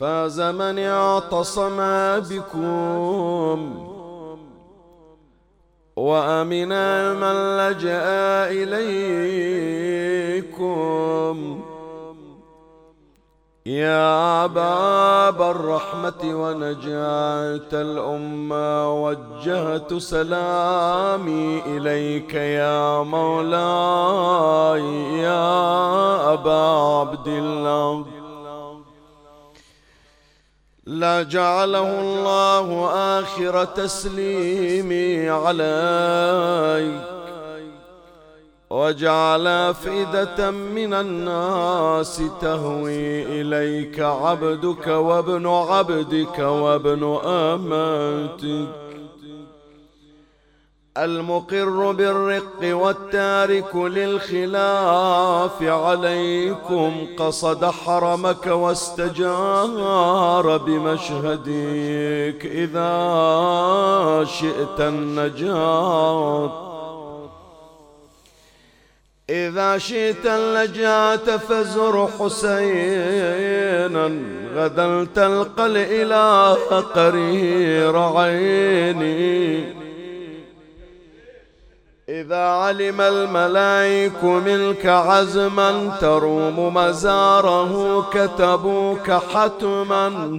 فاز 0.00 0.40
من 0.40 0.78
اعتصم 0.78 1.76
بكم. 2.30 3.86
وامنا 5.96 7.14
من 7.14 7.56
لجأ 7.56 8.04
إليكم. 8.50 9.76
يا 13.66 14.46
باب 14.46 15.42
الرحمة 15.42 16.22
ونجاة 16.24 17.72
الأمة 17.72 18.92
وجهت 19.04 19.94
سلامي 19.94 21.62
إليك 21.66 22.34
يا 22.34 23.02
مولاي 23.02 24.82
يا 25.18 26.32
أبا 26.32 26.62
عبد 27.00 27.28
الله. 27.28 28.15
لا 30.86 31.22
جعله 31.22 32.00
الله 32.00 32.90
آخر 33.18 33.64
تسليمي 33.64 35.28
عليك. 35.28 37.00
وجعل 38.70 39.46
أفئدة 39.46 40.50
من 40.50 40.94
الناس 40.94 42.22
تهوي 42.40 43.22
إليك 43.40 44.00
عبدك 44.00 44.86
وابن 44.86 45.46
عبدك 45.46 46.38
وابن 46.38 47.18
أمتك. 47.24 48.85
المقر 50.96 51.92
بالرق 51.92 52.60
والتارك 52.62 53.76
للخلاف 53.76 55.62
عليكم 55.62 57.06
قصد 57.18 57.64
حرمك 57.64 58.46
واستجار 58.46 59.76
بمشهدك 60.56 62.46
إذا 62.46 64.24
شئت 64.24 64.80
النجاة. 64.80 66.66
إذا 69.30 69.78
شئت 69.78 70.26
اللجاة 70.26 71.36
فزر 71.36 72.08
حسينا 72.18 74.10
غدا 74.54 75.06
تلقى 75.14 75.66
الإله 75.66 76.80
قرير 76.80 77.98
عيني. 77.98 79.85
إذا 82.08 82.36
علم 82.36 83.00
الملائك 83.00 84.24
منك 84.24 84.86
عزما 84.86 85.96
تروم 86.00 86.74
مزاره 86.74 88.02
كتبوك 88.12 89.10
حتما 89.10 90.38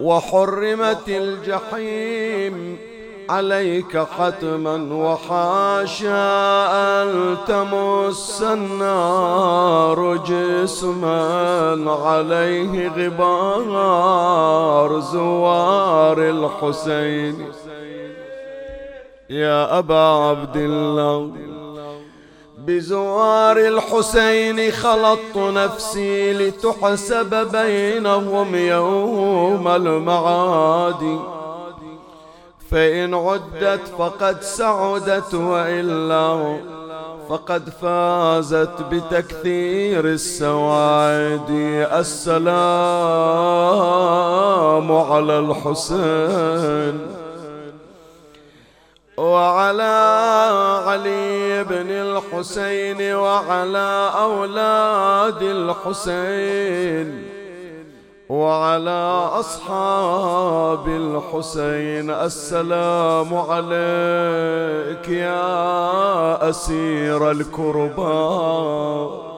وحرمت 0.00 1.08
الجحيم 1.08 2.78
عليك 3.30 3.98
حتما 3.98 4.94
وحاشا 4.94 6.12
أن 7.02 7.36
تمس 7.48 8.42
النار 8.42 10.16
جسما 10.16 11.20
عليه 11.90 12.88
غبار 12.88 14.10
زوار 15.00 16.18
الحسين 16.18 17.65
يا 19.30 19.78
أبا 19.78 19.94
عبد 19.94 20.56
الله. 20.56 21.30
بزوار 22.58 23.56
الحسين 23.56 24.70
خلطت 24.72 25.36
نفسي 25.36 26.32
لتحسب 26.32 27.48
بينهم 27.52 28.54
يوم 28.54 29.68
المعادي 29.68 31.18
فإن 32.70 33.14
عدت 33.14 33.80
فقد 33.98 34.42
سعدت 34.42 35.34
وإلا 35.34 36.58
فقد 37.28 37.68
فازت 37.82 38.82
بتكثير 38.90 40.04
السواد. 40.04 41.50
السلام 41.92 42.52
على 44.92 45.38
الحسين. 45.38 47.15
وعلى 49.16 49.96
علي 50.86 51.64
بن 51.64 51.90
الحسين 51.90 53.14
وعلى 53.14 54.10
أولاد 54.18 55.42
الحسين 55.42 57.22
وعلى 58.28 59.28
أصحاب 59.32 60.88
الحسين 60.88 62.10
السلام 62.10 63.34
عليك 63.34 65.08
يا 65.08 66.50
أسير 66.50 67.30
الكرباء. 67.30 69.35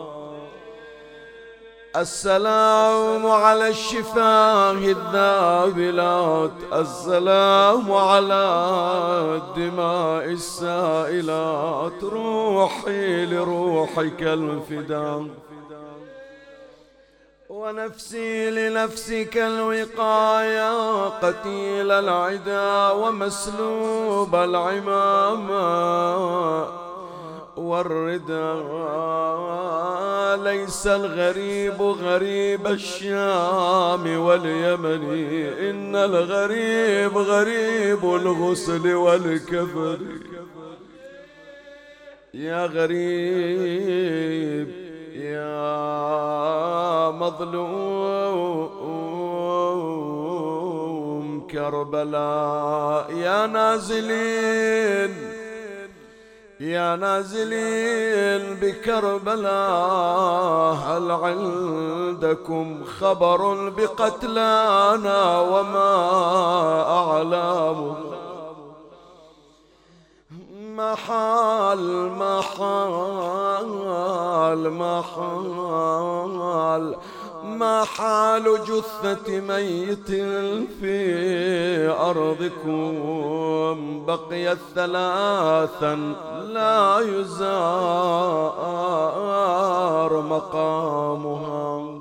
السلام 1.97 3.27
على 3.27 3.69
الشفاه 3.69 4.73
الذابلات 4.73 6.51
السلام 6.73 7.93
على 7.93 8.45
الدماء 9.41 10.25
السائلات 10.25 12.05
روحي 12.05 13.27
لروحك 13.27 14.23
الفداء. 14.23 15.27
ونفسي 17.49 18.51
لنفسك 18.51 19.37
الوقاية 19.37 21.09
قتيل 21.09 21.91
العدا 21.91 22.91
ومسلوب 22.91 24.35
العمامة. 24.35 25.59
والردى 27.59 28.55
ليس 30.43 30.87
الغريب 30.87 31.83
غريب 31.83 32.67
الشام 32.67 34.21
واليمن 34.21 35.03
إن 35.71 35.97
الغريب 35.97 37.19
غريب 37.19 38.05
الغسل 38.05 38.95
والكفر 38.95 39.99
يا 42.35 42.67
غريب 42.67 44.69
يا 45.15 47.11
مظلوم 47.11 47.99
كربلاء 51.51 53.13
يا 53.13 53.47
نازلين. 53.47 55.28
يا 56.61 56.97
نازلين 56.97 58.55
بكربلاء 58.55 59.49
هل 60.75 61.11
عندكم 61.11 62.85
خبر 62.85 63.69
بقتلانا 63.69 65.41
وما 65.41 66.01
أعلامه؟ 66.99 67.97
محال 70.77 72.11
محال 72.19 73.69
محال. 74.71 75.75
ما 77.57 77.85
حال 77.85 78.45
جثة 78.65 79.41
ميت 79.41 80.11
في 80.81 81.89
أرضكم؟ 81.89 82.95
بقيت 84.07 84.59
ثلاثا 84.75 85.95
لا 86.45 87.01
يزار 87.01 88.09
مقامها. 90.23 91.99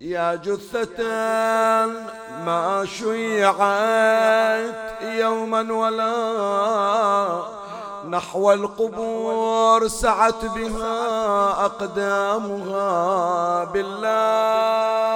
يا 0.00 0.34
جثة 0.34 1.06
ما 2.46 2.84
شيعت 2.84 4.74
يوما 5.02 5.72
ولا 5.72 7.57
نحو 8.10 8.52
القبور 8.52 9.88
سعت 9.88 10.44
بها 10.44 11.64
أقدامها 11.64 13.64
بالله. 13.64 15.08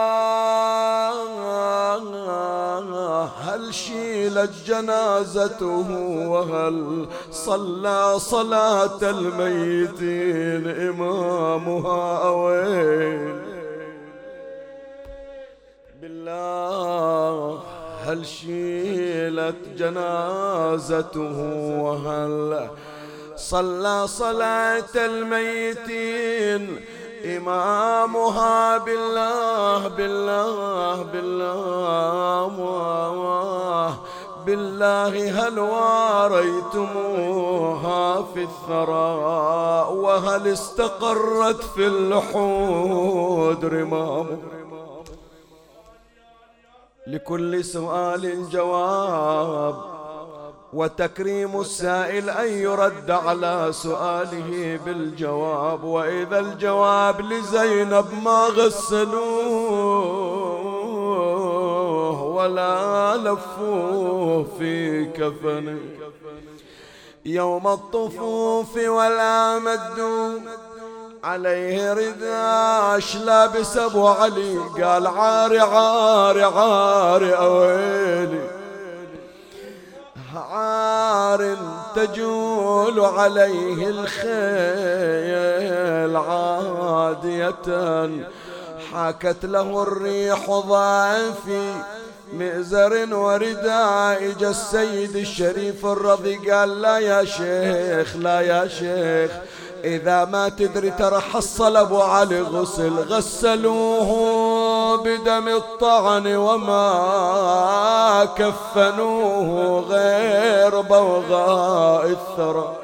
هل 3.41 3.75
شيلت 3.75 4.51
جنازته 4.67 5.87
وهل 6.29 7.07
صلى 7.31 8.19
صلاة 8.19 8.99
الميتين 9.03 10.89
إمامها 10.89 12.29
أوين 12.29 13.43
بالله. 16.01 17.61
هل 18.07 18.27
شيلت 18.27 19.57
جنازته 19.77 21.39
وهل 21.83 22.69
صلى 23.37 24.07
صلاة 24.07 24.95
الميتين؟ 24.97 26.81
إمامها 27.25 28.79
بالله 28.79 29.89
بالله 29.89 31.03
بالله 31.03 32.49
بالله 34.47 35.49
هل 35.49 35.59
واريتموها 36.79 37.23
في 38.35 38.43
الثراء؟ 38.43 39.93
وهل 39.93 40.49
استقرت 40.49 41.63
في 41.63 41.87
اللحود 41.87 43.65
رمامها 43.65 44.62
لكل 47.07 47.65
سؤال 47.65 48.51
جواب 48.51 49.75
وتكريم 50.73 51.61
السائل 51.61 52.31
أن 52.31 52.49
يرد 52.49 53.11
على 53.11 53.69
سؤاله 53.71 54.81
بالجواب. 54.87 55.85
وإذا 55.85 56.39
الجواب 56.39 57.21
لزينب 57.21 58.07
ما 58.25 58.47
غسلوه 58.47 59.13
ولا 62.23 63.17
لفوه 63.17 64.47
في 64.59 65.05
كفنه. 65.05 65.79
يوم 67.25 67.69
الطفوف 67.69 68.77
ولا 68.77 69.59
مدوا 69.59 70.39
عليه 71.25 71.93
رداش 71.93 73.17
لابس 73.17 73.77
ابو 73.77 74.09
علي 74.09 74.59
قال 74.59 75.07
عاري 75.07 75.61
عاري 75.61 76.43
عاري 76.43 77.35
أويلي. 77.35 78.51
عار 80.37 81.57
تجول 81.95 83.01
عليه 83.01 83.89
الخيل 83.89 84.17
عادية. 86.17 88.27
حاكت 88.93 89.45
له 89.45 89.83
الريح 89.83 90.51
ضعفي 90.51 91.73
مئزر 92.33 93.15
ورداء 93.15 94.31
اجا 94.31 94.51
السيد 94.51 95.17
الشريف 95.17 95.87
الرضي 95.87 96.51
قال 96.51 96.83
لا 96.83 96.99
يا 96.99 97.25
شيخ 97.25 98.17
لا 98.17 98.41
يا 98.41 98.69
شيخ. 98.69 99.31
إذا 99.85 100.25
ما 100.25 100.49
تدري 100.49 100.91
ترى 100.91 101.21
حصل 101.21 101.77
أبو 101.77 102.03
علي 102.03 102.41
غسل 102.41 102.93
غسلوه 102.93 104.11
بدم 104.97 105.49
الطعن 105.49 106.27
وما 106.37 108.25
كفنوه 108.37 109.81
غير 109.81 110.81
بوغاء 110.81 112.07
الثرى. 112.07 112.77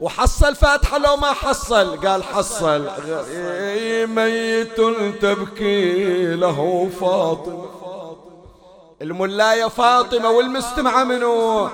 وحصل 0.00 0.54
فاتحة 0.54 0.98
لو 0.98 1.16
ما 1.16 1.32
حصل؟ 1.32 2.06
قال 2.06 2.24
حصل. 2.24 2.84
ميت 4.06 4.80
تبكي 5.22 6.34
له 6.34 6.90
فاطمة. 7.00 7.66
الملاية 9.02 9.68
فاطمة 9.68 10.30
والمستمعة 10.30 11.04
منه 11.04 11.70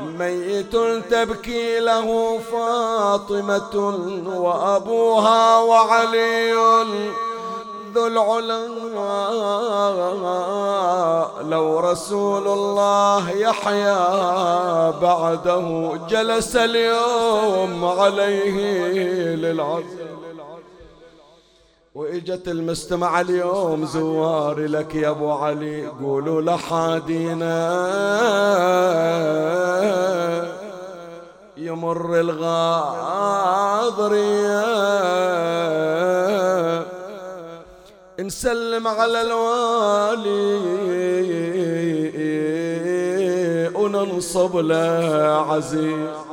ميت 0.00 0.76
تبكي 1.10 1.80
له 1.80 2.38
فاطمة 2.52 3.76
وأبوها 4.26 5.58
وعلي 5.58 6.54
ذو 7.94 8.06
العلا. 8.06 8.66
لو 11.42 11.80
رسول 11.80 12.48
الله 12.48 13.30
يحيا 13.30 14.90
بعده 14.90 15.98
جلس 16.08 16.56
اليوم 16.56 17.84
عليه 17.84 18.56
للعزم 19.34 20.13
وإجت 21.94 22.48
المستمع 22.48 23.20
اليوم 23.20 23.84
زوار 23.84 24.60
لك 24.60 24.94
يا 24.94 25.08
أبو 25.10 25.30
علي. 25.30 25.86
قولوا 25.86 26.42
لحادينا. 26.42 27.54
يمر 31.56 32.20
الغاضرية. 32.20 32.74
نسلم 38.20 38.88
على 38.88 39.20
الوالي. 39.22 40.54
وننصب 43.74 44.56
له 44.56 45.46
عزيز. 45.50 46.23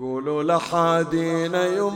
قولوا 0.00 0.42
لحادينا 0.42 1.66
يمر 1.66 1.94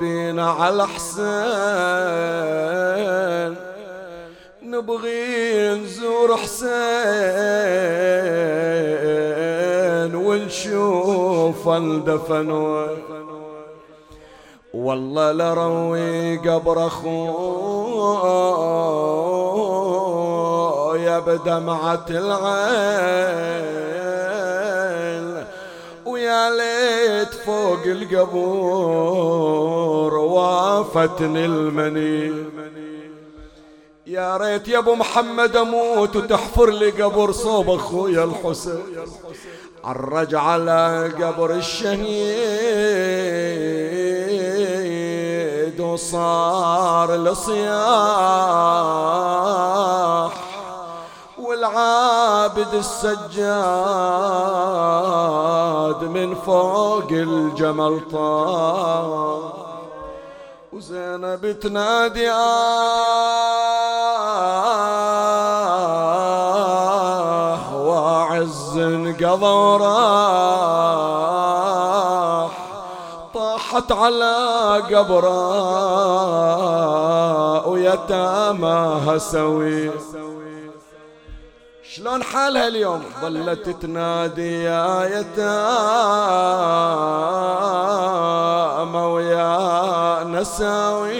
بينا 0.00 0.50
على 0.50 0.86
حسين 0.86 1.32
نبغي 4.62 5.74
نزور 5.74 6.36
حسين 6.36 6.72
ونشوف 10.14 11.68
الدفن 11.68 12.50
والله 14.74 15.32
لروي 15.32 16.36
قبر 16.36 16.86
أخويا 16.86 17.18
بدمعة 21.18 22.06
العين 22.10 24.01
ويا 26.42 27.24
ليت 27.24 27.34
فوق 27.34 27.82
القبور 27.86 28.94
وافتني 30.14 31.44
المني 31.44 32.32
يا 34.06 34.36
ريت 34.36 34.68
يا 34.68 34.78
ابو 34.78 34.94
محمد 34.94 35.56
أموت 35.56 36.16
وتحفر 36.16 36.70
لي 36.70 36.90
قبر 36.90 37.32
صوب 37.32 37.70
اخويا 37.70 38.24
الحسين. 38.24 38.82
عرج 39.84 40.34
على 40.34 41.12
قبر 41.20 41.50
الشهيد 41.54 42.20
وصار 45.80 47.16
لصياح 47.16 47.62
والعابد 51.62 52.74
السجاد 52.74 53.22
من 56.04 56.34
فوق 56.34 57.08
الجمل 57.10 58.00
طار 58.12 59.52
وزينب 60.72 61.60
تنادي 61.60 62.30
آه 66.82 67.76
وعز 67.76 68.78
انقضى 68.78 69.84
راح 69.84 70.12
طاحت 73.34 73.92
على 73.92 74.34
قبره 74.90 75.52
ويتاماها 77.68 79.18
سوي 79.18 79.90
شلون 81.96 82.22
حالها 82.22 82.68
اليوم؟ 82.68 83.02
ظلت 83.22 83.68
تنادي 83.68 84.62
يا 84.62 85.04
يتامى 85.04 85.38
ويا 88.98 90.24
نساوين 90.24 91.12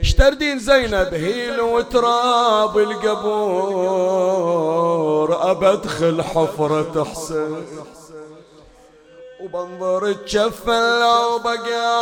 اشتردين 0.00 0.58
زينب 0.58 1.14
هيل 1.14 1.60
وتراب 1.60 2.78
القبور 2.78 3.28
ابدخل 5.50 6.22
حفرة 6.22 7.04
حسين 7.04 7.66
وبنظر 9.40 10.12
تشفل 10.12 11.00
لو 11.00 11.38
بقى 11.38 11.98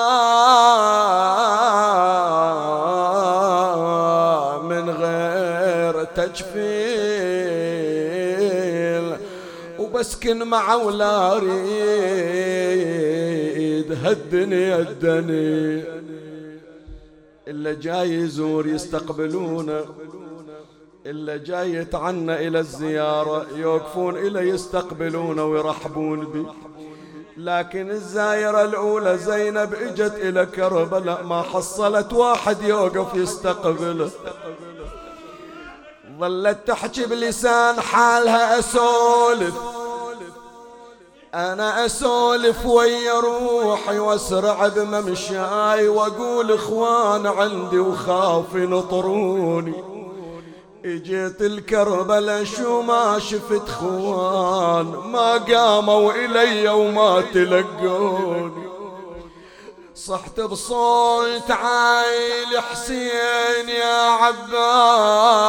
غير 6.18 6.28
تجفيل 6.28 7.96
وبسكن 9.78 10.42
مع 10.42 10.75
ولا 10.75 11.37
اريد 11.37 11.46
هالدنيا 14.04 14.78
الدنيا 14.78 16.02
إلا 17.49 17.73
جاي 17.73 18.14
يزور 18.14 18.66
يستقبلونه 18.66 19.85
إلا 21.06 21.37
جاي 21.37 21.75
يتعنى 21.75 22.49
إلى 22.49 22.58
الزيارة 22.58 23.46
يوقفون 23.56 24.16
إلى 24.16 24.49
يستقبلونه 24.49 25.44
ويرحبون 25.44 26.25
به 26.25 26.46
لكن 27.37 27.90
الزايرة 27.90 28.64
الأولى 28.64 29.18
زينب 29.18 29.75
إجت 29.75 30.14
إلى 30.14 30.46
كربلاء 30.46 31.25
ما 31.25 31.42
حصلت 31.42 32.12
واحد 32.12 32.62
يوقف 32.62 33.14
يستقبله. 33.14 34.11
ظلت 36.20 36.58
تحكي 36.66 37.06
بلسان 37.06 37.80
حالها 37.80 38.58
أسولف. 38.58 39.54
أنا 41.35 41.87
أسولف 41.87 42.66
ويا 42.66 43.20
روحي 43.20 43.99
وأسرع 43.99 44.68
بممشاي 44.68 45.88
وأقول 45.88 46.52
إخوان 46.52 47.26
عندي 47.26 47.78
وخاف 47.78 48.54
ينطروني. 48.54 49.85
إجيت 50.85 51.42
الكربلة 51.42 52.44
شو 52.44 52.82
ما 52.82 53.18
شفت 53.18 53.68
خوان 53.68 54.87
ما 54.87 55.32
قاموا 55.32 56.12
إلي 56.12 56.68
وما 56.68 57.20
تلقوني. 57.35 58.65
صحت 59.97 60.41
بصوت 60.41 61.50
عايل 61.50 62.61
حسين 62.71 63.69
يا 63.69 64.11
عباس 64.53 65.49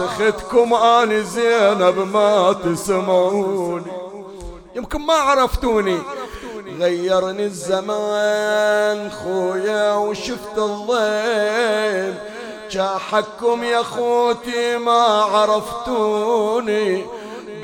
اختكم 0.00 0.74
آني 0.74 1.22
زينب 1.22 1.98
ما 2.12 2.52
تسمعوني. 2.52 3.92
يمكن 4.74 5.00
ما 5.00 5.14
عرفتوني. 5.14 5.98
غيرني 6.78 7.44
الزمان 7.44 9.10
خويا 9.10 9.94
وشفت 9.94 10.58
الظيم 10.58 12.18
جاحكم 12.70 13.64
يا 13.64 13.82
خوتي 13.82 14.78
ما 14.78 15.02
عرفتوني. 15.22 17.06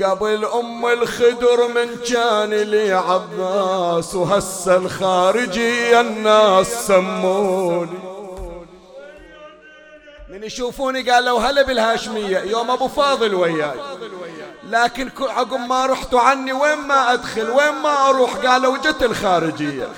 قبل 0.02 0.44
أم 0.44 0.86
الخدر 0.86 1.68
من 1.68 1.96
كان 1.96 2.50
لي 2.50 2.92
عباس 2.92 4.14
وهسه 4.14 4.76
الخارجي 4.76 6.00
الناس 6.00 6.86
سموني. 6.86 7.98
من 10.28 10.44
يشوفوني 10.44 11.10
قالوا 11.10 11.40
هلا 11.40 11.62
بالهاشمية 11.62 12.38
يوم 12.38 12.70
أبو 12.70 12.88
فاضل 12.88 13.34
وياي. 13.34 13.80
لكن 14.70 15.10
عقب 15.20 15.60
ما 15.60 15.86
رحتوا 15.86 16.20
عني 16.20 16.52
وين 16.52 16.78
ما 16.78 17.12
أدخل 17.12 17.50
وين 17.50 17.74
ما 17.82 18.08
أروح 18.08 18.36
قالوا 18.36 18.76
جت 18.76 19.02
الخارجية. 19.02 19.88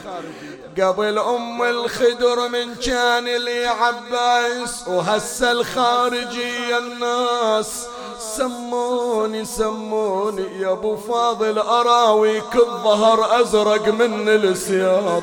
قبل 0.81 1.19
أم 1.19 1.62
الخدر 1.62 2.49
من 2.49 2.75
كان 2.75 3.25
لي 3.25 3.67
عباس 3.67 4.88
وهسه 4.88 5.53
الخارجية 5.53 6.79
الناس 6.79 7.87
سموني 8.37 9.45
سموني 9.45 10.61
يا 10.61 10.73
أبو 10.73 10.97
فاضل 10.97 11.59
اراويك 11.59 12.54
الظهر 12.54 13.40
أزرق 13.40 13.88
من 13.88 14.28
السياط 14.28 15.23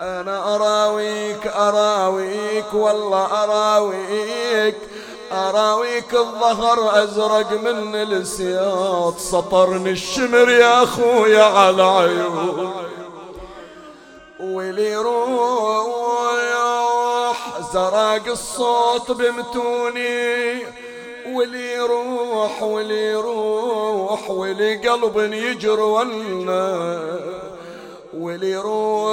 أنا 0.00 0.54
أراويك 0.54 1.46
أراويك 1.46 2.74
والله 2.74 3.44
أراويك 3.44 4.76
أراويك 5.32 6.14
الظهر 6.14 7.02
أزرق 7.04 7.52
من 7.52 7.94
السياط 7.94 9.18
سطرني 9.18 9.90
الشمر 9.90 10.50
يا 10.50 10.82
أخويا 10.82 11.44
على 11.44 11.82
عيون. 11.82 12.72
ولي 14.40 14.96
روح 14.96 16.22
زراق 17.72 18.28
الصوت 18.28 19.10
بمتوني. 19.10 20.81
ولي 21.32 21.78
روح 21.78 22.62
ولي 22.62 23.14
روح 23.14 24.30
ولي 24.30 24.88
قلب 24.88 25.32
يجر 25.32 25.80
ونا 25.80 27.00
ولي 28.18 28.56
روح 28.56 29.12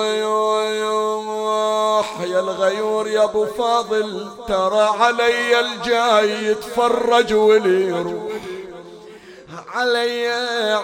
يا 2.22 2.40
الغيور 2.40 3.08
يا 3.08 3.24
أبو 3.24 3.46
فاضل 3.46 4.28
ترى 4.48 4.82
علي 4.82 5.60
الجاي 5.60 6.46
يتفرج 6.46 7.34
ولي 7.34 7.92
روح. 7.92 8.32
علي 9.74 10.28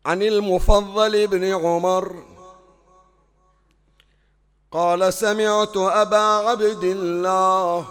عن 0.06 0.22
المفضل 0.22 1.26
بن 1.26 1.44
عمر. 1.44 2.14
قال 4.72 5.12
سمعت 5.14 5.76
أبا 5.76 6.16
عبد 6.16 6.84
الله 6.84 7.86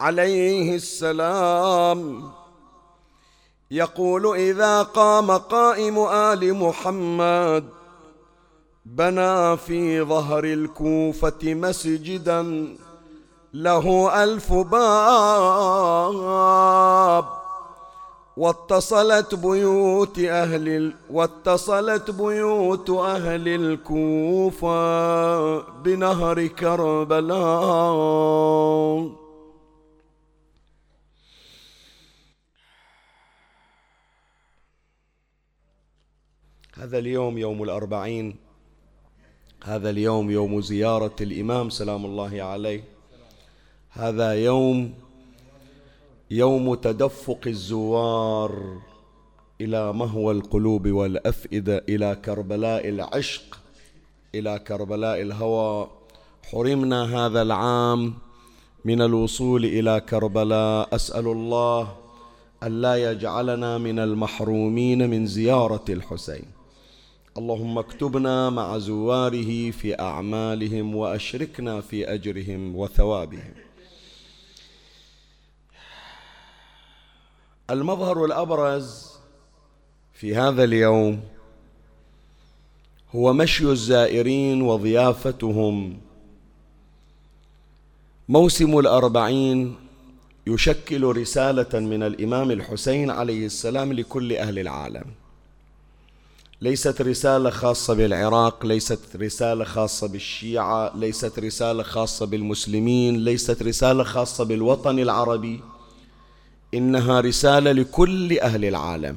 عليه 0.00 0.74
السلام 0.74 2.30
يقول 3.70 4.36
إذا 4.36 4.82
قام 4.82 5.30
قائم 5.30 5.98
آل 5.98 6.54
محمد 6.54 7.68
بنى 8.86 9.56
في 9.56 10.02
ظهر 10.02 10.44
الكوفة 10.44 11.38
مسجدا 11.44 12.76
له 13.54 14.24
ألف 14.24 14.52
باب. 14.52 15.62
واتصلت 18.36 19.34
بيوت 19.34 20.18
أهل 20.18 20.94
واتصلت 21.10 22.10
بيوت 22.10 22.90
أهل 22.90 23.48
الكوفة 23.48 24.72
بنهر 25.82 26.46
كربلاء. 26.46 27.62
هذا 36.74 36.98
اليوم 36.98 37.38
يوم 37.38 37.62
الأربعين. 37.62 38.36
هذا 39.64 39.90
اليوم 39.90 40.30
يوم 40.30 40.60
زيارة 40.60 41.16
الإمام 41.20 41.70
سلام 41.70 42.04
الله 42.04 42.42
عليه. 42.42 42.84
هذا 43.90 44.34
يوم 44.34 44.94
يوم 46.32 46.74
تدفق 46.74 47.38
الزوار 47.46 48.78
إلى 49.60 49.92
مهوى 49.92 50.34
القلوب 50.34 50.88
والأفئدة 50.88 51.84
إلى 51.88 52.16
كربلاء 52.24 52.88
العشق 52.88 53.60
إلى 54.34 54.58
كربلاء 54.58 55.22
الهوى. 55.22 55.90
حرمنا 56.50 57.26
هذا 57.26 57.42
العام 57.42 58.14
من 58.84 59.02
الوصول 59.02 59.64
إلى 59.64 60.00
كربلاء. 60.00 60.94
أسأل 60.94 61.26
الله 61.26 61.96
ألا 62.62 63.10
يجعلنا 63.10 63.78
من 63.78 63.98
المحرومين 63.98 65.10
من 65.10 65.26
زيارة 65.26 65.84
الحسين. 65.88 66.44
اللهم 67.38 67.78
اكتبنا 67.78 68.50
مع 68.50 68.78
زواره 68.78 69.70
في 69.70 70.00
أعمالهم 70.00 70.96
وأشركنا 70.96 71.80
في 71.80 72.14
أجرهم 72.14 72.76
وثوابهم. 72.76 73.54
المظهر 77.72 78.24
الأبرز 78.24 79.08
في 80.12 80.36
هذا 80.36 80.64
اليوم 80.64 81.20
هو 83.14 83.32
مشي 83.32 83.64
الزائرين 83.64 84.62
وضيافتهم. 84.62 85.98
موسم 88.28 88.78
الأربعين 88.78 89.76
يشكل 90.46 91.02
رسالة 91.02 91.80
من 91.80 92.02
الإمام 92.02 92.50
الحسين 92.50 93.10
عليه 93.10 93.46
السلام 93.46 93.92
لكل 93.92 94.32
أهل 94.32 94.58
العالم. 94.58 95.04
ليست 96.60 97.02
رسالة 97.02 97.50
خاصة 97.50 97.94
بالعراق 97.94 98.66
ليست 98.66 99.16
رسالة 99.16 99.64
خاصة 99.64 100.08
بالشيعة 100.08 100.96
ليست 100.96 101.38
رسالة 101.38 101.82
خاصة 101.82 102.26
بالمسلمين 102.26 103.24
ليست 103.24 103.62
رسالة 103.62 104.04
خاصة 104.04 104.44
بالوطن 104.44 104.98
العربي. 104.98 105.60
إنها 106.74 107.20
رسالة 107.20 107.72
لكل 107.72 108.38
أهل 108.38 108.64
العالم. 108.64 109.16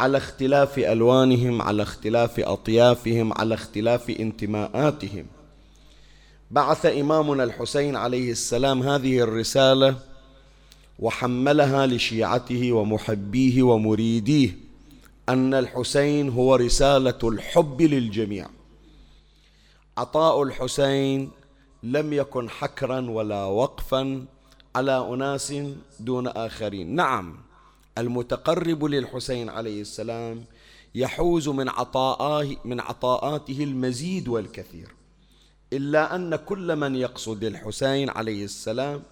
على 0.00 0.18
اختلاف 0.18 0.78
ألوانهم 0.78 1.62
على 1.62 1.82
اختلاف 1.82 2.40
أطيافهم 2.40 3.32
على 3.32 3.54
اختلاف 3.54 4.10
انتماءاتهم. 4.10 5.26
بعث 6.50 6.86
إمامنا 6.86 7.44
الحسين 7.44 7.96
عليه 7.96 8.32
السلام 8.32 8.82
هذه 8.82 9.18
الرسالة 9.20 9.96
وحملها 10.98 11.86
لشيعته 11.86 12.72
ومحبيه 12.72 13.62
ومريديه 13.62 14.56
أن 15.28 15.54
الحسين 15.54 16.28
هو 16.28 16.54
رسالة 16.54 17.18
الحب 17.24 17.82
للجميع. 17.82 18.48
عطاء 19.98 20.42
الحسين 20.42 21.30
لم 21.82 22.12
يكن 22.12 22.50
حكرا 22.50 23.10
ولا 23.10 23.44
وقفا 23.44 24.24
على 24.74 25.08
أناس 25.14 25.54
دون 26.00 26.26
آخرين. 26.26 26.94
نعم 26.94 27.36
المتقرب 27.98 28.84
للحسين 28.84 29.48
عليه 29.48 29.80
السلام 29.80 30.44
يحوز 30.94 31.48
من 31.48 31.68
عطاءه 31.68 32.56
من 32.64 32.80
عطاءاته 32.80 33.64
المزيد 33.64 34.28
والكثير. 34.28 34.88
إلا 35.72 36.14
أن 36.14 36.36
كل 36.36 36.76
من 36.76 36.96
يقصد 36.96 37.44
الحسين 37.44 38.10
عليه 38.10 38.44
السلام 38.44 39.02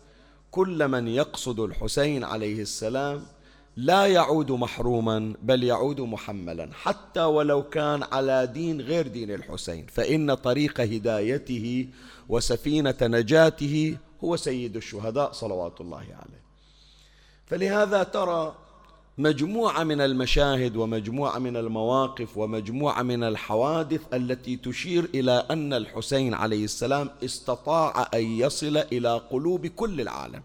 كل 0.50 0.88
من 0.88 1.08
يقصد 1.08 1.60
الحسين 1.60 2.24
عليه 2.24 2.62
السلام 2.62 3.22
لا 3.76 4.06
يعود 4.06 4.52
محروما 4.52 5.34
بل 5.42 5.64
يعود 5.64 6.00
محملا. 6.00 6.68
حتى 6.72 7.20
ولو 7.20 7.62
كان 7.62 8.02
على 8.02 8.46
دين 8.46 8.80
غير 8.80 9.08
دين 9.08 9.30
الحسين 9.30 9.86
فإن 9.86 10.34
طريق 10.34 10.80
هدايته 10.80 11.88
وسفينة 12.28 12.96
نجاته 13.02 13.96
هو 14.24 14.36
سيد 14.36 14.76
الشهداء 14.76 15.32
صلوات 15.32 15.80
الله 15.80 15.98
عليه. 15.98 16.42
فلهذا 17.46 18.02
ترى 18.02 18.54
مجموعة 19.18 19.84
من 19.84 20.00
المشاهد 20.00 20.76
ومجموعة 20.76 21.38
من 21.38 21.56
المواقف 21.56 22.36
ومجموعة 22.38 23.02
من 23.02 23.24
الحوادث 23.24 24.00
التي 24.14 24.56
تشير 24.56 25.04
إلى 25.14 25.46
أن 25.50 25.72
الحسين 25.72 26.34
عليه 26.34 26.64
السلام 26.64 27.10
استطاع 27.24 28.08
أن 28.14 28.24
يصل 28.24 28.76
إلى 28.76 29.18
قلوب 29.30 29.66
كل 29.66 30.00
العالم. 30.00 30.42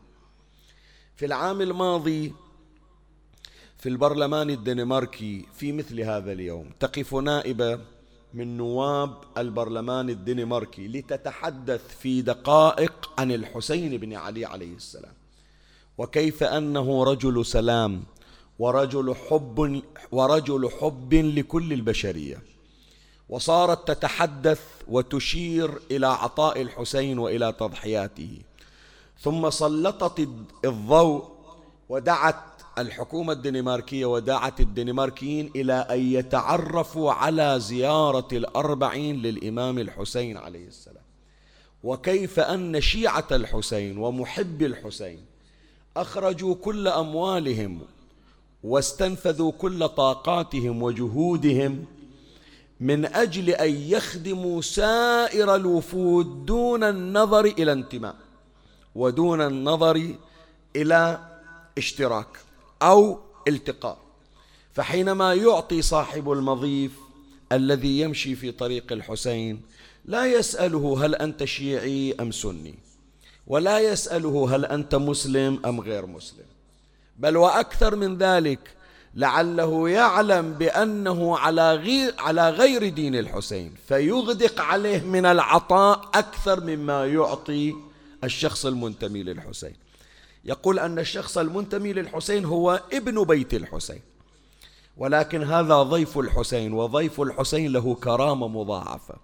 في 1.16 1.26
العام 1.26 1.62
الماضي 1.62 2.34
في 3.78 3.90
البرلمان 3.90 4.50
الدنماركي 4.50 5.46
في 5.54 5.72
مثل 5.72 6.02
هذا 6.02 6.32
اليوم 6.32 6.70
تقف 6.80 7.16
نائبة 7.16 7.80
من 8.38 8.58
نواب 8.58 9.14
البرلمان 9.38 10.10
الدنماركي 10.10 10.88
لتتحدث 10.88 11.98
في 12.00 12.22
دقائق 12.22 13.12
عن 13.18 13.32
الحسين 13.32 13.98
بن 13.98 14.14
علي 14.14 14.46
عليه 14.46 14.76
السلام. 14.76 15.14
وكيف 15.98 16.44
أنه 16.44 17.04
رجل 17.04 17.46
سلام 17.46 18.04
ورجل 18.60 19.16
حب 19.16 19.82
ورجل 20.12 20.70
حب 20.82 21.14
لكل 21.14 21.74
البشرية. 21.74 22.44
وصارت 23.30 23.88
تتحدث 23.92 24.62
وتشير 24.88 25.80
إلى 25.92 26.08
عطاء 26.08 26.62
الحسين 26.62 27.20
وإلى 27.20 27.52
تضحياته. 27.52 28.42
ثم 29.20 29.50
سلطت 29.50 30.30
الضوء 30.66 31.26
ودعت 31.90 32.57
الحكومة 32.78 33.34
الدنماركية 33.34 34.06
ودعت 34.06 34.60
الدنماركيين 34.60 35.52
إلى 35.56 35.74
أن 35.74 36.00
يتعرفوا 36.00 37.12
على 37.12 37.60
زيارة 37.60 38.28
الأربعين 38.32 39.22
للإمام 39.22 39.80
الحسين 39.80 40.38
عليه 40.38 40.68
السلام. 40.68 41.04
وكيف 41.84 42.40
أن 42.40 42.82
شيعة 42.82 43.28
الحسين 43.32 43.98
ومحبي 43.98 44.66
الحسين 44.66 45.26
أخرجوا 45.98 46.56
كل 46.56 46.88
أموالهم 46.88 47.82
واستنفذوا 48.64 49.52
كل 49.52 49.88
طاقاتهم 49.88 50.84
وجهودهم 50.84 51.86
من 52.80 53.06
أجل 53.06 53.50
أن 53.50 53.70
يخدموا 53.70 54.62
سائر 54.62 55.56
الوفود 55.56 56.46
دون 56.46 56.84
النظر 56.84 57.46
إلى 57.46 57.72
انتماء 57.72 58.16
ودون 58.96 59.42
النظر 59.42 60.16
إلى 60.76 61.20
اشتراك. 61.78 62.47
أو 62.82 63.20
التقاء. 63.48 63.98
فحينما 64.74 65.34
يعطي 65.34 65.82
صاحب 65.82 66.32
المضيف 66.32 66.92
الذي 67.52 68.00
يمشي 68.00 68.36
في 68.36 68.52
طريق 68.52 68.92
الحسين 68.92 69.62
لا 70.06 70.26
يسأله 70.26 71.06
هل 71.06 71.16
أنت 71.16 71.44
شيعي 71.44 72.16
أم 72.20 72.32
سني 72.32 72.76
ولا 73.48 73.80
يسأله 73.80 74.56
هل 74.56 74.66
أنت 74.66 74.96
مسلم 74.96 75.60
أم 75.66 75.82
غير 75.82 76.06
مسلم. 76.06 76.46
بل 77.18 77.38
وأكثر 77.38 77.96
من 77.96 78.18
ذلك 78.18 78.60
لعله 79.16 79.90
يعلم 79.90 80.54
بأنه 80.54 81.38
على 81.38 81.76
غير, 81.76 82.14
على 82.20 82.50
غير 82.50 82.90
دين 82.90 83.16
الحسين 83.16 83.74
فيغدق 83.88 84.62
عليه 84.62 85.02
من 85.02 85.26
العطاء 85.26 86.10
أكثر 86.14 86.64
مما 86.64 87.06
يعطي 87.06 87.76
الشخص 88.24 88.66
المنتمي 88.66 89.24
للحسين. 89.24 89.87
يقول 90.48 90.80
أن 90.80 91.00
الشخص 91.00 91.38
المنتمي 91.38 91.94
للحسين 91.94 92.46
هو 92.46 92.82
ابن 92.94 93.24
بيت 93.24 93.54
الحسين. 93.54 94.02
ولكن 94.98 95.44
هذا 95.44 95.84
ضيف 95.84 96.18
الحسين 96.18 96.74
وضيف 96.74 97.22
الحسين 97.22 97.72
له 97.74 97.96
كرامة 97.96 98.48
مضاعفة. 98.48 99.16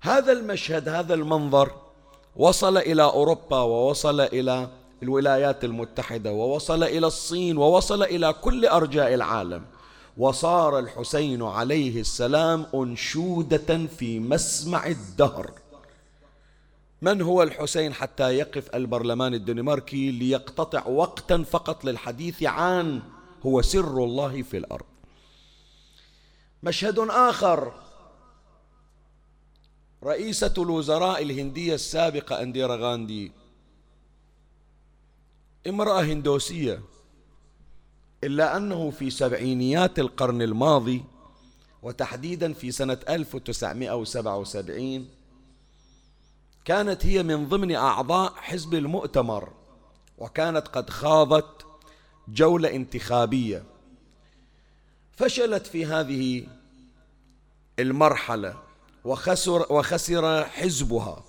هذا 0.00 0.32
المشهد 0.32 0.88
هذا 0.88 1.14
المنظر 1.14 1.70
وصل 2.36 2.76
إلى 2.76 3.02
أوروبا 3.02 3.58
ووصل 3.58 4.20
إلى 4.20 4.68
الولايات 5.02 5.64
المتحدة 5.64 6.32
ووصل 6.32 6.82
إلى 6.82 7.06
الصين 7.06 7.56
ووصل 7.56 8.02
إلى 8.02 8.32
كل 8.32 8.66
أرجاء 8.66 9.14
العالم. 9.14 9.62
وصار 10.18 10.78
الحسين 10.78 11.42
عليه 11.42 12.00
السلام 12.00 12.66
أنشودة 12.74 13.86
في 13.98 14.18
مسمع 14.18 14.86
الدهر. 14.86 15.50
من 17.02 17.22
هو 17.22 17.42
الحسين 17.42 17.94
حتى 17.94 18.36
يقف 18.36 18.74
البرلمان 18.74 19.34
الدنماركي 19.34 20.10
ليقتطع 20.10 20.86
وقتا 20.86 21.42
فقط 21.42 21.84
للحديث 21.84 22.42
عن 22.42 23.02
هو 23.46 23.62
سر 23.62 24.04
الله 24.04 24.42
في 24.42 24.56
الأرض؟ 24.56 24.84
مشهد 26.62 26.98
آخر. 26.98 27.72
رئيسة 30.04 30.54
الوزراء 30.58 31.22
الهندية 31.22 31.74
السابقة 31.74 32.42
أنديرا 32.42 32.76
غاندي. 32.76 33.32
امرأة 35.68 36.02
هندوسية. 36.02 36.80
إلا 38.24 38.56
أنه 38.56 38.90
في 38.90 39.10
سبعينيات 39.10 39.98
القرن 39.98 40.42
الماضي 40.42 41.04
وتحديدا 41.82 42.52
في 42.52 42.70
سنة 42.70 42.98
1977 43.08 45.08
كانت 46.64 47.06
هي 47.06 47.22
من 47.22 47.48
ضمن 47.48 47.74
أعضاء 47.74 48.32
حزب 48.36 48.74
المؤتمر 48.74 49.48
وكانت 50.18 50.68
قد 50.68 50.90
خاضت 50.90 51.66
جولة 52.28 52.70
انتخابية. 52.70 53.64
فشلت 55.12 55.66
في 55.66 55.86
هذه 55.86 56.46
المرحلة 57.78 58.54
وخسر 59.04 59.72
وخسر 59.72 60.44
حزبها 60.44 61.24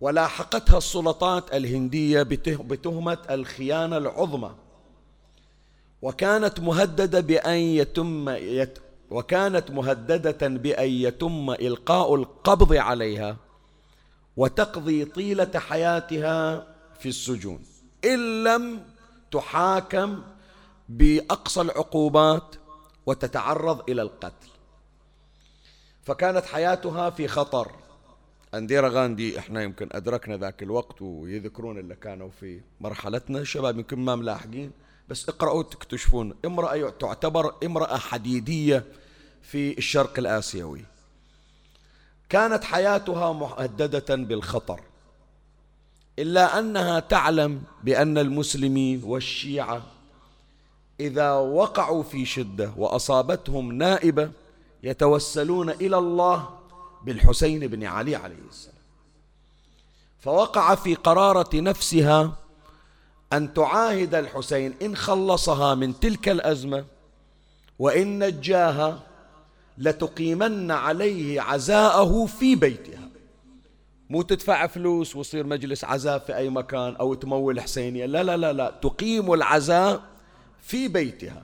ولاحقتها 0.00 0.78
السلطات 0.78 1.54
الهندية 1.54 2.22
بتهمة 2.48 3.18
الخيانة 3.30 3.96
العظمى. 3.96 4.54
وكانت 6.02 6.60
مهددة 6.60 7.20
بأن 7.20 7.56
يتم 7.58 8.28
يت 8.28 8.78
وكانت 9.10 9.70
مهددة 9.70 10.48
بأن 10.48 10.90
يتم 10.90 11.50
إلقاء 11.50 12.14
القبض 12.14 12.72
عليها. 12.72 13.36
وتقضي 14.40 15.04
طيلة 15.04 15.58
حياتها 15.58 16.66
في 17.00 17.08
السجون. 17.08 17.62
إن 18.04 18.44
لم 18.44 18.82
تحاكم 19.30 20.22
بأقصى 20.88 21.60
العقوبات 21.60 22.56
وتتعرض 23.06 23.90
إلى 23.90 24.02
القتل. 24.02 24.48
فكانت 26.02 26.44
حياتها 26.44 27.10
في 27.10 27.28
خطر. 27.28 27.72
أنديرا 28.54 28.88
غاندي 28.88 29.38
إحنا 29.38 29.62
يمكن 29.62 29.88
أدركنا 29.92 30.36
ذاك 30.36 30.62
الوقت 30.62 31.02
ويذكرون 31.02 31.78
اللي 31.78 31.94
كانوا 31.94 32.30
في 32.40 32.60
مرحلتنا. 32.80 33.38
الشباب 33.38 33.78
يمكن 33.78 33.98
ما 33.98 34.16
ملاحقين 34.16 34.70
بس 35.08 35.28
اقرأوا 35.28 35.62
تكتشفون. 35.62 36.34
امرأة 36.44 36.90
تعتبر 36.90 37.54
امرأة 37.64 37.96
حديدية 37.96 38.84
في 39.42 39.78
الشرق 39.78 40.18
الآسيوي. 40.18 40.84
كانت 42.30 42.64
حياتها 42.64 43.32
مهددة 43.32 44.16
بالخطر 44.16 44.80
إلا 46.18 46.58
أنها 46.58 47.00
تعلم 47.00 47.62
بأن 47.84 48.18
المسلمين 48.18 49.04
والشيعة 49.04 49.82
إذا 51.00 51.32
وقعوا 51.32 52.02
في 52.02 52.24
شدة 52.26 52.72
وأصابتهم 52.76 53.72
نائبة 53.72 54.30
يتوسلون 54.82 55.70
إلى 55.70 55.98
الله 55.98 56.48
بالحسين 57.04 57.66
بن 57.66 57.84
علي 57.84 58.16
عليه 58.16 58.36
السلام. 58.50 58.76
فوقع 60.20 60.74
في 60.74 60.94
قرارة 60.94 61.50
نفسها 61.54 62.32
أن 63.32 63.54
تعاهد 63.54 64.14
الحسين 64.14 64.74
إن 64.82 64.96
خلصها 64.96 65.74
من 65.74 66.00
تلك 66.00 66.28
الأزمة 66.28 66.84
وإن 67.78 68.24
نجاها 68.24 69.09
لتقيمن 69.80 70.70
عليه 70.70 71.40
عزاءه 71.40 72.26
في 72.26 72.56
بيتها. 72.56 73.08
مو 74.10 74.22
تدفع 74.22 74.66
فلوس 74.66 75.16
ويصير 75.16 75.46
مجلس 75.46 75.84
عزاء 75.84 76.18
في 76.18 76.36
أي 76.36 76.50
مكان 76.50 76.96
أو 76.96 77.14
تمول 77.14 77.60
حسينية. 77.60 78.06
لا 78.06 78.22
لا 78.22 78.36
لا 78.36 78.52
لا. 78.52 78.70
تقيم 78.82 79.32
العزاء 79.32 80.02
في 80.62 80.88
بيتها. 80.88 81.42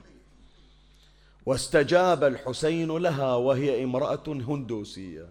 واستجاب 1.45 2.23
الحسين 2.23 2.97
لها 2.97 3.35
وهي 3.35 3.83
امرأة 3.83 4.23
هندوسية. 4.27 5.29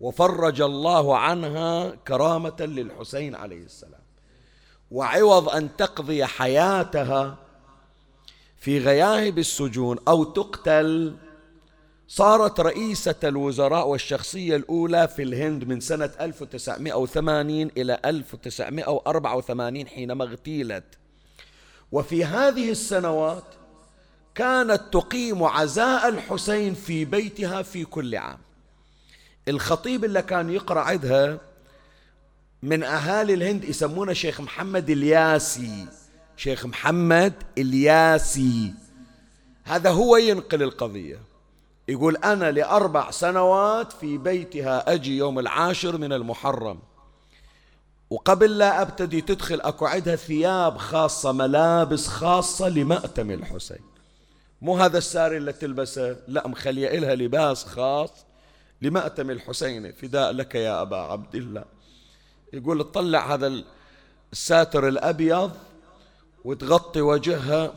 وفرج 0.00 0.60
الله 0.60 1.18
عنها 1.18 1.90
كرامة 1.90 2.56
للحسين 2.60 3.34
عليه 3.34 3.64
السلام. 3.64 4.00
وعوض 4.90 5.48
أن 5.48 5.76
تقضي 5.76 6.24
حياتها 6.24 7.36
في 8.56 8.78
غياهب 8.78 9.38
السجون 9.38 9.96
أو 10.08 10.24
تقتل 10.24 11.16
صارت 12.10 12.60
رئيسة 12.60 13.14
الوزراء 13.24 13.88
والشخصية 13.88 14.56
الأولى 14.56 15.08
في 15.08 15.22
الهند 15.22 15.64
من 15.64 15.80
سنة 15.80 16.10
1980 16.20 17.70
إلى 17.76 18.00
1984 18.04 19.86
حينما 19.86 20.24
اغتيلت. 20.24 20.84
وفي 21.92 22.24
هذه 22.24 22.70
السنوات 22.70 23.44
كانت 24.34 24.82
تقيم 24.92 25.44
عزاء 25.44 26.08
الحسين 26.08 26.74
في 26.74 27.04
بيتها 27.04 27.62
في 27.62 27.84
كل 27.84 28.16
عام. 28.16 28.38
الخطيب 29.48 30.04
اللي 30.04 30.22
كان 30.22 30.50
يقرأ 30.50 30.80
عندها 30.80 31.40
من 32.62 32.82
أهالي 32.82 33.34
الهند 33.34 33.64
يسمونه 33.64 34.12
شيخ 34.12 34.40
محمد 34.40 34.90
الياسي. 34.90 35.86
شيخ 36.36 36.66
محمد 36.66 37.32
الياسي. 37.58 38.74
هذا 39.64 39.90
هو 39.90 40.16
ينقل 40.16 40.62
القضية. 40.62 41.27
يقول 41.88 42.16
أنا 42.16 42.50
لأربع 42.50 43.10
سنوات 43.10 43.92
في 43.92 44.18
بيتها 44.18 44.94
أجي 44.94 45.16
يوم 45.16 45.38
العاشر 45.38 45.98
من 45.98 46.12
المحرم. 46.12 46.78
وقبل 48.10 48.58
لا 48.58 48.82
أبتدي 48.82 49.20
تدخل 49.20 49.60
أكو 49.60 49.86
عندها 49.86 50.16
ثياب 50.16 50.76
خاصة 50.76 51.32
ملابس 51.32 52.06
خاصة 52.06 52.68
لمأتم 52.68 53.30
الحسين. 53.30 53.80
مو 54.62 54.76
هذا 54.76 54.98
الساري 54.98 55.36
اللي 55.36 55.52
تلبسه؟ 55.52 56.16
لا 56.28 56.48
مخلية 56.48 56.98
إلها 56.98 57.14
لباس 57.14 57.64
خاص 57.64 58.10
لمأتم 58.82 59.30
الحسين. 59.30 59.92
فداء 59.92 60.32
لك 60.32 60.54
يا 60.54 60.82
أبا 60.82 60.96
عبد 60.96 61.34
الله. 61.34 61.64
يقول 62.52 62.84
تطلع 62.84 63.34
هذا 63.34 63.52
الساتر 64.32 64.88
الأبيض 64.88 65.52
وتغطي 66.44 67.00
وجهها 67.00 67.72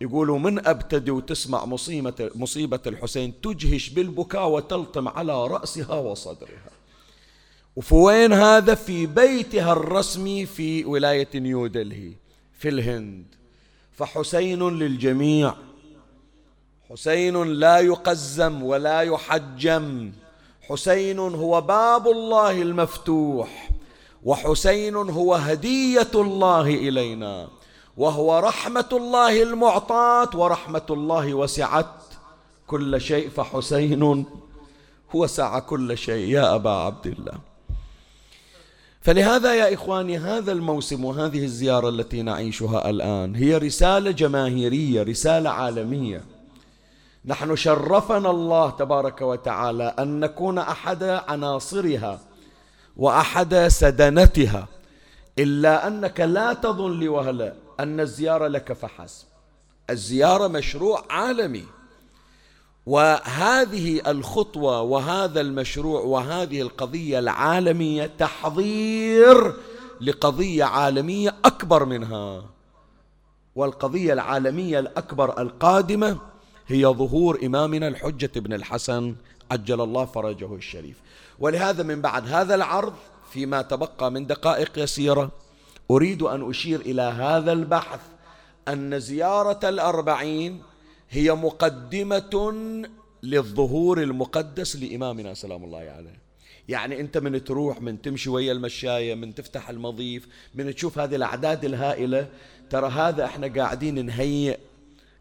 يقولوا 0.00 0.38
من 0.38 0.66
أبتدي 0.66 1.10
وتسمع 1.10 1.64
مصيبة, 1.64 2.30
مصيبة 2.34 2.80
الحسين 2.86 3.40
تجهش 3.40 3.88
بالبكاء 3.88 4.48
وتلطم 4.48 5.08
على 5.08 5.46
رأسها 5.46 5.94
وصدرها. 5.94 6.70
وفي 7.76 7.94
وين 7.94 8.32
هذا؟ 8.32 8.74
في 8.74 9.06
بيتها 9.06 9.72
الرسمي 9.72 10.46
في 10.46 10.84
ولاية 10.84 11.28
نيودلهي 11.34 12.12
في 12.58 12.68
الهند. 12.68 13.24
فحسين 13.92 14.78
للجميع. 14.78 15.54
حسين 16.90 17.42
لا 17.42 17.78
يقزم 17.78 18.62
ولا 18.62 19.00
يحجم. 19.00 20.12
حسين 20.62 21.18
هو 21.18 21.60
باب 21.60 22.08
الله 22.08 22.62
المفتوح. 22.62 23.70
وحسين 24.24 24.96
هو 24.96 25.34
هدية 25.34 26.10
الله 26.14 26.66
إلينا. 26.66 27.48
وهو 28.00 28.38
رحمة 28.38 28.88
الله 28.92 29.42
المعطاة 29.42 30.30
ورحمة 30.34 30.88
الله 30.90 31.34
وسعت 31.34 31.86
كل 32.66 33.00
شيء 33.00 33.28
فحسين 33.28 34.24
وسع 35.14 35.58
كل 35.58 35.98
شيء. 35.98 36.28
يا 36.28 36.54
أبا 36.54 36.70
عبد 36.70 37.06
الله. 37.06 37.38
فلهذا 39.02 39.54
يا 39.54 39.74
إخواني 39.74 40.18
هذا 40.18 40.52
الموسم 40.52 41.04
وهذه 41.04 41.44
الزيارة 41.44 41.88
التي 41.88 42.22
نعيشها 42.22 42.90
الآن 42.90 43.34
هي 43.34 43.56
رسالة 43.56 44.10
جماهيرية 44.10 45.02
رسالة 45.02 45.50
عالمية. 45.50 46.24
نحن 47.24 47.56
شرفنا 47.56 48.30
الله 48.30 48.70
تبارك 48.70 49.20
وتعالى 49.22 49.94
أن 49.98 50.20
نكون 50.20 50.58
أحد 50.58 51.02
عناصرها 51.02 52.20
وأحد 52.96 53.54
سدنتها 53.68 54.68
إلا 55.38 55.86
أنك 55.86 56.20
لا 56.20 56.52
تظن 56.52 56.98
لي 56.98 57.08
وهلا. 57.08 57.54
أن 57.82 58.00
الزيارة 58.00 58.48
لك 58.48 58.72
فحسب. 58.72 59.26
الزيارة 59.90 60.48
مشروع 60.48 61.04
عالمي. 61.10 61.64
وهذه 62.86 64.10
الخطوة 64.10 64.80
وهذا 64.80 65.40
المشروع 65.40 66.00
وهذه 66.00 66.62
القضية 66.62 67.18
العالمية 67.18 68.10
تحضير 68.18 69.54
لقضية 70.00 70.64
عالمية 70.64 71.34
أكبر 71.44 71.84
منها. 71.84 72.44
والقضية 73.54 74.12
العالمية 74.12 74.78
الأكبر 74.78 75.40
القادمة 75.42 76.18
هي 76.66 76.86
ظهور 76.86 77.38
إمامنا 77.46 77.88
الحجة 77.88 78.40
بن 78.40 78.52
الحسن 78.52 79.14
عجل 79.50 79.80
الله 79.80 80.04
فرجه 80.04 80.54
الشريف. 80.54 81.00
ولهذا 81.38 81.82
من 81.82 82.00
بعد 82.00 82.28
هذا 82.28 82.54
العرض 82.54 82.94
فيما 83.30 83.62
تبقى 83.62 84.10
من 84.10 84.26
دقائق 84.26 84.78
يسيرة 84.78 85.30
أريد 85.90 86.22
أن 86.22 86.50
أشير 86.50 86.80
إلى 86.80 87.02
هذا 87.02 87.52
البحث 87.52 88.00
أن 88.68 89.00
زيارة 89.00 89.68
الأربعين 89.68 90.62
هي 91.10 91.34
مقدمة 91.34 92.52
للظهور 93.22 94.02
المقدس 94.02 94.76
لإمامنا 94.76 95.34
سلام 95.34 95.64
الله 95.64 95.78
عليه. 95.78 96.20
يعني 96.68 97.00
أنت 97.00 97.18
من 97.18 97.44
تروح 97.44 97.82
من 97.82 98.02
تمشي 98.02 98.30
ويا 98.30 98.52
المشاية 98.52 99.14
من 99.14 99.34
تفتح 99.34 99.68
المضيف 99.68 100.28
من 100.54 100.74
تشوف 100.74 100.98
هذه 100.98 101.16
الأعداد 101.16 101.64
الهائلة 101.64 102.28
ترى 102.70 102.88
هذا 102.88 103.24
إحنا 103.24 103.46
قاعدين 103.46 104.06
نهيئ 104.06 104.58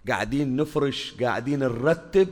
قاعدين 0.08 0.56
نفرش 0.56 1.14
قاعدين 1.22 1.60
نرتب 1.60 2.28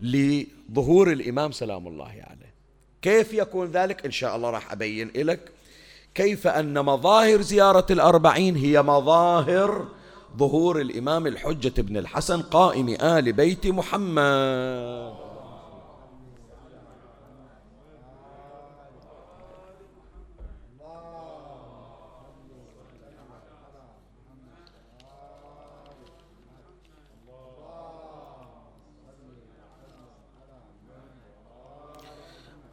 لظهور 0.00 1.12
الإمام 1.12 1.52
سلام 1.52 1.88
الله 1.88 2.08
عليه. 2.08 2.54
كيف 3.02 3.32
يكون 3.32 3.66
ذلك؟ 3.66 4.06
إن 4.06 4.10
شاء 4.10 4.36
الله 4.36 4.50
راح 4.50 4.72
أبين 4.72 5.10
لك 5.16 5.55
كيف 6.16 6.46
أن 6.46 6.84
مظاهر 6.84 7.40
زيارة 7.40 7.86
الأربعين 7.90 8.56
هي 8.56 8.82
مظاهر 8.82 9.88
ظهور 10.36 10.80
الإمام 10.80 11.26
الحجة 11.26 11.82
بن 11.82 11.96
الحسن 11.96 12.42
قائم 12.42 12.88
آل 12.88 13.32
بيت 13.32 13.66
محمد؟ 13.66 15.14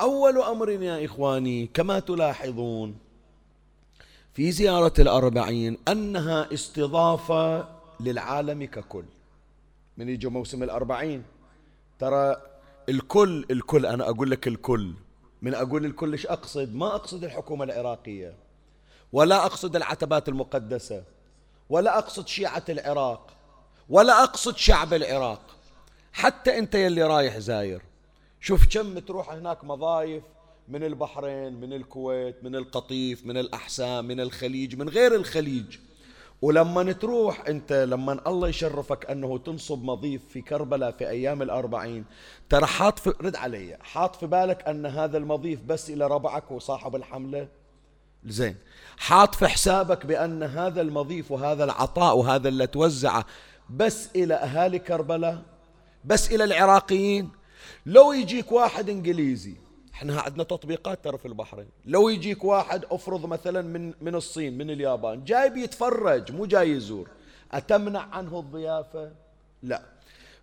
أول 0.01 0.37
أمر 0.37 0.69
يا 0.69 1.05
إخواني 1.05 1.69
كما 1.73 1.99
تلاحظون 1.99 3.02
في 4.33 4.51
زيارة 4.51 4.93
الأربعين 4.99 5.77
أنها 5.87 6.53
استضافة 6.53 7.67
للعالم 7.99 8.63
ككل. 8.63 9.03
من 9.97 10.09
يجي 10.09 10.27
موسم 10.27 10.63
الأربعين؟ 10.63 11.23
ترى 11.99 12.35
الكل 12.89 13.45
الكل 13.51 13.85
أنا 13.85 14.09
أقول 14.09 14.31
لك 14.31 14.47
الكل. 14.47 14.93
من 15.41 15.53
أقول 15.53 15.85
الكل 15.85 16.11
إيش 16.11 16.27
أقصد؟ 16.27 16.75
ما 16.75 16.95
أقصد 16.95 17.23
الحكومة 17.23 17.63
العراقية 17.63 18.35
ولا 19.11 19.45
أقصد 19.45 19.75
العتبات 19.75 20.29
المقدسة 20.29 21.03
ولا 21.69 21.97
أقصد 21.97 22.27
شيعة 22.27 22.63
العراق 22.69 23.33
ولا 23.89 24.23
أقصد 24.23 24.57
شعب 24.57 24.93
العراق. 24.93 25.41
حتى 26.13 26.57
أنت 26.59 26.75
يلي 26.75 27.03
رايح 27.03 27.37
زاير 27.37 27.81
شوف 28.41 28.67
كم 28.77 28.99
تروح 28.99 29.31
هناك 29.31 29.63
مضايف 29.63 30.23
من 30.67 30.83
البحرين 30.83 31.53
من 31.53 31.73
الكويت 31.73 32.43
من 32.43 32.55
القطيف 32.55 33.25
من 33.25 33.37
الأحساء 33.37 34.01
من 34.01 34.19
الخليج 34.19 34.75
من 34.75 34.89
غير 34.89 35.15
الخليج. 35.15 35.77
ولما 36.41 36.91
تروح 36.91 37.47
أنت 37.47 37.73
لما 37.73 38.27
الله 38.27 38.47
يشرفك 38.47 39.05
أنه 39.11 39.37
تنصب 39.37 39.83
مضيف 39.83 40.21
في 40.29 40.41
كربلاء 40.41 40.91
في 40.91 41.09
أيام 41.09 41.41
الأربعين 41.41 42.05
ترى 42.49 42.65
حاط 42.65 42.99
في 42.99 43.13
رد 43.21 43.35
علي 43.35 43.77
حاط 43.81 44.15
في 44.15 44.27
بالك 44.27 44.67
أن 44.67 44.85
هذا 44.85 45.17
المضيف 45.17 45.61
بس 45.61 45.89
إلى 45.89 46.07
ربعك 46.07 46.51
وصاحب 46.51 46.95
الحملة؟ 46.95 47.47
زين. 48.25 48.55
حاط 48.97 49.35
في 49.35 49.47
حسابك 49.47 50.05
بأن 50.05 50.43
هذا 50.43 50.81
المضيف 50.81 51.31
وهذا 51.31 51.63
العطاء 51.63 52.17
وهذا 52.17 52.49
اللي 52.49 52.67
توزعه 52.67 53.25
بس 53.69 54.09
إلى 54.15 54.33
أهالي 54.33 54.79
كربلاء؟ 54.79 55.41
بس 56.05 56.31
إلى 56.31 56.43
العراقيين؟ 56.43 57.29
لو 57.85 58.13
يجيك 58.13 58.51
واحد 58.51 58.89
إنجليزي 58.89 59.62
إحنا 59.93 60.21
عندنا 60.21 60.43
تطبيقات 60.43 61.03
ترى 61.03 61.17
في 61.17 61.27
البحرين. 61.27 61.67
لو 61.85 62.09
يجيك 62.09 62.43
واحد 62.43 62.85
أفرض 62.91 63.25
مثلا 63.25 63.61
من 63.61 63.93
من 64.01 64.15
الصين 64.15 64.57
من 64.57 64.69
اليابان 64.69 65.23
جاي 65.23 65.49
بيتفرج 65.49 66.31
مو 66.31 66.45
جاي 66.45 66.71
يزور 66.71 67.07
أتمنع 67.51 68.07
عنه 68.11 68.39
الضيافة؟ 68.39 69.11
لا. 69.63 69.81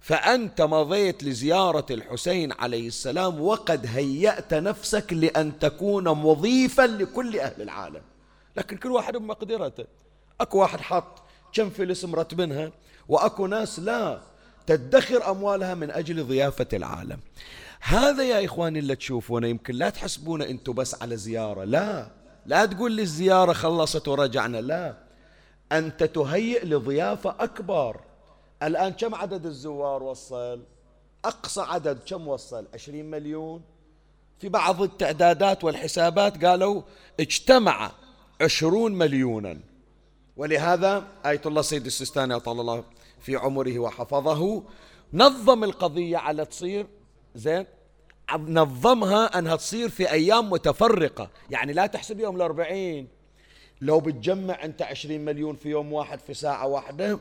فأنت 0.00 0.62
مضيت 0.62 1.24
لزيارة 1.24 1.86
الحسين 1.90 2.52
عليه 2.52 2.86
السلام 2.86 3.40
وقد 3.40 3.86
هيأت 3.86 4.54
نفسك 4.54 5.12
لأن 5.12 5.58
تكون 5.58 6.04
مضيفا 6.08 6.82
لكل 6.82 7.38
أهل 7.38 7.62
العالم. 7.62 8.02
لكن 8.56 8.76
كل 8.76 8.90
واحد 8.90 9.16
بمقدرته. 9.16 9.84
أكو 10.40 10.58
واحد 10.58 10.80
حط 10.80 11.22
كم 11.52 11.70
فلس 11.70 12.04
مرتبنها 12.04 12.72
وأكو 13.08 13.46
ناس 13.46 13.78
لا 13.78 14.20
تدخر 14.66 15.30
أموالها 15.30 15.74
من 15.74 15.90
أجل 15.90 16.24
ضيافة 16.24 16.68
العالم. 16.72 17.18
هذا 17.80 18.24
يا 18.24 18.44
إخواني 18.44 18.78
اللي 18.78 18.96
تشوفونه 18.96 19.46
يمكن 19.46 19.74
لا 19.74 19.90
تحسبونه 19.90 20.44
أنتم 20.44 20.72
بس 20.72 21.02
على 21.02 21.16
زيارة 21.16 21.64
لا. 21.64 22.10
لا 22.46 22.66
تقول 22.66 22.92
لي 22.92 23.02
الزيارة 23.02 23.52
خلصت 23.52 24.08
ورجعنا 24.08 24.60
لا. 24.60 24.96
أنت 25.72 26.04
تهيئ 26.04 26.64
لضيافة 26.64 27.34
أكبر. 27.40 28.00
الآن 28.62 28.92
كم 28.92 29.14
عدد 29.14 29.46
الزوار 29.46 30.02
وصل؟ 30.02 30.62
أقصى 31.24 31.60
عدد 31.60 31.98
كم 32.06 32.28
وصل؟ 32.28 32.66
عشرين 32.74 33.10
مليون. 33.10 33.62
في 34.38 34.48
بعض 34.48 34.82
التعدادات 34.82 35.64
والحسابات 35.64 36.44
قالوا 36.44 36.82
اجتمع 37.20 37.90
عشرون 38.40 38.92
مليونا. 38.92 39.58
ولهذا 40.36 41.04
آية 41.26 41.40
الله 41.46 41.62
سيد 41.62 41.86
السيستاني 41.86 42.36
أطال 42.36 42.60
الله 42.60 42.84
في 43.20 43.36
عمره 43.36 43.78
وحفظه 43.78 44.62
نظم 45.12 45.64
القضية 45.64 46.16
على 46.16 46.44
تصير 46.44 46.86
زين؟ 47.34 47.66
نظمها 48.38 49.38
أنها 49.38 49.56
تصير 49.56 49.88
في 49.88 50.10
أيام 50.10 50.50
متفرقة. 50.50 51.30
يعني 51.50 51.72
لا 51.72 51.86
تحسب 51.86 52.20
يوم 52.20 52.36
الأربعين. 52.36 53.08
لو 53.80 54.00
بتجمع 54.00 54.64
أنت 54.64 54.82
عشرين 54.82 55.24
مليون 55.24 55.56
في 55.56 55.68
يوم 55.68 55.92
واحد 55.92 56.20
في 56.20 56.34
ساعة 56.34 56.66
واحدة 56.66 57.18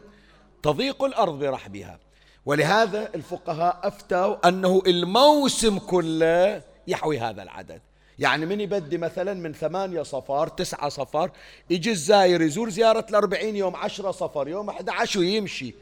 تضيق 0.63 1.03
الأرض 1.03 1.39
برحبها. 1.39 1.99
ولهذا 2.45 3.09
الفقهاء 3.15 3.79
أفتوا 3.83 4.47
أنه 4.47 4.81
الموسم 4.87 5.79
كله 5.79 6.61
يحوي 6.87 7.19
هذا 7.19 7.43
العدد. 7.43 7.81
يعني 8.19 8.45
من 8.45 8.61
يبدي 8.61 8.97
مثلا 8.97 9.33
من 9.33 9.53
ثمانية 9.53 10.01
صفار 10.01 10.47
تسعة 10.47 10.89
صفر 10.89 11.31
يجي 11.69 11.91
الزاير 11.91 12.41
يزور 12.41 12.69
زيارة 12.69 13.05
الأربعين 13.09 13.55
يوم 13.55 13.75
عشرة 13.75 14.11
صفر 14.11 14.47
يوم 14.47 14.69
أحد 14.69 14.89
عشر 14.89 15.19
ويمشي 15.19 15.73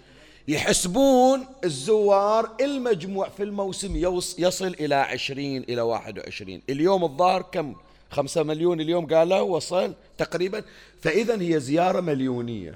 يحسبون 0.48 1.46
الزوار 1.64 2.56
المجموع 2.62 3.30
في 3.30 3.44
الموسم 3.44 3.96
يصل 4.38 4.68
إلى 4.68 4.96
عشرين 4.96 5.64
إلى 5.64 5.82
واحد 5.82 6.20
وعشرين. 6.20 6.62
اليوم 6.70 7.04
الظاهر 7.04 7.42
كم؟ 7.42 7.76
خمسة 8.10 8.44
مليون 8.44 8.82
اليوم 8.82 9.08
قالوا 9.08 9.40
وصل 9.40 9.94
تقريبا. 10.18 10.64
فإذا 11.02 11.42
هي 11.42 11.60
زيارة 11.60 12.02
مليونية. 12.02 12.76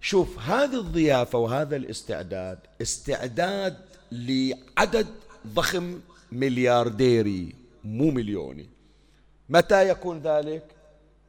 شوف 0.00 0.38
هذه 0.38 0.74
الضيافة 0.74 1.38
وهذا 1.38 1.76
الاستعداد 1.76 2.58
استعداد 2.82 3.76
لعدد 4.12 5.06
ضخم 5.46 6.00
مليارديري 6.32 7.54
مو 7.84 8.10
مليوني. 8.10 8.68
متى 9.48 9.88
يكون 9.88 10.18
ذلك؟ 10.18 10.62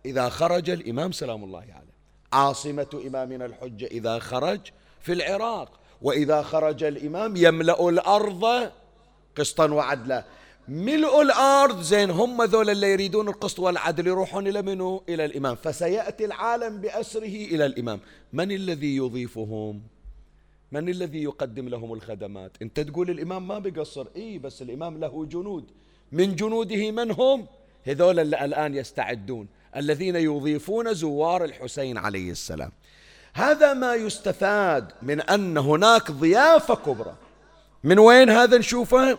إذا 0.05 0.29
خرج 0.29 0.69
الإمام 0.69 1.11
سلام 1.11 1.43
الله 1.43 1.59
عليه 1.59 1.97
عاصمة 2.33 3.01
إمامنا 3.07 3.45
الحجة 3.45 3.85
إذا 3.85 4.19
خرج 4.19 4.59
في 5.01 5.13
العراق. 5.13 5.79
وإذا 6.01 6.41
خرج 6.41 6.83
الإمام 6.83 7.35
يملأ 7.35 7.89
الأرض 7.89 8.71
قسطا 9.35 9.71
وعدلا. 9.71 10.25
ملء 10.67 11.21
الأرض 11.21 11.81
زين 11.81 12.09
هم 12.09 12.43
ذول 12.43 12.69
اللي 12.69 12.91
يريدون 12.91 13.27
القسط 13.27 13.59
والعدل 13.59 14.07
يروحون 14.07 14.47
إلى 14.47 14.61
منو؟ 14.61 15.03
إلى 15.09 15.25
الإمام. 15.25 15.55
فسيأتي 15.55 16.25
العالم 16.25 16.81
بأسره 16.81 17.35
إلى 17.53 17.65
الإمام. 17.65 17.99
من 18.33 18.51
الذي 18.51 18.95
يضيفهم؟ 18.95 19.81
من 20.71 20.89
الذي 20.89 21.23
يقدم 21.23 21.69
لهم 21.69 21.93
الخدمات؟ 21.93 22.51
أنت 22.61 22.79
تقول 22.79 23.09
الإمام 23.09 23.47
ما 23.47 23.59
بيقصر. 23.59 24.07
إيه 24.15 24.39
بس 24.39 24.61
الإمام 24.61 24.97
له 24.97 25.25
جنود. 25.25 25.65
من 26.11 26.35
جنوده 26.35 26.91
من 26.91 27.11
هم؟ 27.11 27.45
هذول 27.85 28.19
اللي 28.19 28.45
الآن 28.45 28.75
يستعدون. 28.75 29.47
الذين 29.75 30.15
يضيفون 30.15 30.93
زوار 30.93 31.43
الحسين 31.43 31.97
عليه 31.97 32.31
السلام. 32.31 32.71
هذا 33.37 33.73
ما 33.73 33.95
يستفاد 33.95 34.91
من 35.01 35.21
أن 35.21 35.57
هناك 35.57 36.11
ضيافة 36.11 36.75
كبرى. 36.75 37.15
من 37.83 37.99
وين 37.99 38.29
هذا 38.29 38.57
نشوفه؟ 38.57 39.17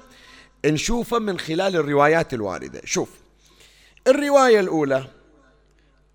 نشوفه 0.66 1.18
من 1.18 1.38
خلال 1.38 1.76
الروايات 1.76 2.34
الواردة. 2.34 2.80
شوف 2.84 3.10
الرواية 4.06 4.60
الأولى 4.60 5.04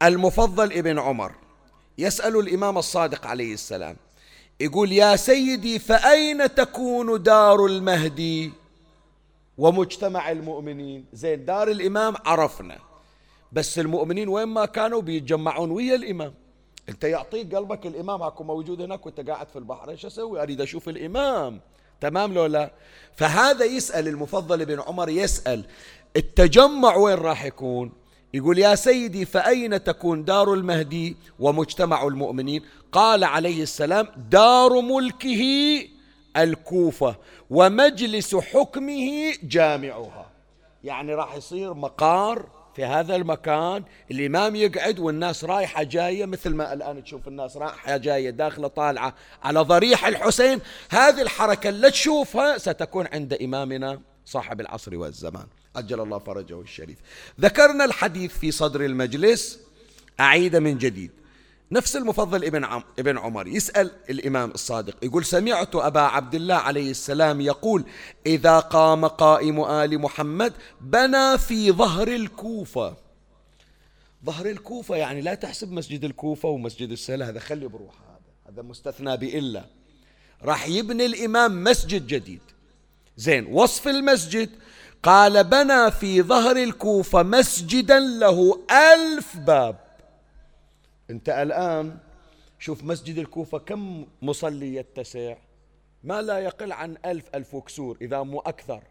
المفضل 0.04 0.74
ابن 0.74 1.00
عمر. 1.00 1.32
يسأل 1.98 2.40
الإمام 2.40 2.78
الصادق 2.78 3.28
عليه 3.28 3.54
السلام 3.54 3.96
يقول 4.60 4.92
يا 4.92 5.16
سيدي 5.16 5.80
فأين 5.80 6.56
تكون 6.56 7.24
دار 7.24 7.66
المهدي 7.66 8.52
ومجتمع 9.58 10.32
المؤمنين؟ 10.32 11.06
زين 11.14 11.46
دار 11.46 11.68
الإمام 11.68 12.16
عرفنا 12.26 12.78
بس 13.52 13.80
المؤمنين 13.80 14.28
وين 14.28 14.48
ما 14.48 14.66
كانوا 14.66 15.02
بيتجمعون 15.02 15.72
ويا 15.72 15.96
الإمام. 15.96 16.43
انت 16.90 17.04
يعطيك 17.04 17.56
قلبك 17.56 17.86
الإمام 17.86 18.24
اكو 18.24 18.44
موجود 18.44 18.82
هناك 18.82 19.06
وانت 19.06 19.30
قاعد 19.30 19.48
في 19.48 19.56
البحر 19.60 19.90
إيش 19.90 20.06
أسوي؟ 20.06 20.42
اريد 20.42 20.62
أشوف 20.62 20.90
الإمام. 20.90 21.62
تمام 22.02 22.34
لو 22.34 22.46
لا؟ 22.46 22.72
فهذا 23.16 23.66
يسأل 23.66 24.08
المفضل 24.08 24.66
بن 24.66 24.80
عمر 24.80 25.10
يسأل 25.10 25.66
التجمع 26.16 26.96
وين 26.96 27.18
راح 27.18 27.46
يكون؟ 27.46 27.92
يقول 28.34 28.60
يا 28.60 28.76
سيدي 28.76 29.26
فأين 29.26 29.84
تكون 29.84 30.26
دار 30.26 30.54
المهدي 30.54 31.18
ومجتمع 31.40 32.08
المؤمنين؟ 32.08 32.62
قال 32.92 33.24
عليه 33.24 33.64
السلام 33.64 34.08
دار 34.30 34.82
ملكه 34.82 35.44
الكوفة 36.38 37.16
ومجلس 37.50 38.36
حكمه 38.36 39.34
جامعها. 39.44 40.30
يعني 40.84 41.16
راح 41.16 41.36
يصير 41.36 41.74
مقار 41.74 42.63
في 42.76 42.86
هذا 42.86 43.16
المكان 43.16 43.84
الإمام 44.12 44.56
يقعد 44.56 45.00
والناس 45.00 45.44
رايحة 45.44 45.84
جاية 45.84 46.26
مثل 46.26 46.56
ما 46.56 46.74
الآن 46.74 47.04
تشوف 47.04 47.28
الناس 47.28 47.58
رايحة 47.58 47.98
جاية 47.98 48.30
داخلة 48.30 48.68
طالعة 48.68 49.16
على 49.44 49.60
ضريح 49.60 50.06
الحسين. 50.06 50.60
هذه 50.90 51.22
الحركة 51.22 51.70
اللي 51.70 51.92
تشوفها 51.92 52.58
ستكون 52.58 53.08
عند 53.14 53.34
إمامنا 53.34 54.02
صاحب 54.26 54.62
العصر 54.62 54.96
والزمان. 54.96 55.46
أجل 55.76 56.02
الله 56.02 56.20
فرجه 56.20 56.62
الشريف. 56.62 56.98
ذكرنا 57.40 57.86
الحديث 57.86 58.38
في 58.38 58.52
صدر 58.52 58.86
المجلس. 58.86 59.60
أعيد 60.20 60.56
من 60.56 60.78
جديد. 60.78 61.12
نفس 61.74 61.96
المفضل 61.96 62.46
ابن 62.46 62.64
عم 62.64 62.84
ابن 63.00 63.18
عمر. 63.18 63.48
يسأل 63.48 63.92
الإمام 64.10 64.52
الصادق 64.52 64.96
يقول 65.04 65.26
سمعت 65.26 65.76
أبا 65.76 66.00
عبد 66.00 66.36
الله 66.36 66.56
عليه 66.56 66.92
السلام 66.92 67.42
يقول 67.42 67.84
إذا 68.26 68.60
قام 68.60 69.06
قائم 69.06 69.64
آل 69.64 70.00
محمد 70.00 70.54
بنى 70.82 71.38
في 71.38 71.72
ظهر 71.72 72.08
الكوفة. 72.08 72.96
ظهر 74.26 74.46
الكوفة 74.46 74.96
يعني 74.96 75.22
لا 75.22 75.34
تحسب 75.34 75.72
مسجد 75.72 76.04
الكوفة 76.04 76.50
ومسجد 76.50 76.92
السلة 76.92 77.30
هذا 77.30 77.40
خلي 77.40 77.68
بروح 77.68 77.94
هذا 77.94 78.54
هذا 78.54 78.62
مستثنى 78.62 79.18
بإلا. 79.18 79.66
راح 80.44 80.68
يبني 80.68 81.06
الإمام 81.06 81.64
مسجد 81.64 82.08
جديد. 82.08 82.42
زين 83.18 83.46
وصف 83.46 83.88
المسجد. 83.88 84.50
قال 85.04 85.44
بنى 85.44 85.92
في 85.92 86.22
ظهر 86.22 86.58
الكوفة 86.58 87.24
مسجدا 87.24 88.00
له 88.00 88.60
ألف 88.72 89.38
باب. 89.38 89.93
أنت 91.10 91.30
الآن 91.30 91.98
شوف 92.60 92.84
مسجد 92.84 93.18
الكوفة 93.18 93.58
كم 93.58 94.06
مصلي 94.22 94.76
يتسع؟ 94.76 95.36
ما 96.04 96.22
لا 96.22 96.40
يقل 96.40 96.72
عن 96.72 96.98
ألف 97.06 97.26
ألف 97.36 97.54
وكسور 97.54 97.98
إذا 98.02 98.24
مو 98.24 98.40
أكثر. 98.40 98.84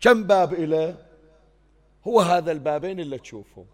كم 0.00 0.24
باب 0.24 0.52
إليه 0.52 1.06
هو 2.06 2.20
هذا 2.20 2.52
البابين 2.52 3.00
اللي 3.00 3.18
تشوفهم. 3.18 3.66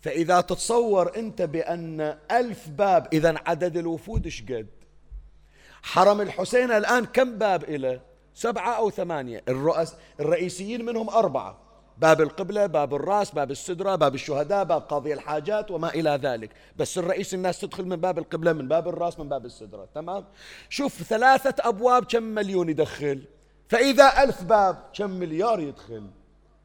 فإذا 0.00 0.40
تتصور 0.40 1.16
أنت 1.16 1.42
بأن 1.42 2.18
ألف 2.30 2.68
باب 2.68 3.08
إذا 3.12 3.34
عدد 3.46 3.76
الوفود 3.76 4.28
شقد 4.28 4.66
حرم 5.82 6.20
الحسين 6.20 6.70
الآن 6.70 7.04
كم 7.04 7.38
باب 7.38 7.64
إليه 7.64 8.02
سبعة 8.34 8.76
أو 8.76 8.90
ثمانية. 8.90 9.44
الرئيسيين 10.20 10.84
منهم 10.84 11.10
أربعة. 11.10 11.58
باب 11.98 12.20
القبلة 12.20 12.66
باب 12.66 12.94
الرأس 12.94 13.30
باب 13.30 13.50
السدرة 13.50 13.94
باب 13.94 14.14
الشهداء 14.14 14.64
باب 14.64 14.80
قاضي 14.80 15.12
الحاجات 15.12 15.70
وما 15.70 15.88
إلى 15.88 16.20
ذلك. 16.22 16.50
بس 16.76 16.98
الرئيس 16.98 17.34
الناس 17.34 17.60
تدخل 17.60 17.84
من 17.84 17.96
باب 17.96 18.18
القبلة 18.18 18.52
من 18.52 18.68
باب 18.68 18.88
الرأس 18.88 19.18
من 19.18 19.28
باب 19.28 19.46
السدرة 19.46 19.88
تمام؟ 19.94 20.24
شوف 20.68 21.02
ثلاثة 21.02 21.54
أبواب 21.68 22.04
كم 22.04 22.22
مليون 22.22 22.68
يدخل؟ 22.68 23.22
فإذا 23.68 24.22
ألف 24.22 24.42
باب 24.42 24.84
كم 24.94 25.10
مليار 25.10 25.60
يدخل؟ 25.60 26.06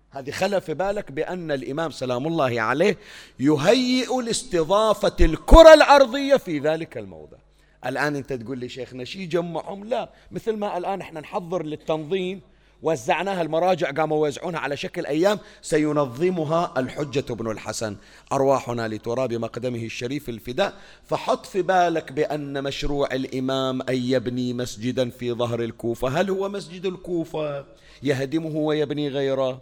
هذه 0.10 0.32
خلى 0.32 0.62
في 0.62 0.74
بالك 0.74 1.12
بأن 1.12 1.52
الإمام 1.52 1.92
سلام 1.92 2.28
الله 2.28 2.62
عليه 2.62 2.98
يهيئ 3.40 4.22
لاستضافة 4.22 5.16
الكرة 5.22 5.74
الأرضية 5.74 6.36
في 6.36 6.60
ذلك 6.60 6.98
الموضع. 6.98 7.38
الآن 7.86 8.16
أنت 8.16 8.34
تقول 8.34 8.58
لي 8.58 8.70
شيخنا 8.70 9.04
شي 9.04 9.26
جمعهم؟ 9.26 9.84
لا. 9.84 10.10
مثل 10.32 10.58
ما 10.58 10.78
الآن 10.78 11.02
إحنا 11.02 11.20
نحضر 11.20 11.64
للتنظيم 11.64 12.42
وزعناها 12.84 13.42
المراجع 13.42 13.92
قاموا 13.92 14.28
يوزعونها 14.28 14.60
على 14.60 14.78
شكل 14.78 15.06
أيام. 15.06 15.40
سينظمها 15.62 16.74
الحجة 16.78 17.34
بن 17.34 17.52
الحسن 17.52 17.96
أرواحنا 18.32 18.88
لتراب 18.88 19.34
مقدمه 19.34 19.84
الشريف 19.86 20.30
الفداء. 20.30 20.74
فحط 21.04 21.46
في 21.46 21.62
بالك 21.62 22.12
بأن 22.12 22.64
مشروع 22.64 23.08
الإمام 23.14 23.82
أن 23.82 23.96
يبني 23.96 24.54
مسجدا 24.54 25.10
في 25.10 25.34
ظهر 25.34 25.64
الكوفة. 25.64 26.08
هل 26.08 26.30
هو 26.30 26.50
مسجد 26.50 26.86
الكوفة 26.86 27.66
يهدمه 28.04 28.56
ويبني 28.56 29.10
غيره؟ 29.10 29.62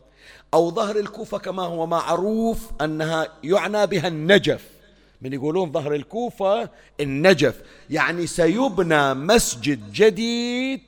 أو 0.54 0.72
ظهر 0.72 1.00
الكوفة 1.00 1.38
كما 1.38 1.64
هو 1.64 1.86
معروف 1.88 2.72
أنها 2.82 3.28
يعنى 3.44 3.88
بها 3.88 4.08
النجف. 4.08 4.76
من 5.22 5.34
يقولون 5.34 5.72
ظهر 5.72 5.96
الكوفة 5.96 6.70
النجف 7.00 7.62
يعني 7.90 8.28
سيبنى 8.28 9.14
مسجد 9.14 9.94
جديد 9.94 10.82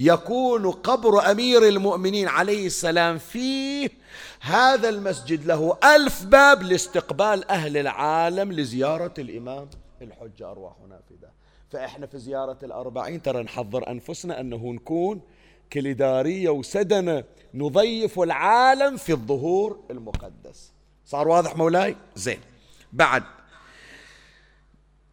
يكون 0.00 0.70
قبر 0.70 1.30
أمير 1.30 1.68
المؤمنين 1.68 2.28
عليه 2.28 2.66
السلام 2.66 3.18
فيه 3.18 3.88
هذا 4.40 4.88
المسجد 4.88 5.46
له 5.46 5.78
ألف 5.84 6.24
باب 6.24 6.62
لاستقبال 6.62 7.50
أهل 7.50 7.76
العالم 7.76 8.52
لزيارة 8.52 9.14
الإمام 9.18 9.68
الحجة. 10.02 10.50
أرواحنا 10.50 11.00
في 11.08 11.14
ده. 11.22 11.32
فإحنا 11.70 12.06
في 12.06 12.18
زيارة 12.18 12.58
الأربعين 12.62 13.22
ترى 13.22 13.42
نحضر 13.42 13.90
أنفسنا 13.90 14.40
أنه 14.40 14.72
نكون 14.72 15.20
كليدارية 15.72 16.50
وسدنة 16.50 17.24
نضيف 17.54 18.20
العالم 18.20 18.96
في 18.96 19.12
الظهور 19.12 19.84
المقدس. 19.90 20.72
صار 21.06 21.28
واضح 21.28 21.56
مولاي؟ 21.56 21.96
زين. 22.16 22.40
بعد. 22.92 23.22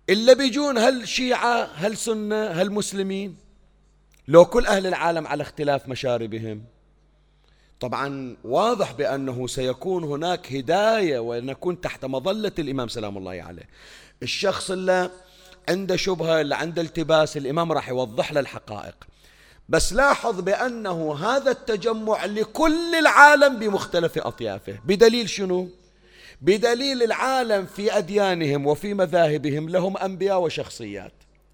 اللي 0.09 0.35
بيجون 0.35 0.77
هل 0.77 1.07
شيعة 1.07 1.63
هل 1.63 1.97
سنة 1.97 2.45
هل 2.47 2.71
مسلمين؟ 2.71 3.46
لو 4.27 4.45
كل 4.45 4.65
أهل 4.65 4.87
العالم 4.87 5.27
على 5.27 5.43
اختلاف 5.43 5.87
مشاربهم. 5.87 6.63
طبعا 7.79 8.37
واضح 8.43 8.91
بأنه 8.91 9.47
سيكون 9.47 10.03
هناك 10.03 10.53
هداية 10.53 11.19
ونكون 11.19 11.81
تحت 11.81 12.05
مظلة 12.05 12.51
الإمام 12.59 12.87
سلام 12.87 13.17
الله 13.17 13.31
عليه. 13.31 13.69
الشخص 14.23 14.71
اللي 14.71 15.09
عنده 15.69 15.95
شبهة 15.95 16.41
اللي 16.41 16.55
عنده 16.55 16.81
التباس 16.81 17.37
الإمام 17.37 17.71
راح 17.71 17.89
يوضح 17.89 18.31
له 18.31 18.39
الحقائق. 18.39 18.95
بس 19.69 19.93
لاحظ 19.93 20.39
بأنه 20.39 21.15
هذا 21.15 21.51
التجمع 21.51 22.25
لكل 22.25 22.95
العالم 22.95 23.59
بمختلف 23.59 24.17
أطيافه. 24.17 24.79
بدليل 24.85 25.29
شنو؟ 25.29 25.69
بدليل 26.41 27.03
العالم 27.03 27.65
في 27.65 27.97
أديانهم 27.97 28.67
وفي 28.67 28.93
مذاهبهم 28.93 29.69
لهم 29.69 29.97
أنبياء 29.97 30.41
وشخصيات. 30.41 31.13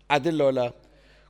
عدل 0.09 0.41
ولا 0.41 0.73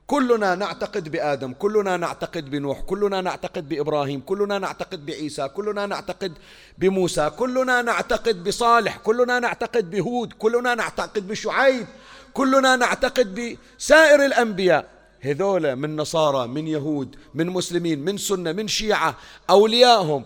كلنا 0.06 0.54
نعتقد 0.54 1.08
بآدم 1.08 1.52
كلنا 1.52 1.96
نعتقد 1.96 2.50
بنوح 2.50 2.80
كلنا 2.80 3.20
نعتقد 3.20 3.68
بإبراهيم 3.68 4.20
كلنا 4.20 4.58
نعتقد 4.58 5.06
بعيسى 5.06 5.48
كلنا 5.48 5.86
نعتقد 5.86 6.32
بموسى 6.78 7.30
كلنا 7.30 7.82
نعتقد 7.82 8.44
بصالح 8.44 8.96
كلنا 8.96 9.38
نعتقد 9.38 9.90
بهود 9.90 10.32
كلنا 10.32 10.74
نعتقد 10.74 11.28
بشعيب 11.28 11.86
كلنا 12.34 12.76
نعتقد 12.76 13.34
بسائر 13.34 14.24
الأنبياء. 14.24 14.94
هذول 15.20 15.76
من 15.76 15.96
نصارى 15.96 16.48
من 16.48 16.66
يهود 16.68 17.16
من 17.34 17.46
مسلمين 17.46 17.98
من 17.98 18.16
سنة 18.16 18.52
من 18.52 18.68
شيعة 18.68 19.16
أوليائهم 19.50 20.24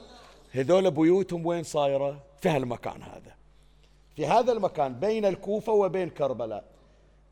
هذول 0.53 0.91
بيوتهم 0.91 1.47
وين 1.47 1.63
صايرة؟ 1.63 2.21
في 2.41 2.49
هالمكان 2.49 3.03
هذا. 3.03 3.35
في 4.17 4.27
هذا 4.27 4.53
المكان 4.53 4.95
بين 4.95 5.25
الكوفة 5.25 5.73
وبين 5.73 6.11
كربلاء. 6.11 6.65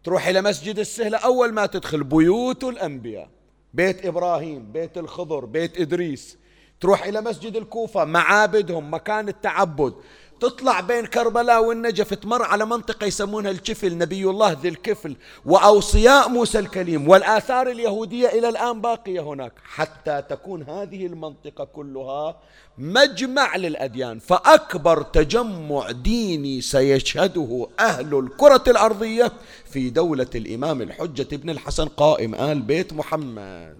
تروح 0.06 0.26
إلى 0.28 0.42
مسجد 0.42 0.78
السهلة 0.78 1.18
أول 1.18 1.52
ما 1.52 1.66
تدخل 1.66 2.04
بيوت 2.04 2.64
الأنبياء 2.64 3.28
بيت 3.74 4.06
إبراهيم 4.06 4.72
بيت 4.72 4.98
الخضر 4.98 5.44
بيت 5.44 5.80
إدريس 5.80 6.38
تروح 6.80 7.04
إلى 7.06 7.20
مسجد 7.20 7.56
الكوفة 7.56 8.04
معابدهم 8.04 8.94
مكان 8.94 9.28
التعبد. 9.28 9.94
تطلع 10.40 10.80
بين 10.80 11.06
كربلاء 11.06 11.64
والنجف 11.64 12.14
تمر 12.14 12.42
على 12.42 12.66
منطقة 12.66 13.06
يسمونها 13.06 13.50
الكفل 13.50 13.98
نبي 13.98 14.24
الله 14.24 14.52
ذي 14.52 14.68
الكفل 14.68 15.16
وأوصياء 15.46 16.28
موسى 16.28 16.58
الكليم 16.58 17.08
والآثار 17.08 17.70
اليهودية 17.70 18.28
إلى 18.28 18.48
الآن 18.48 18.80
باقية 18.80 19.20
هناك 19.20 19.52
حتى 19.64 20.22
تكون 20.28 20.62
هذه 20.62 21.06
المنطقة 21.06 21.64
كلها 21.64 22.36
مجمع 22.78 23.56
للأديان. 23.56 24.18
فأكبر 24.18 25.02
تجمع 25.02 25.90
ديني 25.90 26.60
سيشهده 26.60 27.68
أهل 27.80 28.18
الكرة 28.18 28.64
الأرضية 28.68 29.32
في 29.64 29.90
دولة 29.90 30.30
الإمام 30.34 30.82
الحجة 30.82 31.28
ابن 31.32 31.50
الحسن 31.50 31.88
قائم 31.88 32.34
آل 32.34 32.62
بيت 32.62 32.92
محمد. 32.92 33.76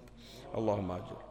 اللهم 0.57 0.91
أجل 0.91 1.26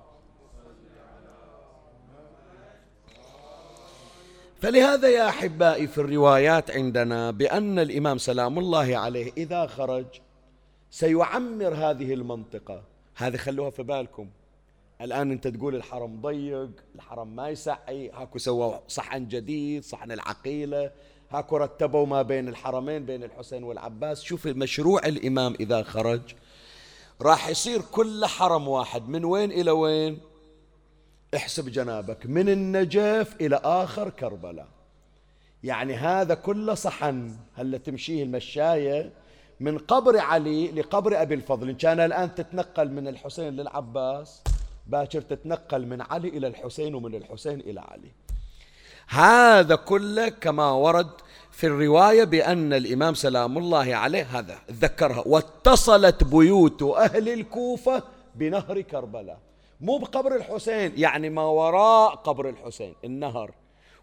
فلهذا 4.60 5.08
يا 5.08 5.28
أحبائي 5.28 5.86
في 5.86 5.98
الروايات 5.98 6.70
عندنا 6.70 7.30
بأن 7.30 7.78
الإمام 7.78 8.18
سلام 8.18 8.58
الله 8.58 8.96
عليه 8.96 9.32
إذا 9.36 9.66
خرج 9.66 10.06
سيعمر 10.90 11.74
هذه 11.74 12.14
المنطقة. 12.14 12.82
هذه 13.16 13.36
خلوها 13.36 13.70
في 13.70 13.82
بالكم. 13.82 14.28
الآن 15.00 15.30
أنت 15.30 15.48
تقول 15.48 15.74
الحرم 15.74 16.20
ضيق 16.20 16.70
الحرم 16.94 17.36
ما 17.36 17.48
يسعي 17.48 18.10
هاكو 18.10 18.38
سووا 18.38 18.76
صحن 18.88 19.28
جديد 19.28 19.84
صحن 19.84 20.12
العقيلة 20.12 20.90
هاكو 21.30 21.56
رتبوا 21.56 22.06
ما 22.06 22.22
بين 22.22 22.48
الحرمين 22.48 23.06
بين 23.06 23.24
الحسين 23.24 23.64
والعباس. 23.64 24.22
شوف 24.22 24.46
مشروع 24.46 25.06
الإمام 25.06 25.54
إذا 25.60 25.82
خرج. 25.82 26.20
راح 27.22 27.48
يصير 27.48 27.80
كل 27.80 28.26
حرم 28.26 28.68
واحد 28.68 29.08
من 29.08 29.24
وين 29.24 29.52
إلى 29.52 29.70
وين؟ 29.70 30.18
احسب 31.34 31.68
جنابك 31.68 32.26
من 32.26 32.48
النجف 32.48 33.36
إلى 33.40 33.60
آخر 33.64 34.10
كربلاء. 34.10 34.66
يعني 35.64 35.94
هذا 35.94 36.34
كله 36.34 36.74
صحن 36.74 37.36
هلا 37.54 37.78
تمشيه 37.78 38.22
المشاية 38.22 39.12
من 39.60 39.78
قبر 39.78 40.18
علي 40.18 40.70
لقبر 40.70 41.22
أبي 41.22 41.34
الفضل. 41.34 41.68
إن 41.68 41.74
كان 41.74 42.00
الآن 42.00 42.34
تتنقل 42.34 42.90
من 42.90 43.08
الحسين 43.08 43.56
للعباس 43.56 44.42
باكر 44.86 45.20
تتنقل 45.20 45.86
من 45.86 46.00
علي 46.00 46.28
إلى 46.28 46.46
الحسين 46.46 46.94
ومن 46.94 47.14
الحسين 47.14 47.60
إلى 47.60 47.80
علي. 47.80 48.12
هذا 49.08 49.74
كله 49.74 50.28
كما 50.28 50.70
ورد 50.70 51.10
في 51.50 51.66
الرواية 51.66 52.24
بأن 52.24 52.72
الإمام 52.72 53.14
سلام 53.14 53.58
الله 53.58 53.96
عليه 53.96 54.38
هذا 54.38 54.58
ذكرها 54.70 55.22
واتصلت 55.26 56.24
بيوت 56.24 56.82
أهل 56.82 57.28
الكوفة 57.28 58.02
بنهر 58.34 58.80
كربلاء. 58.80 59.45
مو 59.80 59.98
بقبر 59.98 60.36
الحسين 60.36 60.92
يعني 60.96 61.30
ما 61.30 61.42
وراء 61.42 62.14
قبر 62.14 62.48
الحسين 62.48 62.94
النهر. 63.04 63.54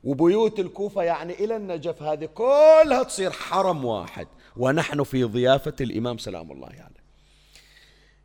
وبيوت 0.04 0.60
الكوفة 0.60 1.04
يعني 1.04 1.34
إلى 1.34 1.56
النجف 1.56 2.04
هذه 2.04 2.26
كلها 2.26 3.04
تصير 3.04 3.32
حرم 3.32 3.86
واحد. 3.86 4.28
ونحن 4.58 5.04
في 5.04 5.24
ضيافة 5.24 5.76
الإمام 5.82 6.18
سلام 6.18 6.52
الله 6.52 6.68
عليه. 6.68 6.78
يعني. 6.78 7.04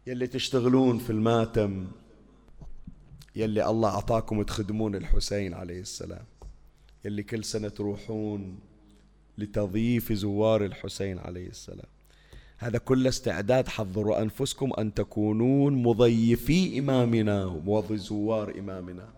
يلي 0.06 0.26
تشتغلون 0.26 0.98
في 0.98 1.10
الماتم 1.10 1.86
يلي 3.36 3.66
الله 3.66 3.88
أعطاكم 3.88 4.42
تخدمون 4.42 4.94
الحسين 4.94 5.54
عليه 5.54 5.80
السلام. 5.80 6.24
يلي 7.04 7.22
كل 7.22 7.44
سنة 7.44 7.68
تروحون 7.68 8.60
لتضييف 9.38 10.12
زوار 10.12 10.64
الحسين 10.64 11.18
عليه 11.18 11.48
السلام. 11.48 11.97
هذا 12.58 12.78
كل 12.78 13.06
استعداد 13.06 13.68
حضروا 13.68 14.22
أنفسكم 14.22 14.72
أن 14.78 14.94
تكونون 14.94 15.82
مضيفي 15.82 16.78
إمامنا 16.78 17.62
وزوار 17.66 18.54
إمامنا. 18.58 19.08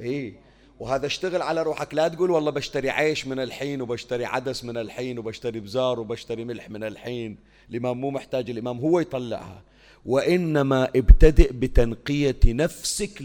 إيه 0.00 0.34
وهذا 0.80 1.06
اشتغل 1.06 1.42
على 1.42 1.62
روحك. 1.62 1.94
لا 1.94 2.08
تقول 2.08 2.30
والله 2.30 2.50
بشتري 2.50 2.90
عيش 2.90 3.26
من 3.26 3.40
الحين 3.40 3.82
وبشتري 3.82 4.24
عدس 4.24 4.64
من 4.64 4.76
الحين 4.76 5.18
وبشتري 5.18 5.60
بزار 5.60 6.00
وبشتري 6.00 6.44
ملح 6.44 6.70
من 6.70 6.84
الحين. 6.84 7.36
الإمام 7.70 8.00
مو 8.00 8.10
محتاج 8.10 8.50
الإمام 8.50 8.78
هو 8.78 9.00
يطلعها. 9.00 9.62
وإنما 10.06 10.88
ابتدئ 10.96 11.52
بتنقية 11.52 12.40
نفسك 12.46 13.22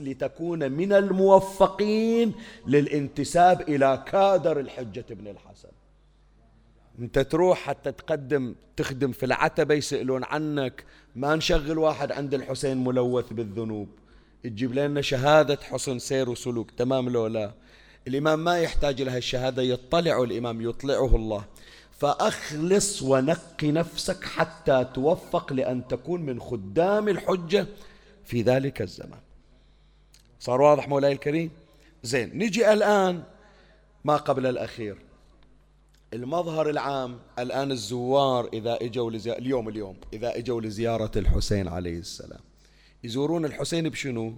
لتكون, 0.00 0.72
من 0.72 0.92
الموفقين 0.92 2.32
للانتساب 2.66 3.60
إلى 3.60 4.04
كادر 4.06 4.60
الحجة 4.60 5.04
بن 5.10 5.28
الحسن. 5.28 5.73
انت 6.98 7.18
تروح 7.18 7.58
حتى 7.58 7.92
تقدم 7.92 8.54
تخدم 8.76 9.12
في 9.12 9.26
العتبة 9.26 9.74
يسألون 9.74 10.24
عنك. 10.24 10.84
ما 11.16 11.36
نشغل 11.36 11.78
واحد 11.78 12.12
عند 12.12 12.34
الحسين 12.34 12.84
ملوث 12.84 13.32
بالذنوب. 13.32 13.88
تجيب 14.42 14.74
لنا 14.74 15.00
شهادة 15.00 15.58
حسن 15.62 15.98
سير 15.98 16.30
وسلوك. 16.30 16.70
تمام 16.70 17.08
لو 17.08 17.26
لا؟ 17.26 17.52
الإمام 18.08 18.44
ما 18.44 18.58
يحتاج 18.58 19.02
لها 19.02 19.18
الشهادة 19.18 19.62
يطلع 19.62 20.22
الإمام 20.22 20.60
يطلعه 20.60 21.16
الله. 21.16 21.44
فأخلص 21.90 23.02
ونقي 23.02 23.72
نفسك 23.72 24.24
حتى 24.24 24.86
توفق 24.94 25.52
لأن 25.52 25.88
تكون 25.88 26.22
من 26.22 26.40
خدام 26.40 27.08
الحجة 27.08 27.66
في 28.24 28.42
ذلك 28.42 28.82
الزمان. 28.82 29.20
صار 30.40 30.60
واضح 30.60 30.88
مولاي 30.88 31.12
الكريم؟ 31.12 31.50
زين 32.02 32.38
نجي 32.38 32.72
الآن 32.72 33.22
ما 34.04 34.16
قبل 34.16 34.46
الأخير. 34.46 34.96
المظهر 36.14 36.70
العام 36.70 37.18
الآن 37.38 37.72
الزوار 37.72 38.48
إذا 38.52 38.78
إجوا 38.82 39.10
لزيارة 39.10 39.38
اليوم 39.38 39.68
اليوم 39.68 39.96
إذا 40.12 40.38
إجوا 40.38 40.60
لزيارة 40.60 41.10
الحسين 41.16 41.68
عليه 41.68 41.98
السلام. 41.98 42.40
يزورون 43.04 43.44
الحسين 43.44 43.88
بشنو؟ 43.88 44.34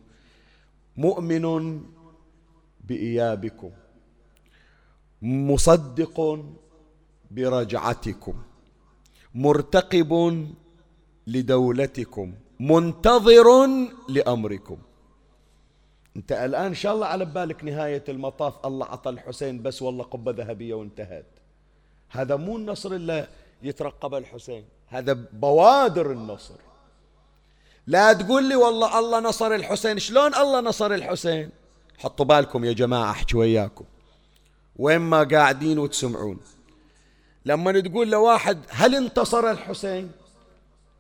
مؤمن 0.96 1.80
بإيابكم 2.84 3.70
مصدق 5.22 6.44
برجعتكم 7.30 8.42
مرتقب 9.34 10.12
لدولتكم 11.26 12.34
منتظر 12.60 13.46
لأمركم. 14.08 14.78
أنت 16.16 16.32
الآن 16.32 16.66
إن 16.66 16.74
شاء 16.74 16.94
الله 16.94 17.06
على 17.06 17.24
بالك 17.24 17.64
نهاية 17.64 18.04
المطاف 18.08 18.66
الله 18.66 18.86
عطى 18.86 19.10
الحسين 19.10 19.62
بس 19.62 19.82
والله 19.82 20.04
قبة 20.04 20.32
ذهبية 20.32 20.74
وانتهت. 20.74 21.26
هذا 22.08 22.36
مو 22.36 22.56
النصر 22.56 22.92
إلا 22.92 23.28
يترقب 23.62 24.14
الحسين 24.14 24.64
هذا 24.88 25.12
بوادر 25.32 26.12
النصر. 26.12 26.54
لا 27.86 28.12
تقول 28.12 28.48
لي 28.48 28.56
والله 28.56 28.98
الله 28.98 29.20
نصر 29.20 29.54
الحسين 29.54 29.98
شلون 29.98 30.34
الله 30.34 30.60
نصر 30.60 30.94
الحسين؟ 30.94 31.50
حطوا 31.98 32.24
بالكم 32.24 32.64
يا 32.64 32.72
جماعة 32.72 33.10
أحكي 33.10 33.36
وياكم. 33.36 33.84
وين 34.76 35.00
ما 35.00 35.22
قاعدين 35.22 35.78
وتسمعون. 35.78 36.40
لما 37.44 37.80
تقول 37.80 38.10
لواحد 38.10 38.58
هل 38.68 38.94
انتصر 38.94 39.50
الحسين؟ 39.50 40.10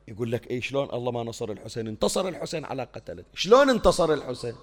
يقول 0.08 0.32
لك 0.32 0.50
اي 0.50 0.60
شلون 0.60 0.88
الله 0.92 1.12
ما 1.12 1.22
نصر 1.22 1.50
الحسين؟ 1.50 1.86
انتصر 1.88 2.28
الحسين 2.28 2.64
على 2.64 2.82
قتلته 2.82 3.24
شلون 3.34 3.70
انتصر 3.70 4.12
الحسين؟ 4.12 4.54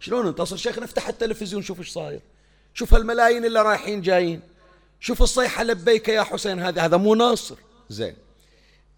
شلون 0.00 0.26
انتصر؟ 0.26 0.56
شيخنا 0.56 0.84
افتح 0.84 1.08
التلفزيون 1.08 1.62
شوف 1.62 1.78
إيش 1.78 1.90
صاير. 1.90 2.20
شوف 2.74 2.94
هالملايين 2.94 3.44
اللي 3.44 3.62
رايحين 3.62 4.00
جايين. 4.00 4.40
شوف 5.00 5.22
الصيحة 5.22 5.62
لبيك 5.62 6.08
يا 6.08 6.22
حسين 6.22 6.60
هذا 6.60 6.82
هذا 6.82 6.96
مو 6.96 7.14
ناصر. 7.14 7.56
زين. 7.88 8.16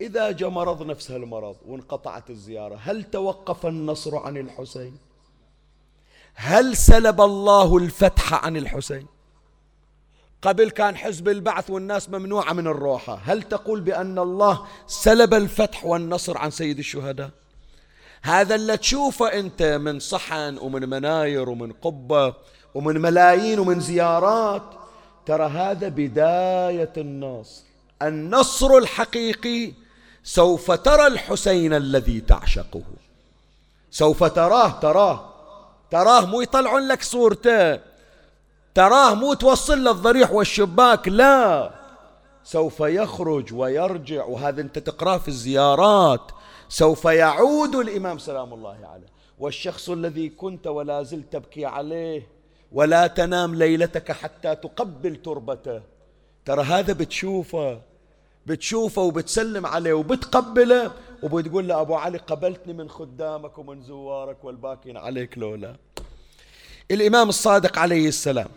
إذا 0.00 0.30
جاء 0.30 0.48
مرض 0.48 0.82
نفس 0.82 1.10
هالمرض 1.10 1.56
وانقطعت 1.66 2.30
الزيارة 2.30 2.78
هل 2.82 3.04
توقف 3.04 3.66
النصر 3.66 4.16
عن 4.16 4.36
الحسين؟ 4.36 4.98
هل 6.34 6.76
سلب 6.76 7.20
الله 7.20 7.76
الفتح 7.76 8.44
عن 8.44 8.56
الحسين؟ 8.56 9.06
قبل 10.42 10.70
كان 10.70 10.96
حزب 10.96 11.28
البعث 11.28 11.70
والناس 11.70 12.10
ممنوعة 12.10 12.52
من 12.52 12.66
الروحة. 12.66 13.14
هل 13.24 13.42
تقول 13.42 13.80
بأن 13.80 14.18
الله 14.18 14.66
سلب 14.86 15.34
الفتح 15.34 15.84
والنصر 15.84 16.38
عن 16.38 16.50
سيد 16.50 16.78
الشهداء؟ 16.78 17.30
هذا 18.22 18.54
اللي 18.54 18.76
تشوفه 18.76 19.26
أنت 19.26 19.62
من 19.62 19.98
صحن 19.98 20.58
ومن 20.58 20.88
مناير 20.88 21.48
ومن 21.48 21.72
قبة 21.72 22.34
ومن 22.74 23.00
ملايين 23.00 23.58
ومن 23.58 23.80
زيارات. 23.80 24.85
ترى 25.26 25.46
هذا 25.46 25.88
بداية 25.88 26.92
النصر. 26.96 27.62
النصر 28.02 28.76
الحقيقي 28.76 29.72
سوف 30.24 30.70
ترى 30.70 31.06
الحسين 31.06 31.74
الذي 31.74 32.20
تعشقه. 32.20 32.82
سوف 33.90 34.24
تراه 34.24 34.80
تراه. 34.80 35.34
تراه 35.90 36.26
مو 36.26 36.40
يطلعون 36.40 36.88
لك 36.88 37.02
صورته. 37.02 37.80
تراه 38.74 39.14
مو 39.14 39.34
توصل 39.34 39.84
له 39.84 39.90
الضريح 39.90 40.30
والشباك 40.32 41.08
لا. 41.08 41.70
سوف 42.44 42.80
يخرج 42.80 43.54
ويرجع 43.54 44.24
وهذا 44.24 44.60
انت 44.60 44.78
تقراه 44.78 45.18
في 45.18 45.28
الزيارات. 45.28 46.32
سوف 46.68 47.04
يعود 47.04 47.74
الإمام 47.74 48.18
سلام 48.18 48.54
الله 48.54 48.78
عليه. 48.92 49.06
والشخص 49.38 49.90
الذي 49.90 50.28
كنت 50.28 50.66
ولا 50.66 51.02
زلت 51.02 51.32
تبكي 51.32 51.66
عليه 51.66 52.35
ولا 52.72 53.06
تنام 53.06 53.54
ليلتك 53.54 54.12
حتى 54.12 54.54
تقبل 54.54 55.16
تربته. 55.16 55.82
ترى 56.44 56.62
هذا 56.62 56.92
بتشوفه 56.92 57.80
بتشوفه 58.46 59.02
وبتسلم 59.02 59.66
عليه 59.66 59.92
وبتقبله 59.92 60.92
وبتقول 61.22 61.68
له 61.68 61.80
أبو 61.80 61.94
علي 61.94 62.18
قبلتني 62.18 62.72
من 62.72 62.88
خدامك 62.88 63.58
ومن 63.58 63.82
زوارك 63.82 64.44
والباكين 64.44 64.96
عليك 64.96 65.38
لولا. 65.38 65.76
الإمام 66.90 67.28
الصادق 67.28 67.78
عليه 67.78 68.08
السلام 68.08 68.48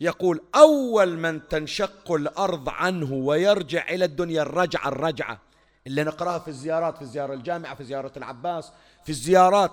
يقول 0.00 0.40
أول 0.54 1.18
من 1.18 1.48
تنشق 1.48 2.12
الأرض 2.12 2.68
عنه 2.68 3.12
ويرجع 3.12 3.88
إلى 3.88 4.04
الدنيا 4.04 4.42
الرجعة 4.42 4.88
الرجعة 4.88 5.40
اللي 5.86 6.04
نقرأها 6.04 6.38
في 6.38 6.48
الزيارات 6.48 6.96
في 6.96 7.02
الزيارة 7.02 7.34
الجامعة 7.34 7.74
في 7.74 7.84
زيارة 7.84 8.12
العباس 8.16 8.72
في 9.04 9.10
الزيارات. 9.10 9.70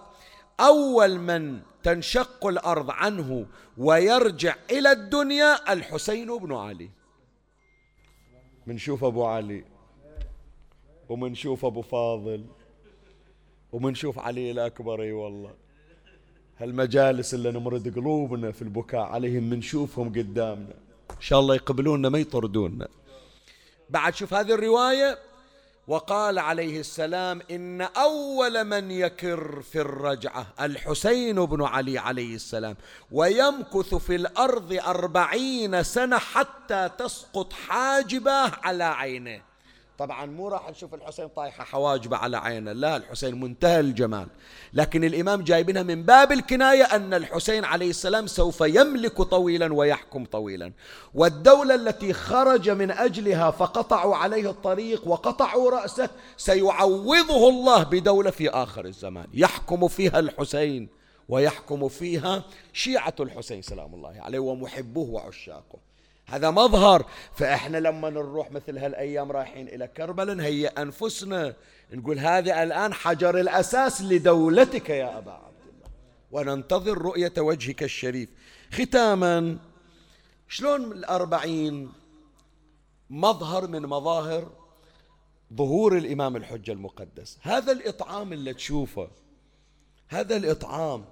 أول 0.60 1.20
من 1.20 1.60
تنشق 1.84 2.46
الأرض 2.46 2.92
عنه 2.92 3.46
ويرجع 3.78 4.56
إلى 4.72 4.92
الدنيا 4.92 5.74
الحسين 5.74 6.38
بن 6.38 6.54
علي. 6.54 6.90
منشوف 8.68 9.04
أبو 9.04 9.26
علي 9.26 9.64
ومنشوف 11.10 11.66
أبو 11.66 11.82
فاضل 11.82 12.46
ومنشوف 13.72 14.20
علي 14.20 14.52
الأكبر 14.52 15.02
أي 15.02 15.12
والله. 15.12 15.54
هالمجالس 16.58 17.34
اللي 17.34 17.52
نمرد 17.52 17.96
قلوبنا 17.96 18.52
في 18.52 18.62
البكاء 18.62 19.02
عليهم 19.02 19.50
منشوفهم 19.50 20.10
قدامنا. 20.10 20.74
إن 21.12 21.22
شاء 21.22 21.40
الله 21.40 21.56
يقبلوننا 21.56 22.10
ما 22.10 22.20
يطردوننا. 22.20 22.88
بعد 23.90 24.16
شوف 24.16 24.34
هذه 24.34 24.54
الرواية 24.54 25.20
وقال 25.88 26.40
عليه 26.40 26.80
السلام 26.80 27.42
إن 27.52 27.82
أول 27.82 28.64
من 28.64 28.92
يكر 28.92 29.62
في 29.62 29.82
الرجعة 29.82 30.48
الحسين 30.62 31.46
بن 31.46 31.64
علي 31.64 31.98
عليه 31.98 32.36
السلام 32.36 32.76
ويمكث 33.12 33.96
في 33.96 34.16
الأرض 34.16 34.80
أربعين 34.88 35.84
سنة 35.84 36.18
حتى 36.18 36.90
تسقط 36.98 37.54
حاجبه 37.54 38.52
على 38.64 38.84
عينه 38.84 39.42
طبعا 39.98 40.26
مو 40.26 40.48
راح 40.48 40.70
نشوف 40.70 40.94
الحسين 40.94 41.28
طايحة 41.28 41.64
حواجبه 41.64 42.18
على 42.18 42.38
عينه. 42.38 42.72
لا 42.72 42.98
الحسين 42.98 43.40
منتهى 43.40 43.80
الجمال. 43.80 44.28
لكن 44.74 45.04
الإمام 45.04 45.44
جايبينها 45.44 45.84
من 45.84 46.04
باب 46.04 46.32
الكناية 46.32 46.84
أن 46.84 47.14
الحسين 47.14 47.66
عليه 47.66 47.90
السلام 47.90 48.28
سوف 48.28 48.62
يملك 48.62 49.22
طويلا 49.22 49.74
ويحكم 49.74 50.26
طويلا. 50.26 50.74
والدولة 51.14 51.76
التي 51.76 52.14
خرج 52.14 52.70
من 52.70 52.92
أجلها 52.92 53.52
فقطعوا 53.52 54.16
عليه 54.16 54.50
الطريق 54.50 55.08
وقطعوا 55.08 55.72
رأسه 55.72 56.10
سيعوضه 56.38 57.50
الله 57.50 57.84
بدولة 57.84 58.32
في 58.32 58.50
آخر 58.50 58.86
الزمان. 58.86 59.28
يحكم 59.34 59.88
فيها 59.88 60.20
الحسين 60.20 60.90
ويحكم 61.30 61.88
فيها 61.88 62.44
شيعة 62.74 63.16
الحسين 63.20 63.62
سلام 63.62 63.94
الله 63.94 64.16
عليه 64.22 64.40
ومحبوه 64.40 65.10
وعشاقه. 65.10 65.85
هذا 66.28 66.52
مظهر. 66.52 67.06
فإحنا 67.34 67.78
لما 67.78 68.10
نروح 68.10 68.52
مثل 68.52 68.78
هالأيام 68.78 69.32
رايحين 69.32 69.68
إلى 69.68 69.88
كربلاء 69.88 70.36
نهيئ 70.36 70.82
أنفسنا 70.82 71.56
نقول 71.94 72.20
هذا 72.20 72.64
الآن 72.64 72.94
حجر 72.94 73.40
الأساس 73.40 74.02
لدولتك 74.02 74.90
يا 74.90 75.18
أبا 75.18 75.32
عبد 75.32 75.62
الله. 75.74 75.90
وننتظر 76.32 76.98
رؤية 76.98 77.34
وجهك 77.38 77.84
الشريف. 77.84 78.30
ختاما 78.74 79.58
شلون 80.48 80.92
الأربعين 80.92 81.92
مظهر 83.10 83.68
من 83.68 83.82
مظاهر 83.82 84.52
ظهور 85.54 85.98
الإمام 85.98 86.36
الحجة 86.36 86.72
المقدس؟ 86.72 87.38
هذا 87.42 87.72
الإطعام 87.72 88.34
اللي 88.34 88.54
تشوفه 88.54 89.10
هذا 90.08 90.38
الإطعام. 90.38 91.06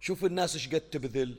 شوف 0.00 0.24
الناس 0.24 0.54
إيش 0.54 0.68
قد 0.68 0.80
تبذل. 0.80 1.34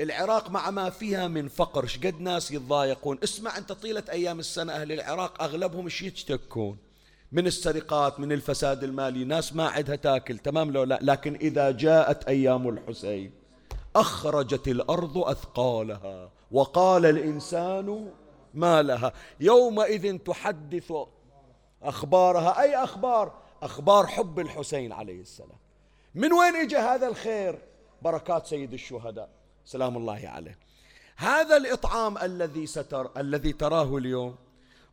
العراق 0.00 0.50
مع 0.50 0.70
ما 0.70 0.90
فيها 0.90 1.28
من 1.28 1.48
فقر. 1.48 1.86
شقد 1.86 2.20
ناس 2.20 2.50
يتضايقون؟ 2.50 3.18
اسمع 3.24 3.58
أنت 3.58 3.72
طيلة 3.72 4.04
أيام 4.10 4.38
السنة 4.38 4.72
أهل 4.72 4.92
العراق 4.92 5.42
أغلبهم 5.42 5.84
إيش 5.84 6.02
يشتكون 6.02 6.78
من 7.32 7.46
السرقات 7.46 8.20
من 8.20 8.32
الفساد 8.32 8.84
المالي 8.84 9.24
ناس 9.24 9.52
ما 9.56 9.68
عندها 9.68 9.96
تاكل 9.96 10.38
تمام 10.38 10.70
لو 10.70 10.82
لا؟ 10.82 10.98
لكن 11.02 11.34
إذا 11.34 11.70
جاءت 11.70 12.28
أيام 12.28 12.68
الحسين 12.68 13.32
أخرجت 13.96 14.68
الأرض 14.68 15.18
أثقالها 15.18 16.30
وقال 16.50 17.06
الإنسان 17.06 18.10
ما 18.54 18.82
لها. 18.82 19.12
يومئذ 19.40 20.18
تحدث 20.18 20.92
أخبارها. 21.82 22.60
أي 22.62 22.76
أخبار؟ 22.76 23.32
أخبار 23.62 24.06
حب 24.06 24.40
الحسين 24.40 24.92
عليه 24.92 25.20
السلام. 25.20 25.58
من 26.14 26.32
وين 26.32 26.56
إجا 26.56 26.94
هذا 26.94 27.08
الخير؟ 27.08 27.58
بركات 28.02 28.46
سيد 28.46 28.72
الشهداء. 28.72 29.41
سلام 29.64 29.96
الله 29.96 30.28
عليه. 30.28 30.58
هذا 31.16 31.56
الإطعام 31.56 32.18
الذي 32.18 32.66
ستر 32.66 33.20
الذي 33.20 33.52
تراه 33.52 33.96
اليوم 33.96 34.36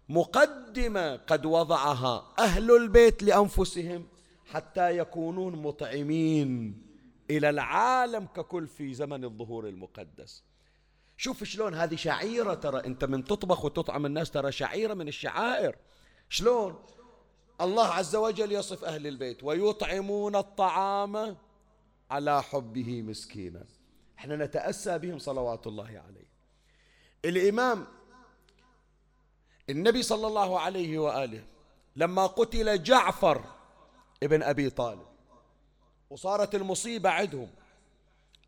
مقدمة 0.10 1.16
قد 1.16 1.46
وضعها 1.46 2.34
أهل 2.40 2.76
البيت 2.76 3.24
لأنفسهم 3.24 4.08
حتى 4.46 4.98
يكونون 4.98 5.56
مطعمين 5.56 6.82
إلى 7.30 7.50
العالم 7.50 8.26
ككل 8.26 8.68
في 8.68 8.94
زمن 8.94 9.24
الظهور 9.24 9.68
المقدس. 9.68 10.44
شوف 11.18 11.44
شلون 11.44 11.74
هذه 11.74 11.96
شعيرة 11.96 12.54
ترى 12.54 12.86
أنت 12.86 13.06
من 13.06 13.24
تطبخ 13.24 13.66
وتطعم 13.66 14.06
الناس 14.06 14.32
ترى 14.32 14.52
شعيرة 14.52 14.94
من 14.94 15.08
الشعائر. 15.08 15.76
شلون؟ 16.30 16.86
الله 17.62 17.88
عز 17.88 18.16
وجل 18.16 18.52
يصف 18.52 18.84
أهل 18.84 19.08
البيت 19.08 19.44
ويطعمون 19.44 20.36
الطعام 20.36 21.38
على 22.12 22.44
حبه 22.44 23.02
مسكينا. 23.02 23.66
إحنا 24.20 24.36
نتأسى 24.36 24.98
بهم 24.98 25.20
صلوات 25.20 25.68
الله 25.68 26.04
عليه. 26.08 26.30
الإمام 27.26 27.88
النبي 29.70 30.04
صلى 30.04 30.28
الله 30.28 30.60
عليه 30.60 31.00
وآله 31.00 31.44
لما 31.96 32.26
قتل 32.26 32.84
جعفر 32.84 33.44
ابن 34.24 34.44
أبي 34.44 34.70
طالب 34.70 35.08
وصارت 36.10 36.56
المصيبة 36.56 37.10
عندهم 37.10 37.50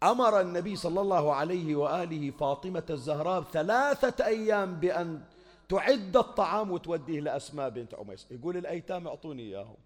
أمر 0.04 0.42
النبي 0.42 0.76
صلى 0.76 1.02
الله 1.02 1.36
عليه 1.36 1.76
وآله 1.76 2.32
فاطمة 2.32 2.86
الزهراء 2.90 3.44
ثلاثة 3.44 4.26
أيام 4.26 4.76
بأن 4.76 5.24
تعد 5.70 6.18
الطعام 6.18 6.72
وتوديه 6.72 7.20
لأسماء 7.20 7.70
بنت 7.70 7.94
عميس. 7.94 8.28
يقول 8.32 8.58
الأيتام 8.58 9.08
أعطوني 9.08 9.42
إياهم 9.44 9.78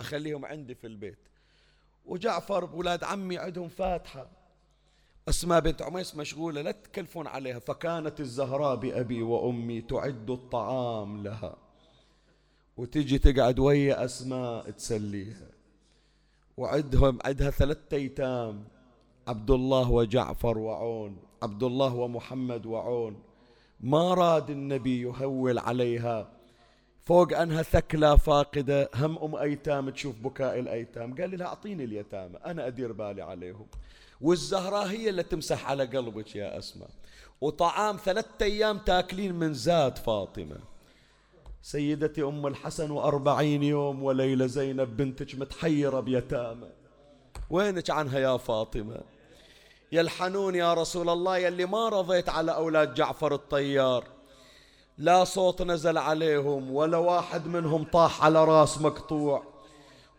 أخليهم 0.00 0.44
عندي 0.44 0.74
في 0.74 0.86
البيت. 0.86 1.18
وجعفر 2.06 2.64
ولاد 2.64 3.04
عمي 3.04 3.38
عندهم 3.38 3.68
فاتحة. 3.68 4.37
أسماء 5.28 5.60
بنت 5.60 5.82
عميس 5.82 6.16
مشغولة 6.16 6.62
لا 6.62 6.70
تكلفون 6.70 7.26
عليها 7.26 7.58
فكانت 7.58 8.20
الزهراء 8.20 8.76
بأبي 8.76 9.22
وأمي 9.22 9.80
تعد 9.80 10.30
الطعام 10.30 11.22
لها. 11.22 11.56
وتجي 12.76 13.18
تقعد 13.18 13.58
ويا 13.58 14.04
أسماء 14.04 14.70
تسليها. 14.70 15.50
وعدهم 16.56 17.18
عندها 17.24 17.50
ثلاثة 17.50 17.96
أيتام 17.96 18.64
عبد 19.28 19.50
الله 19.50 19.90
وجعفر 19.90 20.58
وعون 20.58 21.16
عبد 21.42 21.62
الله 21.62 21.94
ومحمد 21.94 22.66
وعون. 22.66 23.22
ما 23.80 24.14
راد 24.14 24.50
النبي 24.50 25.00
يهول 25.02 25.58
عليها. 25.58 26.32
فوق 27.00 27.38
أنها 27.38 27.62
ثكلى 27.62 28.18
فاقدة 28.18 28.90
هم 28.94 29.18
أم 29.18 29.36
أيتام 29.36 29.90
تشوف 29.90 30.16
بكاء 30.18 30.58
الأيتام. 30.58 31.14
قال 31.14 31.38
لها 31.38 31.46
أعطيني 31.46 31.84
اليتامى 31.84 32.36
أنا 32.36 32.66
أدير 32.66 32.92
بالي 32.92 33.22
عليهم. 33.22 33.66
والزهراء 34.20 34.86
هي 34.86 35.08
اللي 35.08 35.22
تمسح 35.22 35.70
على 35.70 35.84
قلبك 35.84 36.36
يا 36.36 36.58
أسماء. 36.58 36.90
وطعام 37.40 37.96
ثلاثة 37.96 38.44
أيام 38.44 38.78
تاكلين 38.78 39.34
من 39.34 39.54
زاد 39.54 39.98
فاطمة. 39.98 40.56
سيدتي 41.62 42.22
أم 42.22 42.46
الحسن 42.46 42.90
وأربعين 42.90 43.62
يوم 43.62 44.02
وليلة 44.02 44.46
زينب 44.46 44.96
بنتك 44.96 45.34
متحيرة 45.34 46.00
بيتامى 46.00 46.68
وينك 47.50 47.90
عنها 47.90 48.18
يا 48.18 48.36
فاطمة؟ 48.36 49.00
يلحنون 49.92 50.54
يا 50.54 50.74
رسول 50.74 51.08
الله 51.10 51.38
يلي 51.38 51.66
ما 51.66 51.88
رضيت 51.88 52.28
على 52.28 52.54
أولاد 52.54 52.94
جعفر 52.94 53.34
الطيار. 53.34 54.04
لا 54.98 55.24
صوت 55.24 55.62
نزل 55.62 55.98
عليهم 55.98 56.74
ولا 56.74 56.96
واحد 56.96 57.46
منهم 57.46 57.84
طاح 57.84 58.24
على 58.24 58.44
راس 58.44 58.80
مقطوع. 58.80 59.57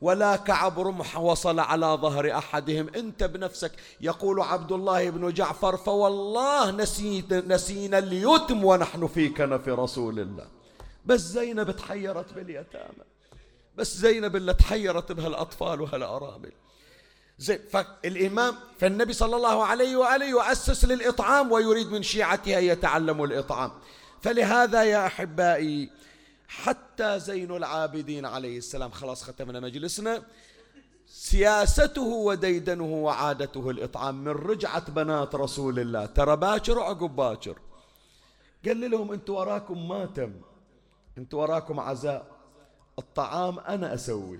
ولا 0.01 0.35
كعب 0.35 0.79
رمح 0.79 1.17
وصل 1.17 1.59
على 1.59 1.85
ظهر 1.85 2.37
أحدهم. 2.37 2.87
انت 2.95 3.23
بنفسك. 3.23 3.71
يقول 4.01 4.41
عبد 4.41 4.71
الله 4.71 5.09
بن 5.09 5.33
جعفر 5.33 5.77
فوالله 5.77 6.71
نسيت 6.71 7.33
نسينا 7.33 7.97
اليتم 7.97 8.65
ونحن 8.65 9.07
في 9.07 9.29
كنف 9.29 9.67
رسول 9.67 10.19
الله. 10.19 10.47
بس 11.05 11.21
زينب 11.21 11.71
تحيرت 11.71 12.33
باليتامى. 12.33 13.03
بس 13.77 13.97
زينب 13.97 14.35
اللي 14.35 14.53
تحيرت 14.53 15.11
بهالأطفال 15.11 15.81
وهالارامل 15.81 16.51
زين 17.37 17.59
فالإمام 17.71 18.55
فالنبي 18.79 19.13
صلى 19.13 19.35
الله 19.35 19.65
عليه 19.65 19.95
وآله 19.95 20.25
يؤسس 20.25 20.85
للإطعام 20.85 21.51
ويريد 21.51 21.91
من 21.91 22.03
شيعته 22.03 22.59
أن 22.59 22.63
يتعلموا 22.63 23.27
الإطعام. 23.27 23.71
فلهذا 24.21 24.83
يا 24.83 25.05
أحبائي 25.05 25.89
حتى 26.49 27.19
زين 27.19 27.51
العابدين 27.51 28.25
عليه 28.25 28.57
السلام. 28.57 28.91
خلاص 28.91 29.23
ختمنا 29.23 29.59
مجلسنا. 29.59 30.23
سياسته 31.07 32.01
وديدنه 32.01 32.93
وعادته 33.03 33.69
الإطعام 33.69 34.23
من 34.23 34.31
رجعة 34.31 34.91
بنات 34.91 35.35
رسول 35.35 35.79
الله. 35.79 36.05
ترى 36.05 36.35
باكر 36.35 36.77
وعقب 36.77 37.15
باكر. 37.15 37.57
قال 38.65 38.91
لهم 38.91 39.11
أنتم 39.11 39.33
وراكم 39.33 39.87
ماتم. 39.87 40.31
أنتم 41.17 41.37
وراكم 41.37 41.79
عزاء. 41.79 42.25
الطعام 42.99 43.59
أنا 43.59 43.93
أسوي. 43.93 44.39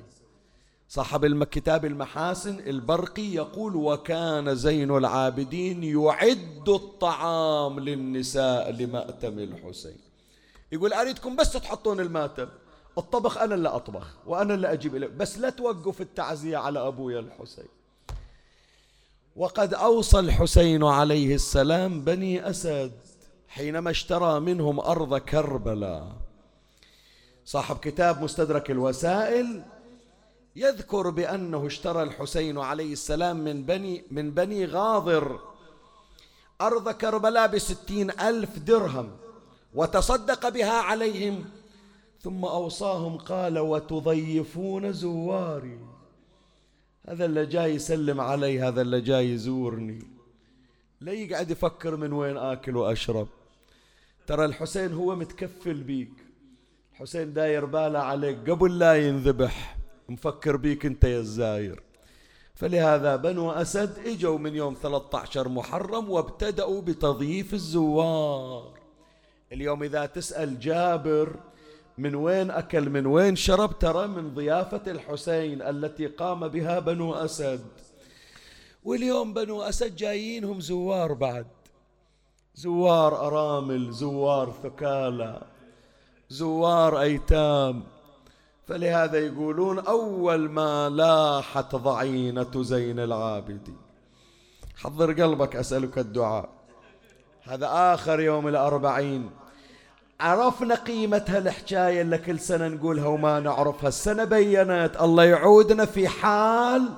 صاحب 0.90 1.26
الكتاب 1.26 1.86
المحاسن 1.86 2.60
البرقي 2.60 3.34
يقول 3.34 3.76
وكان 3.76 4.56
زين 4.56 4.98
العابدين 4.98 5.84
يعد 5.84 6.70
الطعام 6.70 7.80
للنساء 7.80 8.72
لمأتم 8.72 9.40
الحسين. 9.40 10.09
يقول 10.72 10.94
أريدكم 10.94 11.36
بس 11.36 11.54
تحطون 11.54 12.00
الماتم. 12.00 12.48
الطبخ 12.98 13.38
أنا 13.38 13.56
اللي 13.56 13.70
أطبخ 13.70 14.08
وأنا 14.26 14.54
اللي 14.54 14.74
أجيب 14.74 14.96
إليه 14.96 15.08
بس 15.08 15.38
لا 15.38 15.50
توقف 15.50 16.02
التعزية 16.02 16.58
على 16.58 16.88
أبويا 16.88 17.20
الحسين. 17.20 17.68
وقد 19.36 19.74
أوصى 19.74 20.20
الحسين 20.20 20.84
عليه 20.84 21.36
السلام 21.36 22.02
بني 22.02 22.50
أسد 22.50 22.92
حينما 23.48 23.92
اشترى 23.92 24.40
منهم 24.40 24.80
أرض 24.80 25.18
كربلاء. 25.18 26.12
صاحب 27.46 27.78
كتاب 27.78 28.24
مستدرك 28.24 28.72
الوسائل 28.72 29.64
يذكر 30.56 31.10
بأنه 31.10 31.68
اشترى 31.68 32.04
الحسين 32.04 32.58
عليه 32.58 32.94
السلام 32.94 33.38
من 33.38 33.64
بني 33.64 34.04
من 34.12 34.32
بني 34.32 34.66
غاضر. 34.66 35.40
أرض 36.62 36.90
كربلاء 36.90 37.48
بستين 37.48 38.12
ألف 38.12 38.60
درهم. 38.60 39.12
وتصدق 39.74 40.50
بها 40.50 40.82
عليهم. 40.82 41.46
ثم 42.22 42.46
أوصاهم 42.46 43.18
قال 43.18 43.60
وتضيفون 43.60 44.94
زواري. 44.94 45.80
هذا 47.08 47.26
اللي 47.26 47.46
جاي 47.46 47.76
يسلم 47.76 48.22
علي 48.22 48.62
هذا 48.62 48.82
اللي 48.82 49.02
جاي 49.02 49.32
يزورني. 49.32 50.08
لا 51.02 51.12
يقعد 51.12 51.52
يفكر 51.52 51.96
من 51.96 52.14
وين 52.14 52.38
آكل 52.38 52.78
وأشرب. 52.78 53.28
ترى 54.28 54.46
الحسين 54.46 54.94
هو 54.94 55.16
متكفل 55.16 55.84
بيك. 55.84 56.14
الحسين 56.94 57.34
داير 57.34 57.66
باله 57.66 58.00
عليك 58.00 58.50
قبل 58.50 58.80
لا 58.80 59.08
ينذبح. 59.08 59.78
مفكر 60.10 60.58
بيك 60.58 60.86
انت 60.86 61.04
يا 61.04 61.20
الزاير. 61.20 61.84
فلهذا 62.56 63.16
بنو 63.16 63.52
أسد 63.52 64.00
إجوا 64.06 64.38
من 64.38 64.56
يوم 64.56 64.74
13 64.74 65.50
محرم 65.50 66.10
وابتدأوا 66.10 66.82
بتضييف 66.82 67.54
الزوار. 67.54 68.79
اليوم 69.52 69.84
إذا 69.84 70.06
تسأل 70.06 70.60
جابر 70.60 71.36
من 71.98 72.16
وين 72.16 72.52
أكل 72.52 72.90
من 72.90 73.06
وين 73.06 73.36
شرب 73.36 73.80
ترى 73.80 74.08
من 74.08 74.34
ضيافة 74.34 74.82
الحسين 74.88 75.62
التي 75.62 76.08
قام 76.08 76.48
بها 76.48 76.80
بنو 76.80 77.14
أسد. 77.14 77.66
واليوم 78.84 79.34
بنو 79.34 79.62
أسد 79.62 79.96
جايينهم 79.96 80.60
زوار 80.60 81.14
بعد. 81.14 81.48
زوار 82.56 83.28
أرامل 83.28 83.92
زوار 83.92 84.54
ثكالى 84.64 85.42
زوار 86.30 87.02
أيتام. 87.02 87.84
فلهذا 88.68 89.20
يقولون 89.20 89.80
أول 89.80 90.50
ما 90.50 90.90
لاحت 90.90 91.76
ضعينة 91.76 92.64
زين 92.64 93.00
العابدين 93.00 93.78
حضر 94.76 95.24
قلبك 95.24 95.56
أسألك 95.56 95.98
الدعاء. 95.98 96.50
هذا 97.44 97.94
آخر 97.94 98.20
يوم 98.20 98.48
الأربعين. 98.48 99.30
عرفنا 100.20 100.76
قيمة 100.76 101.26
هالحكاية 101.28 102.02
اللي 102.02 102.18
كل 102.18 102.40
سنة 102.40 102.68
نقولها 102.68 103.08
وما 103.08 103.40
نعرفها. 103.40 103.88
السنة 103.88 104.24
بينت. 104.24 104.92
الله 105.02 105.24
يعودنا 105.24 105.86
في 105.86 106.08
حال 106.08 106.90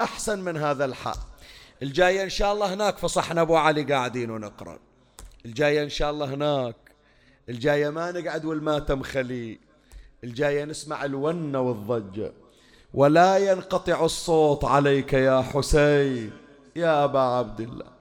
أحسن 0.00 0.40
من 0.40 0.56
هذا 0.56 0.84
الحال. 0.84 1.16
الجاية 1.82 2.22
إن 2.24 2.28
شاء 2.28 2.52
الله 2.52 2.74
هناك 2.74 2.98
فصحنا 2.98 3.40
أبو 3.40 3.56
علي 3.56 3.82
قاعدين 3.82 4.30
ونقرأ. 4.30 4.78
الجاية 5.44 5.82
إن 5.82 5.88
شاء 5.88 6.10
الله 6.10 6.34
هناك. 6.34 6.76
الجاية 7.48 7.90
ما 7.90 8.12
نقعد 8.12 8.44
والماتم 8.44 9.02
خلي. 9.02 9.60
الجاية 10.24 10.64
نسمع 10.64 11.04
الونة 11.04 11.60
والضجة 11.60 12.32
ولا 12.94 13.38
ينقطع 13.38 14.04
الصوت 14.04 14.64
عليك 14.64 15.12
يا 15.12 15.42
حسين 15.42 16.32
يا 16.76 17.04
أبا 17.04 17.20
عبد 17.20 17.60
الله. 17.60 17.92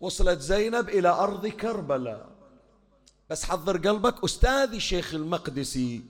وصلت 0.00 0.40
زينب 0.40 0.88
إلى 0.88 1.08
أرض 1.08 1.46
كربلاء. 1.46 2.35
بس 3.30 3.44
حضر 3.44 3.76
قلبك. 3.76 4.24
أستاذي 4.24 4.76
الشيخ 4.76 5.14
المقدسي 5.14 6.02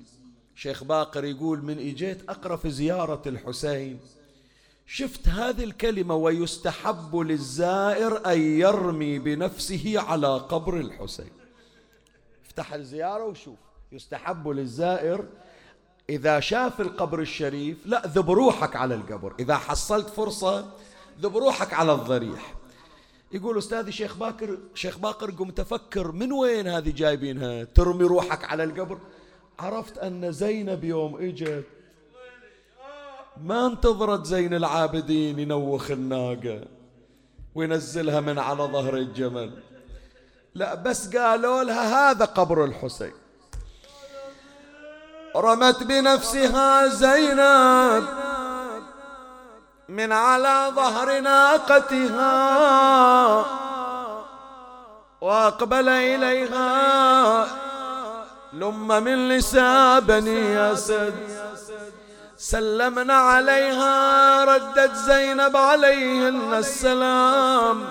شيخ 0.54 0.84
باقر 0.84 1.24
يقول 1.24 1.62
من 1.62 1.78
إجيت 1.78 2.28
أقرأ 2.28 2.56
في 2.56 2.70
زيارة 2.70 3.22
الحسين. 3.26 4.00
شفت 4.86 5.28
هذه 5.28 5.64
الكلمة 5.64 6.14
ويستحب 6.14 7.16
للزائر 7.16 8.32
أن 8.32 8.40
يرمي 8.40 9.18
بنفسه 9.18 9.94
على 9.96 10.38
قبر 10.38 10.80
الحسين. 10.80 11.30
افتح 12.46 12.72
الزيارة 12.72 13.24
وشوف. 13.24 13.58
يستحب 13.92 14.48
للزائر 14.48 15.24
إذا 16.10 16.40
شاف 16.40 16.80
القبر 16.80 17.20
الشريف 17.20 17.76
لا 17.86 18.02
ذب 18.06 18.30
روحك 18.30 18.76
على 18.76 18.94
القبر. 18.94 19.34
إذا 19.38 19.56
حصلت 19.56 20.08
فرصة 20.08 20.72
ذب 21.20 21.36
روحك 21.36 21.74
على 21.74 21.92
الضريح. 21.92 22.54
يقول 23.32 23.58
أستاذي 23.58 23.92
شيخ 23.92 24.16
باكر 24.16 24.58
شيخ 24.74 24.98
باكر 24.98 25.30
قمت 25.30 25.60
أفكر 25.60 26.12
من 26.12 26.32
وين 26.32 26.66
هذه 26.68 26.90
جايبينها؟ 26.90 27.64
ترمي 27.64 28.04
روحك 28.04 28.44
على 28.44 28.64
القبر. 28.64 28.98
عرفت 29.58 29.98
أن 29.98 30.32
زينب 30.32 30.84
يوم 30.84 31.16
إجت 31.16 31.64
ما 33.42 33.66
انتظرت 33.66 34.26
زين 34.26 34.54
العابدين 34.54 35.38
ينوخ 35.38 35.90
الناقة 35.90 36.64
وينزلها 37.54 38.20
من 38.20 38.38
على 38.38 38.62
ظهر 38.62 38.96
الجمل. 38.96 39.62
لا 40.54 40.74
بس 40.74 41.16
قالوا 41.16 41.62
لها 41.62 42.10
هذا 42.10 42.24
قبر 42.24 42.64
الحسين. 42.64 43.12
رمت 45.36 45.82
بنفسها 45.82 46.88
زينب. 46.88 48.25
من 49.88 50.12
على 50.12 50.72
ظهر 50.74 51.20
ناقتها 51.20 52.26
وأقبل 55.20 55.88
إليها 55.88 57.46
لم 58.52 58.88
من 58.88 59.28
لسى 59.28 60.00
بني 60.00 60.72
اسد 60.72 61.14
سلمنا 62.36 63.14
عليها 63.14 64.44
ردت 64.44 64.94
زينب 64.94 65.56
عليهن 65.56 66.54
السلام. 66.54 67.84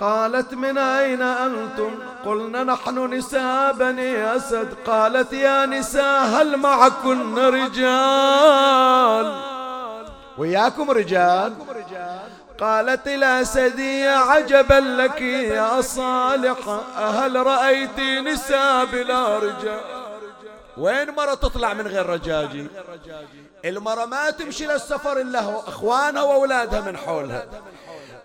قالت 0.00 0.54
من 0.54 0.78
أين 0.78 1.22
أنتم؟ 1.22 1.98
قلنا 2.26 2.64
نحن 2.64 3.14
نساء 3.14 3.72
بني 3.72 4.36
أسد 4.36 4.74
قالت 4.86 5.32
يا 5.32 5.66
نساء 5.66 6.24
هل 6.24 6.56
معكن 6.56 7.38
رجال؟ 7.38 9.34
وياكم 10.40 10.90
رجال. 10.90 11.52
قالت 12.60 13.08
الأسدية 13.08 14.10
عجبا 14.10 14.74
لك 14.74 15.20
يا 15.20 15.80
صالحة 15.80 16.80
هل 16.96 17.46
رأيت 17.46 18.00
نساء 18.00 18.84
بلا 18.84 19.38
رجال. 19.38 19.80
وين 20.76 21.10
مرة 21.10 21.34
تطلع 21.34 21.74
من 21.74 21.86
غير 21.86 22.06
رجاجي؟ 22.06 22.66
المرة 23.64 24.04
ما 24.04 24.30
تمشي 24.30 24.66
للسفر 24.66 25.20
إلا 25.20 25.40
هو 25.40 25.60
أخوانها 25.60 26.22
وأولادها 26.22 26.80
من 26.80 26.96
حولها. 26.96 27.46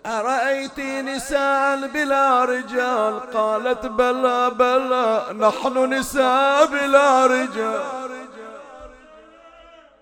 أرأيت 0.06 0.80
نساء 0.80 1.86
بلا 1.86 2.44
رجال؟ 2.44 3.20
قالت 3.34 3.86
بلى 3.86 4.50
بلى 4.50 5.26
نحن 5.38 5.94
نساء 5.94 6.66
بلا 6.66 7.26
رجال. 7.26 8.05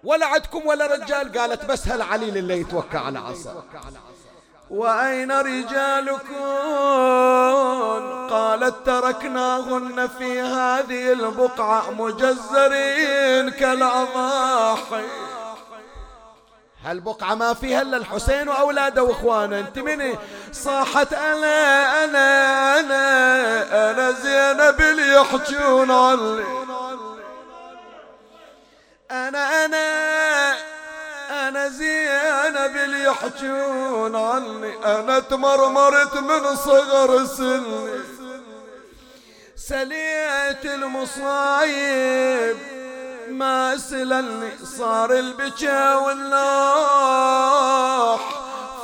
ولا 0.05 0.27
عندكم 0.27 0.67
ولا 0.67 0.87
رجال 0.87 1.39
قالت 1.39 1.65
بس 1.65 1.89
هالعليل 1.89 2.37
اللي 2.37 2.61
يتوكى 2.61 2.99
على 2.99 3.19
عصا؟ 3.19 3.65
وأين 4.71 5.33
رجالكم؟ 5.33 6.45
قالت 8.31 8.75
تركناهن 8.87 10.09
في 10.19 10.41
هذه 10.41 11.13
البقعة 11.13 11.91
مجزرين 11.91 13.51
كالأضاحي. 13.51 15.05
هالبقعة 16.85 17.35
ما 17.35 17.55
فيها 17.55 17.83
إلا 17.83 17.97
الحسين 17.97 18.49
وأولاده 18.49 19.03
وإخوانه. 19.03 19.59
أنت 19.59 19.79
مني؟ 19.79 20.19
صاحت 20.53 21.13
أنا 21.13 22.05
أنا 22.05 22.81
أنا 22.81 23.91
أنا 23.91 24.11
زينب 24.11 24.81
اللي 24.81 25.15
يحجون 25.15 25.91
عني 25.91 26.45
أنا 29.11 29.65
أنا 29.65 30.57
أنا 31.49 31.69
زينب 31.69 32.77
اللي 32.77 33.05
يحجون 33.05 34.17
عني. 34.17 34.75
أنا 34.85 35.19
تمرمرت 35.19 36.17
من 36.17 36.57
صغر 36.57 37.27
سني. 37.27 38.01
سليت 39.57 40.65
المصايب 40.65 42.57
ما 43.29 43.77
سلني 43.77 44.51
صار 44.79 45.13
البكا 45.13 45.95
والنوح 45.95 47.25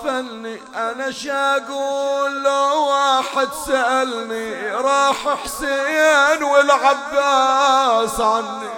فني 0.04 0.60
أنا 0.74 1.10
شاقول 1.10 2.42
لو 2.42 2.86
واحد 2.86 3.48
سألني 3.66 4.70
راح 4.70 5.38
حسين 5.44 6.42
والعباس 6.42 8.20
عني. 8.20 8.70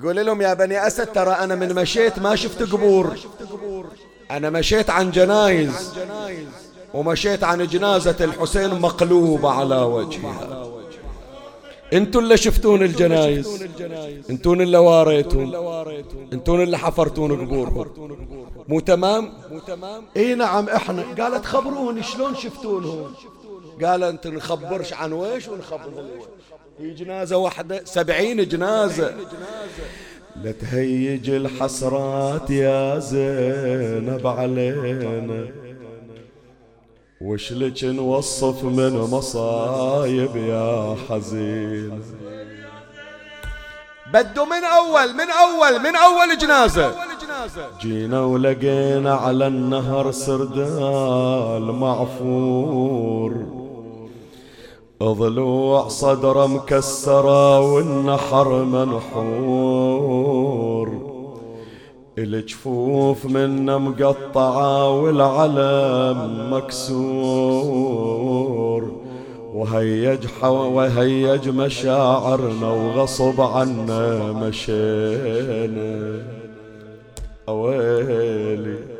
تقول 0.00 0.26
لهم 0.26 0.42
يا 0.42 0.54
بني 0.54 0.86
أسد 0.86 1.06
ترى 1.06 1.30
أنا 1.30 1.54
من 1.54 1.74
مشيت 1.74 2.18
ما 2.18 2.36
شفت 2.36 2.62
قبور. 2.62 3.16
أنا 4.30 4.50
مشيت 4.50 4.90
عن 4.90 5.10
جنايز 5.10 5.92
ومشيت 6.94 7.44
عن 7.44 7.66
جنازة 7.66 8.16
الحسين 8.20 8.80
مقلوبة 8.80 9.50
على 9.50 9.76
وجهها. 9.76 10.72
أنتوا 11.92 12.20
اللي 12.20 12.36
شفتون 12.36 12.82
الجنايز 12.82 13.66
أنتوا 14.30 14.54
اللي 14.54 14.78
واريتون 14.78 15.54
أنتوا 16.32 16.56
اللي 16.56 16.78
حفرتون 16.78 17.46
قبورهم 17.46 17.86
مو 18.68 18.80
تمام؟ 18.80 19.32
إي 20.16 20.34
نعم 20.34 20.68
إحنا. 20.68 21.04
قالت 21.18 21.44
خبروني 21.44 22.02
شلون 22.02 22.34
شفتونهم؟ 22.34 23.14
قال 23.84 24.02
انت 24.04 24.26
نخبرش 24.26 24.92
عن 24.92 25.12
ويش 25.12 25.48
ونخبرهم. 25.48 26.08
في 26.82 26.90
جنازة 26.90 27.36
واحدة 27.36 27.84
سبعين 27.84 28.48
جنازة. 28.48 29.14
لا 30.42 30.52
تهيج 30.52 31.30
الحسرات 31.30 32.50
يا 32.50 32.98
زينب 32.98 34.26
علينا. 34.26 35.46
وش 37.20 37.52
لك 37.52 37.84
نوصف 37.84 38.64
من 38.64 38.98
مصايب 38.98 40.36
يا 40.36 40.96
حزين؟ 41.08 42.02
بدو 44.12 44.44
من 44.44 44.64
أول 44.64 45.14
من 45.14 45.30
أول 45.30 45.78
من 45.78 45.96
أول 45.96 46.38
جنازة. 46.38 46.94
جينا 47.80 48.20
ولقينا 48.20 49.14
على 49.14 49.46
النهر 49.46 50.10
سردال 50.10 51.62
معفور. 51.62 53.61
ضلوع 55.02 55.88
صدره 55.88 56.46
مكسرة 56.46 57.60
والنحر 57.60 58.64
منحور. 58.64 60.12
الجفوف 62.18 63.26
منا 63.26 63.78
مقطعة 63.78 65.00
والعلم 65.00 66.48
مكسور. 66.52 68.02
وهيج 69.54 70.26
وهيج 70.42 71.48
مشاعرنا 71.48 72.70
وغصب 72.70 73.40
عنا 73.40 74.32
مشينا. 74.32 76.22
أويلي. 77.48 78.91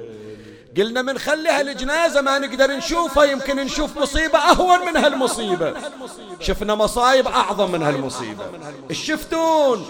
قلنا 0.77 1.03
من 1.03 1.19
خلي 1.19 1.49
هالجنازة 1.49 2.21
ما 2.21 2.39
نقدر 2.39 2.77
نشوفها 2.77 3.25
يمكن 3.25 3.57
نشوف 3.57 3.99
مصيبة 3.99 4.39
أهون 4.39 4.87
من 4.87 4.97
هالمصيبة. 4.97 5.75
شفنا 6.41 6.75
مصايب 6.75 7.27
أعظم 7.27 7.73
من 7.73 7.83
هالمصيبة. 7.83 8.45
شفتون؟ 8.93 9.87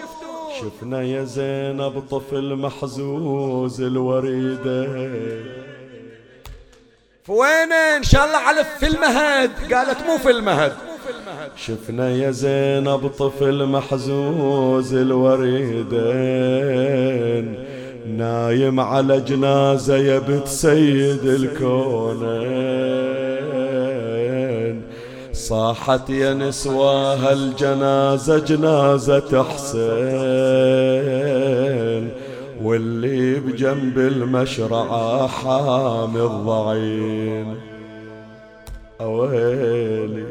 شفنا 0.60 1.02
يا 1.02 1.24
زينب 1.24 2.02
طفل 2.10 2.56
محزوز 2.56 3.80
الوريدة. 3.80 5.10
فوين 7.24 7.72
إن 7.72 8.02
شاء 8.02 8.26
الله 8.26 8.38
على 8.38 8.64
في 8.64 8.86
المهد 8.86 9.74
قالت 9.74 10.06
مو 10.06 10.18
في 10.18 10.30
المهد 10.30 10.72
شفنا 11.56 12.10
يا 12.10 12.30
زينب 12.30 13.08
طفل 13.18 13.66
محزوز 13.66 14.94
الوريدين 14.94 15.92
نايم 18.06 18.80
على 18.80 19.20
جنازة 19.20 19.96
يا 19.96 20.18
بنت 20.18 20.48
سيد 20.48 21.24
الكونين. 21.24 22.42
صاحت 25.32 26.10
يا 26.10 26.34
نسوى 26.34 27.16
هالجنازة 27.16 28.38
جنازة 28.38 29.42
حسين. 29.42 29.82
واللي 32.62 33.34
بجنب 33.40 33.98
المشرعة 33.98 35.26
حامي 35.26 36.20
الضعين. 36.20 37.56
أويلي. 39.00 40.26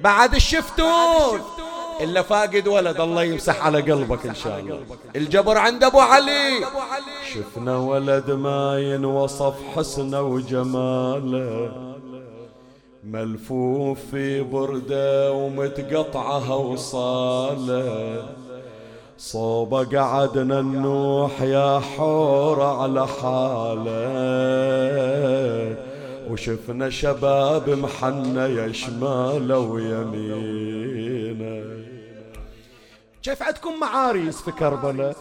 بعد 0.00 0.34
الشفتون. 0.34 1.40
إلا 2.00 2.22
فاقد 2.22 2.68
ولد 2.68 3.00
الله 3.00 3.22
يمسح 3.24 3.66
على 3.66 3.80
قلبك 3.80 4.26
إن 4.26 4.34
شاء 4.34 4.60
الله. 4.60 4.80
الجبر 5.16 5.58
عند 5.58 5.84
أبو 5.84 6.00
علي. 6.00 6.64
شفنا 7.34 7.76
ولد 7.76 8.30
ما 8.30 8.78
ينوصف 8.78 9.54
حسنه 9.76 10.22
وجماله. 10.22 11.72
ملفوف 13.04 13.98
في 14.10 14.42
بردة 14.42 15.32
ومتقطعة 15.32 16.56
وصالة. 16.56 18.22
صوبة 19.18 19.84
قعدنا 19.84 20.60
النوح 20.60 21.42
يا 21.42 21.78
حور 21.78 22.62
على 22.62 23.06
حالة. 23.06 24.00
وشفنا 26.30 26.90
شباب 26.90 27.70
محنة 27.70 28.46
يا 28.46 28.72
شمالة 28.72 29.58
ويمينه 29.58 31.19
كيف 33.22 33.42
عندكم 33.42 33.80
معاريس 33.80 34.42
في 34.42 34.52
كربلاء 34.52 35.16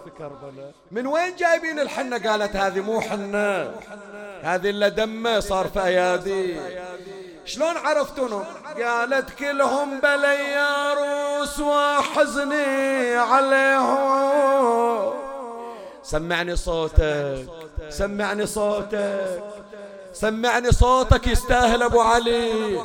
من 0.92 1.08
وين 1.08 1.36
جايبين 1.36 1.80
الحنة؟ 1.80 2.30
قالت 2.30 2.56
هذه 2.56 2.80
مو 2.80 3.02
حنة. 3.02 3.72
هذه 4.42 4.70
اللي 4.70 4.90
دمه 4.90 5.40
صار 5.40 5.68
في 5.68 5.84
أيادي. 5.84 6.60
شلون 7.46 7.78
عرفتونهم 7.78 8.46
قالت 8.84 9.30
كلهم 9.30 10.00
بليارون 10.00 11.30
روس 11.40 11.60
وحزني 11.60 13.16
عليهم. 13.16 15.14
سمعني 16.04 16.56
صوتك 16.56 17.46
سمعني 17.90 18.46
صوتك 18.46 19.44
سمعني 20.14 20.72
صوتك 20.72 21.28
يستاهل 21.28 21.84
أبو 21.84 22.02
علي. 22.02 22.82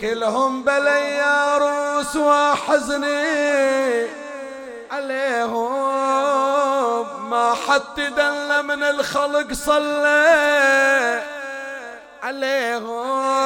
كلهم 0.00 0.64
بلي 0.64 1.10
يا 1.16 1.58
روس 1.58 2.16
وحزني 2.16 3.40
عليهم. 4.90 5.80
ما 7.30 7.54
حد 7.54 8.00
دل 8.16 8.62
من 8.62 8.82
الخلق 8.82 9.52
صلى 9.52 11.22
عليهم. 12.22 13.40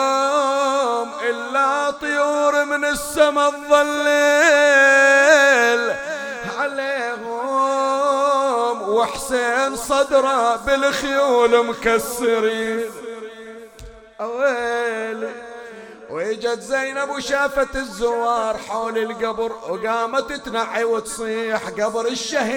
إلا 1.22 1.90
طيور 1.90 2.64
من 2.64 2.84
السما 2.84 3.47
الظليل. 3.47 4.05
عليهم. 6.59 7.34
وحسين 8.88 9.76
صدره 9.76 10.57
بالخيول 10.57 11.66
مكسرين. 11.66 12.90
أويلي. 14.20 15.43
وإجت 16.14 16.60
زينب 16.60 17.10
وشافت 17.10 17.76
الزوار 17.76 18.58
حول 18.58 18.98
القبر 18.98 19.52
وقامت 19.52 20.32
تنعي 20.32 20.84
وتصيح 20.84 21.68
قبر 21.68 22.06
الشهيد. 22.06 22.54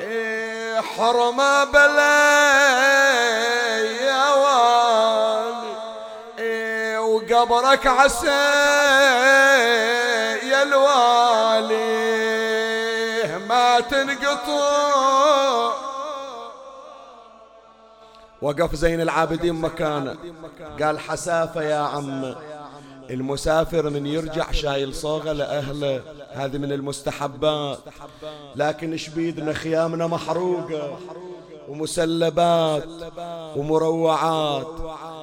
إيه 0.00 0.80
حرمه 0.80 1.64
بلاي 1.64 2.92
قبرك 7.42 7.86
عسى 7.86 8.26
يا 10.50 10.62
الوالي. 10.62 11.82
ما 13.48 13.80
تنقطع. 13.80 15.72
وقف 18.42 18.74
زين 18.74 19.00
العابدين 19.00 19.54
مكانه. 19.54 20.16
قال 20.82 21.00
حسافة 21.00 21.62
يا 21.62 21.78
عم. 21.78 22.34
المسافر 23.12 23.90
من 23.90 24.06
يرجع 24.06 24.52
شايل 24.52 24.94
صوغة 24.94 25.32
لأهله. 25.32 26.00
هذه 26.30 26.58
من 26.58 26.72
المستحبات. 26.72 27.78
لكن 28.56 28.96
شبيدنا 28.96 29.52
خيامنا 29.52 30.06
محروقة 30.06 30.98
ومسلبات 31.68 32.84
ومروعات. 33.56 34.66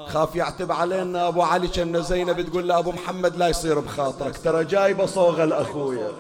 خاف 0.08 0.36
يعتب 0.36 0.72
علينا 0.72 1.28
أبو 1.28 1.42
علي 1.42 1.68
كأن 1.68 2.04
زينب 2.04 2.42
تقول 2.42 2.68
له 2.68 2.80
أبو 2.80 2.92
محمد 2.92 3.38
لا 3.38 3.48
يصير 3.48 3.80
بخاطرك. 3.80 4.38
ترى 4.38 4.64
جايبة 4.64 5.06
صوغة 5.06 5.46
لأخويا. 5.46 6.12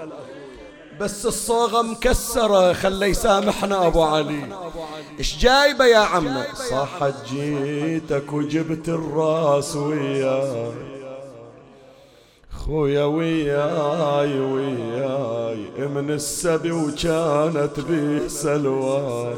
بس 0.99 1.25
الصوغة 1.25 1.81
مكسرة. 1.81 2.73
خلي 2.73 3.05
يسامحنا 3.05 3.87
أبو 3.87 4.03
علي. 4.03 4.43
إيش 5.19 5.37
جايبة 5.37 5.85
يا 5.85 5.97
عم؟ 5.97 6.43
صح 6.71 7.07
جيتك 7.29 8.33
وجبت 8.33 8.89
الراس 8.89 9.75
وياي. 9.75 10.98
خويا 12.69 13.03
وياي 13.03 14.39
وياي. 14.39 15.87
من 15.95 16.09
السبي 16.11 16.71
وكانت 16.71 17.79
بيه 17.89 18.27
سلواي 18.27 19.33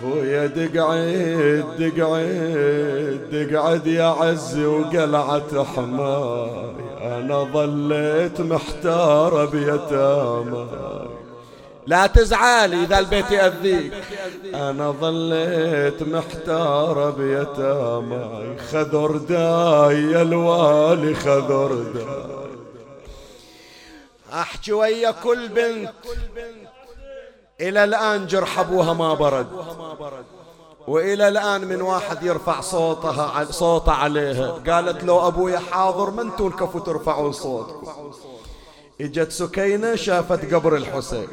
خويا 0.00 0.46
دقعد 0.46 1.64
دقعد 1.78 3.20
دقعد 3.32 3.86
يا 3.86 4.04
عزي 4.04 4.64
وقلعة 4.64 5.64
حماي. 5.64 6.50
أنا 7.02 7.46
ظليت 7.52 8.40
محتار 8.40 9.46
بيتامى 9.46 10.66
لا 11.86 12.06
تزعل 12.06 12.74
إذا 12.74 12.98
البيت 12.98 13.30
يأذيك. 13.30 13.92
أنا 14.54 14.90
ظليت 14.90 16.02
محتار 16.02 17.10
بيتامى 17.10 18.56
خذر 18.58 19.16
داي 19.16 20.02
يا 20.02 20.22
الوالي 20.22 21.14
خذر 21.14 21.74
داي. 21.74 22.52
أحكي 24.32 24.72
ويا 24.72 25.10
كل 25.10 25.48
بنت 25.48 25.92
إلى 27.60 27.84
الآن 27.84 28.26
جرح 28.26 28.58
أبوها 28.58 28.92
ما 28.92 29.14
برد. 29.14 29.46
وإلى 30.88 31.28
الآن 31.28 31.64
من 31.64 31.82
واحد 31.82 32.22
يرفع 32.22 32.60
صوتها 32.60 33.44
صوته 33.44 33.92
عليها. 33.92 34.58
قالت 34.68 35.04
لو 35.04 35.28
أبويا 35.28 35.58
حاضر 35.58 36.10
من 36.10 36.36
تنكفوا 36.36 36.80
ترفعون 36.80 37.32
صوتكم؟ 37.32 38.12
إجت 39.02 39.32
سكينة 39.32 39.94
شافت 39.94 40.54
قبر 40.54 40.76
الحسين. 40.76 41.26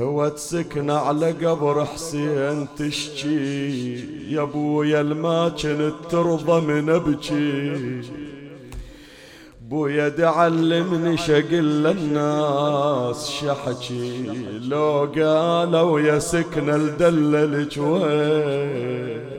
هو 0.00 0.28
تسكن 0.28 0.90
على 0.90 1.32
قبر 1.32 1.84
حسين 1.84 2.68
تشكي. 2.78 4.34
يا 4.34 4.42
ابويا 4.42 5.00
الما 5.00 5.48
كنت 5.48 5.94
ترضى 6.10 6.60
من 6.60 6.90
ابكي 6.90 8.02
بويا 9.60 10.08
دعلمني 10.08 11.16
شقل 11.16 11.82
للناس 11.82 13.30
شحكي. 13.30 14.26
لو 14.60 15.12
قالوا 15.16 16.00
يا 16.00 16.18
سكن 16.18 16.70
الدلل 16.70 17.68
وين 17.78 19.36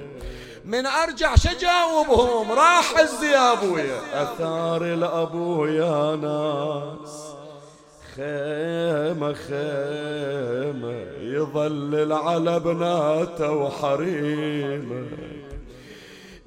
من 0.65 0.85
أرجع 0.85 1.35
شجاوبهم 1.35 2.51
راح 2.51 2.93
عزي 2.99 3.31
يا 3.31 3.53
ابويا 3.53 4.23
أثار 4.23 4.81
الابويا 4.85 6.15
ناس. 6.15 7.26
خيمة 8.17 9.33
خيمة 9.33 10.97
يظلل 11.21 12.13
على 12.13 12.59
بناته 12.59 13.51
وحريمه 13.51 15.07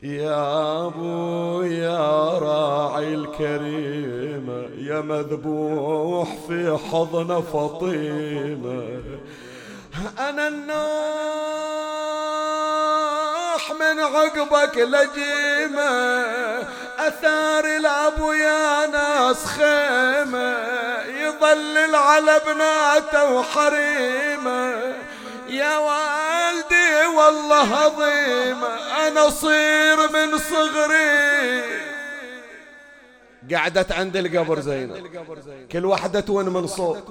يا 0.03 0.87
أبو 0.87 1.63
يا 1.63 2.39
راعي 2.39 3.15
الكريمة 3.15 4.69
يا 4.79 5.01
مذبوح 5.01 6.37
في 6.49 6.79
حضن 6.91 7.41
فطيمة. 7.41 9.03
أنا 10.19 10.49
النوح 10.49 10.71
من 13.81 14.01
عقبك 14.01 14.77
لجيمة. 14.77 15.91
أثار 17.09 17.65
الأبو 17.65 18.33
يا 18.33 18.87
ناس 18.87 19.47
خيمة 19.47 20.57
يظلل 21.07 21.95
على 21.95 22.41
بناته 22.47 23.33
وحريمه 23.33 24.95
يا 25.49 25.79
والدي 25.79 27.07
والله 27.17 27.77
عظيم 27.77 28.65
أنا 29.07 29.31
صير 29.31 30.13
من 30.13 30.39
صغري. 30.39 31.63
قعدت 33.55 33.93
عند 33.93 34.17
القبر 34.17 34.61
زينب. 34.61 35.07
كل 35.73 35.85
واحدة 35.85 36.21
تون 36.21 36.49
من 36.49 36.67
صوت. 36.67 37.05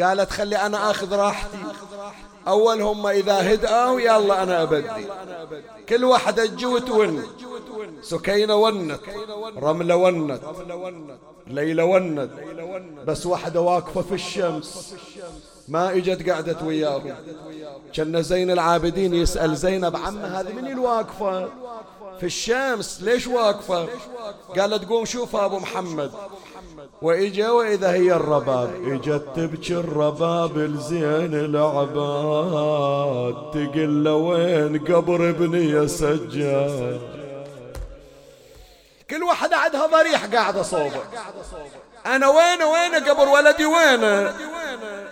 قالت 0.00 0.30
خلي 0.30 0.56
أنا 0.56 0.90
أخذ 0.90 1.16
راحتي. 1.16 1.58
أول 2.48 2.82
هم 2.82 3.06
إذا 3.06 3.54
هدأوا 3.54 4.00
يلا 4.00 4.42
أنا 4.42 4.62
أبدي. 4.62 4.88
كل 5.88 6.04
واحدة 6.04 6.46
تجي 6.46 6.66
وتون 6.66 7.22
سكينة 8.02 8.54
ونت 8.54 9.00
رملة 9.56 9.96
ونت 9.96 10.40
ليلة 11.46 11.84
وند 11.84 12.30
بس 13.06 13.26
واحدة 13.26 13.60
واقفة 13.60 14.02
في 14.02 14.14
الشمس. 14.14 14.94
ما 15.68 15.90
إجت 15.90 16.30
قعدت 16.30 16.62
وياهم. 16.62 17.14
كان 17.92 18.22
زين 18.22 18.50
العابدين 18.50 19.14
يسأل 19.14 19.56
زينب 19.56 19.96
عمها 19.96 20.40
هذه 20.40 20.52
من 20.52 20.66
الواقفة؟ 20.66 21.48
في 22.20 22.26
الشمس 22.26 23.02
ليش 23.02 23.26
واقفة؟ 23.26 23.88
قالت 24.58 24.88
قوم 24.88 25.04
شوف 25.04 25.36
أبو 25.36 25.58
محمد. 25.58 26.12
وإجا 27.02 27.50
وإذا 27.50 27.92
هي 27.92 28.12
الرباب. 28.12 28.70
إجت 28.84 29.22
تبكي 29.36 29.74
الرباب 29.74 30.58
الزين 30.58 31.34
العباد. 31.34 33.34
تقل 33.52 34.08
وين 34.08 34.78
قبر 34.78 35.30
ابني 35.30 35.70
يا 35.70 35.86
سجاد 35.86 37.00
كل 39.10 39.22
واحد 39.22 39.52
عندها 39.52 39.86
ضريح 39.86 40.26
قاعدة 40.26 40.62
صوبة. 40.62 41.02
أنا 42.06 42.28
وين 42.28 42.62
وين 42.62 42.94
قبر 43.08 43.28
ولدي 43.28 43.66
وين؟ 43.66 44.04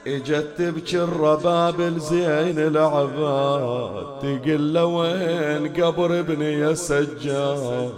اجت 0.07 0.47
تبكي 0.59 0.97
الرباب 0.97 1.81
الزين 1.81 2.59
العباد. 2.59 4.07
تقل 4.23 4.79
وين 4.79 5.83
قبر 5.83 6.21
ابني 6.21 6.61
يا 6.61 6.75
سجاد 6.75 7.93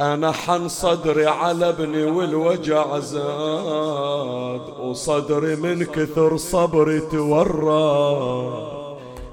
أنا 0.00 0.32
حن 0.32 0.68
صدري 0.68 1.26
على 1.26 1.68
ابني 1.68 2.04
والوجع 2.04 2.98
زاد 2.98 4.60
وصدري 4.80 5.56
من 5.56 5.84
كثر 5.84 6.36
صبري 6.36 7.00
تورى. 7.00 8.72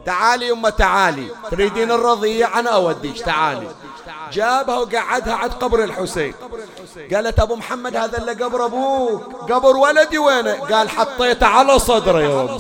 تعالي 0.06 0.48
يما 0.48 0.70
تعالي. 0.70 1.28
تريدين 1.52 1.92
الرضيع؟ 1.92 2.60
أنا 2.60 2.70
أوديك 2.70 3.22
تعالي. 3.22 3.68
جابها 4.32 4.78
وقعدها 4.78 5.34
عند 5.34 5.52
قبر 5.52 5.84
الحسين. 5.84 6.34
قالت 7.14 7.40
أبو 7.40 7.56
محمد 7.56 7.96
هذا 7.96 8.18
اللي 8.18 8.32
قبر 8.32 8.66
أبوك. 8.66 9.52
قبر 9.52 9.78
ولدي 9.78 10.18
وينه؟ 10.18 10.54
قال 10.54 10.90
حطيته 10.90 11.48
على 11.48 11.80
صدره 11.80 12.44
ابو 12.44 12.60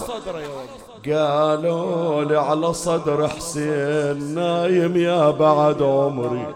قالوا 1.06 2.24
لي 2.24 2.38
على 2.38 2.74
صدر 2.74 3.28
حسين 3.28 4.36
نايم 4.36 4.98
يا 4.98 5.30
بعد 5.30 5.82
عمري. 5.82 6.48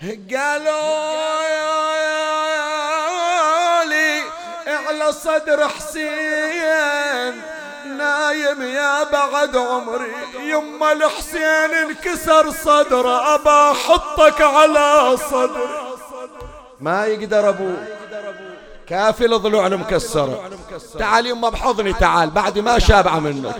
قالوا 0.00 1.14
لي 3.84 4.22
على 4.66 5.12
صدر 5.12 5.68
حسين 5.68 7.42
نايم 7.86 8.62
يا 8.62 9.02
بعد 9.02 9.56
عمري. 9.56 10.12
يما 10.42 10.92
الحسين 10.92 11.74
انكسر 11.74 12.50
صدره 12.50 13.34
أبا 13.34 13.70
أحطك 13.70 14.40
على 14.42 15.16
صدري. 15.16 15.96
ما 16.80 17.06
يقدر 17.06 17.48
أبوه. 17.48 17.86
كافي 18.90 19.24
الضلوع 19.24 19.66
المكسرة 19.66 20.50
تعال 20.98 21.26
يما 21.26 21.48
بحضني 21.48 21.92
تعال 21.92 22.30
بعد 22.30 22.58
ما 22.58 22.78
شابعة 22.78 23.18
منك. 23.20 23.56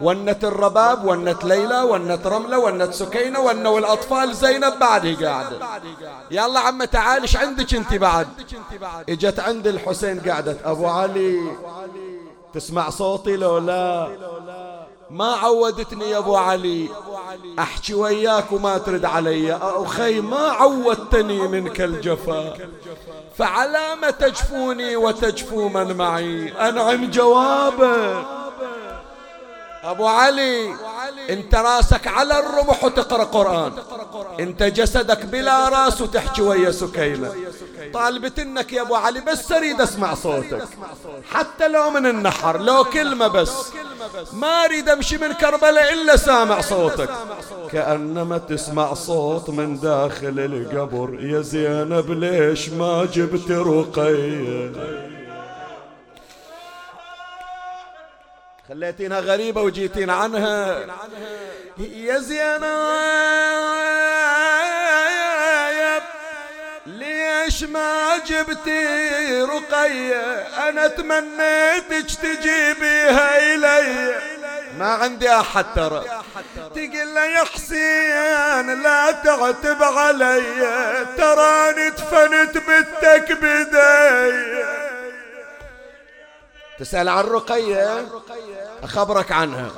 ونت 0.00 0.44
الرباب 0.44 1.04
ونت 1.04 1.44
ليلى 1.44 1.82
ونت 1.82 2.26
رملة 2.26 2.58
ونت 2.58 2.94
سكينة 2.94 3.40
ونوا 3.40 3.78
الأطفال 3.78 4.34
زينب 4.34 4.78
بعد 4.80 5.06
قاعدة. 5.24 5.58
يلا 6.30 6.60
عم 6.60 6.84
تعال 6.84 7.22
إيش 7.22 7.36
عندك 7.36 7.74
أنت 7.74 7.94
بعد؟ 7.94 8.28
إجت 9.08 9.40
عند 9.40 9.66
الحسين 9.66 10.20
قعدت 10.20 10.58
أبو 10.64 10.86
علي 10.86 11.40
تسمع 12.54 12.90
صوتي 12.90 13.36
لو 13.36 13.58
لا. 13.58 14.08
ما 15.10 15.34
عودتني 15.34 16.10
يا 16.10 16.18
أبو 16.18 16.36
علي. 16.36 16.88
أحكي 17.58 17.94
وياك 17.94 18.52
وما 18.52 18.78
ترد 18.78 19.04
علي. 19.04 19.52
أخي 19.62 20.20
ما 20.20 20.38
عودتني 20.38 21.48
منك 21.48 21.80
الجفا. 21.80 22.54
فعلى 23.38 23.94
ما 24.02 24.10
تجفوني 24.10 24.96
وتجفو 24.96 25.68
من 25.68 25.96
معي. 25.96 26.48
أنعم 26.48 27.10
جوابك. 27.10 28.26
أبو 29.86 30.06
علي 30.06 30.74
انت 31.30 31.54
راسك 31.54 32.06
على 32.06 32.38
الرمح 32.38 32.84
وتقرا 32.84 33.24
قرآن. 33.24 33.72
انت 34.40 34.62
جسدك 34.62 35.26
بلا 35.26 35.68
راس 35.68 36.00
وتحكي 36.00 36.42
ويا 36.42 36.70
سكينة. 36.70 37.32
طالبت 37.94 38.38
انك 38.38 38.72
يا 38.72 38.82
أبو 38.82 38.94
علي 38.94 39.20
بس 39.20 39.52
أريد 39.52 39.80
أسمع 39.80 40.14
صوتك. 40.14 40.68
حتى 41.30 41.68
لو 41.68 41.90
من 41.90 42.06
النحر 42.06 42.60
لو 42.60 42.84
كلمة 42.84 43.26
بس. 43.26 43.52
ما 44.32 44.64
أريد 44.64 44.88
أمشي 44.88 45.18
من 45.18 45.32
كربلاء 45.32 45.92
إلا 45.92 46.16
سامع 46.16 46.60
صوتك. 46.60 47.10
كأنما 47.72 48.38
تسمع 48.38 48.94
صوت 48.94 49.50
من 49.50 49.80
داخل 49.80 50.38
القبر. 50.38 51.20
يا 51.20 51.40
زينب 51.40 52.10
ليش 52.10 52.68
ما 52.68 53.04
جبت 53.04 53.50
رقية؟ 53.50 55.15
خليتينها 58.68 59.20
غريبة 59.20 59.62
وجيتين 59.62 60.10
عنها. 60.10 60.86
يا 61.78 62.18
زينب 62.18 62.64
ليش 66.86 67.62
ما 67.62 68.18
جبتي 68.26 69.42
رقية؟ 69.42 70.22
أنا 70.68 70.86
تمنيتك 70.86 72.14
تجيبيها 72.22 73.54
إلي. 73.54 74.14
ما 74.78 74.86
عندي 74.86 75.30
أحد 75.30 75.64
ترى. 75.74 76.04
تقول 76.74 77.14
له 77.14 77.24
يا 77.24 77.44
حسين 77.44 78.82
لا 78.82 79.10
تعتب 79.10 79.82
علي. 79.82 80.42
تراني 81.16 81.90
دفنت 81.90 82.58
بنتك 82.58 83.32
بدي. 83.32 84.85
تسأل 86.78 87.08
عن 87.08 87.24
رقية 87.24 88.06
أخبرك 88.82 89.32
عنها. 89.32 89.70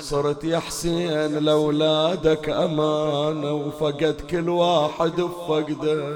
صرت 0.00 0.44
يا 0.44 0.58
حسين 0.58 1.38
لأولادك 1.38 2.48
أمانة 2.48 3.52
وفقد 3.52 4.20
كل 4.30 4.48
واحد 4.48 5.20
بفقدك. 5.20 6.14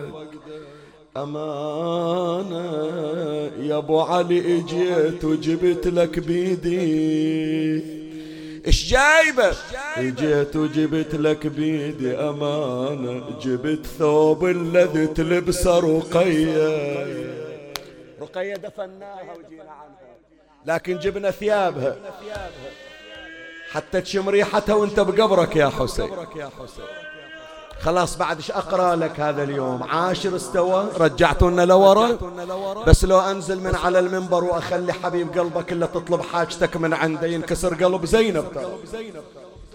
أمانة 1.16 2.66
يا 3.60 3.76
أبو 3.76 4.00
علي 4.00 4.58
إجيت 4.58 5.24
وجبت 5.24 5.86
لك 5.86 6.18
بيدي. 6.18 7.96
إيش 8.66 8.90
جايبة؟ 8.90 9.56
إجيت 9.96 10.56
وجبت 10.56 11.14
لك 11.14 11.46
بيدي. 11.46 12.14
أمانة 12.14 13.22
جبت 13.42 13.86
ثوب 13.86 14.44
الذي 14.44 15.06
تلبسه 15.06 15.78
رقية. 15.78 17.06
رقية 18.20 18.54
دفناها 18.54 19.34
وجينا 19.38 19.62
عنها. 19.62 20.05
لكن 20.66 20.98
جبنا 20.98 21.30
ثيابها. 21.30 21.96
حتى 23.70 24.00
تشم 24.00 24.28
ريحتها 24.28 24.74
وانت 24.74 25.00
بقبرك 25.00 25.56
يا 25.56 25.68
حسين. 25.68 26.10
خلاص 27.80 28.16
بعد 28.16 28.36
إيش 28.36 28.50
أقرأ 28.50 28.96
لك 28.96 29.20
هذا 29.20 29.42
اليوم؟ 29.42 29.82
عاشر 29.82 30.36
استوى. 30.36 30.88
رجعتونا 30.98 31.66
لورا. 31.66 32.18
بس 32.86 33.04
لو 33.04 33.20
أنزل 33.20 33.60
من 33.60 33.74
على 33.74 33.98
المنبر 33.98 34.44
وأخلي 34.44 34.92
حبيب 34.92 35.38
قلبك 35.38 35.72
إلا 35.72 35.86
تطلب 35.86 36.20
حاجتك 36.20 36.76
من 36.76 36.94
عنده 36.94 37.26
ينكسر 37.26 37.84
قلب 37.84 38.04
زينب. 38.04 38.44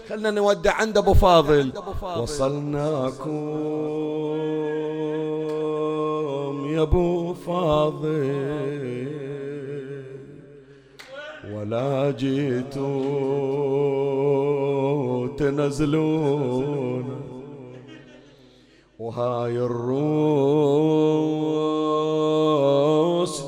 خلنا 0.08 0.30
نودع 0.30 0.72
عند 0.72 0.98
أبو 0.98 1.14
فاضل. 1.14 1.72
وصلناكم 2.16 3.32
يا 6.66 6.82
أبو 6.82 7.34
فاضل. 7.34 9.51
ولا 11.62 12.10
جيتوا 12.10 12.88
تنزلون. 15.38 17.04
وهاي 18.98 19.58
الروس 19.58 19.94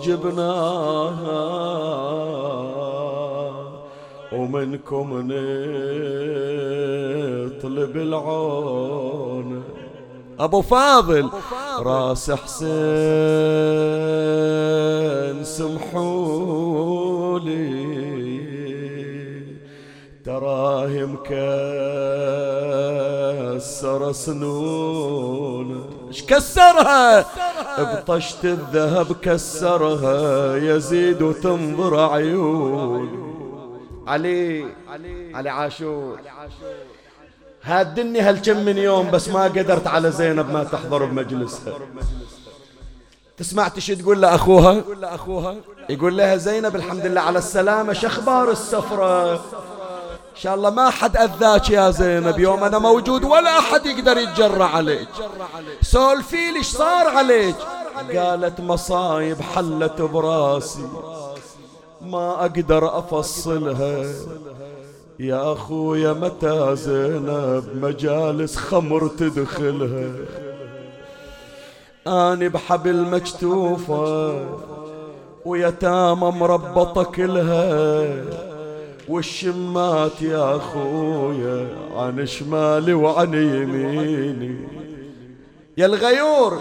جبناها 0.06 1.44
ومنكم 4.32 5.08
نطلب 7.62 7.96
العون. 7.96 9.62
أبو 10.40 10.62
فاضل 10.62 11.30
راس 11.78 12.30
حسين 12.30 12.74
سمحولي 17.34 18.44
تراهي 20.24 21.06
مكسر 21.06 21.32
سنون. 24.12 25.90
كسرها؟ 26.28 27.26
بطشت 27.78 28.44
الذهب 28.44 29.12
كسرها 29.12 30.56
يزيد 30.56 31.22
وتنظر 31.22 32.00
عيون. 32.00 33.08
علي 34.06 34.64
علي 35.34 35.48
عاشور. 35.48 36.18
هادني 37.62 38.20
هالكم 38.20 38.64
من 38.64 38.78
يوم 38.78 39.10
بس 39.10 39.28
ما 39.28 39.44
قدرت 39.44 39.86
على 39.86 40.10
زينب 40.10 40.50
ما 40.50 40.64
تحضر 40.64 41.04
بمجلسها. 41.04 41.74
تسمع 43.36 43.70
شو 43.78 43.94
تقول 43.94 44.20
لأخوها؟ 44.20 45.54
يقول 45.88 46.16
لها 46.16 46.36
زينب 46.36 46.76
الحمد 46.76 47.06
لله 47.06 47.20
على 47.20 47.38
السلامة 47.38 47.92
شخبار 47.92 48.50
السفرة؟ 48.50 49.32
إن 49.32 50.40
شاء 50.40 50.54
الله 50.54 50.70
ما 50.70 50.90
حد 50.90 51.16
أذاك 51.16 51.70
يا 51.70 51.90
زينب 51.90 52.38
يوم 52.38 52.64
أنا 52.64 52.78
موجود 52.78 53.24
ولا 53.24 53.58
أحد 53.58 53.86
يقدر 53.86 54.16
يتجرى 54.18 54.62
عليك. 54.64 55.08
سولفي 55.82 56.52
ليش 56.52 56.66
صار 56.66 57.08
عليك؟ 57.08 57.56
قالت 58.14 58.60
مصايب 58.60 59.40
حلت 59.40 60.02
براسي 60.02 60.88
ما 62.00 62.40
أقدر 62.40 62.98
أفصلها. 62.98 64.04
يا 65.18 65.52
أخويا 65.52 66.12
متى 66.12 66.76
زينب 66.76 67.64
مجالس 67.82 68.56
خمر 68.56 69.08
تدخلها؟ 69.08 70.12
أنا 72.06 72.48
بحبل 72.48 72.96
مكتوفة 73.10 74.34
ويتامى 75.44 76.30
مربطة 76.30 77.02
كلها. 77.02 78.24
والشمات 79.08 80.22
يا 80.22 80.56
أخويا 80.56 81.68
عن 81.96 82.26
شمالي 82.26 82.94
وعن 82.94 83.34
يميني. 83.34 84.56
يا 85.76 85.86
الغيور 85.86 86.58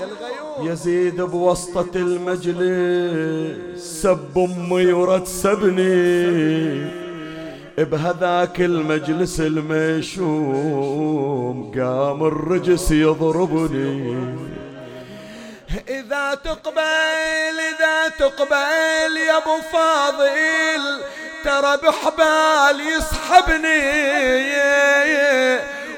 يزيد 0.62 1.22
بوسطة 1.22 1.90
المجلس 1.96 3.52
سب 4.02 4.38
أمي 4.38 4.94
ورد 4.94 5.26
سبني. 5.26 6.86
بهذاك 7.78 8.62
المجلس 8.62 9.42
المشوم 9.42 10.52
قام 11.76 12.24
الرجس 12.24 12.92
يضربني. 12.92 14.18
إذا 15.90 16.36
تقبل 16.36 17.60
إذا 17.60 18.08
تقبل 18.20 19.18
يا 19.18 19.38
أبو 19.38 19.62
فاضل 19.74 21.04
ترى 21.44 21.78
بحبال 21.78 22.80
يسحبني. 22.80 24.04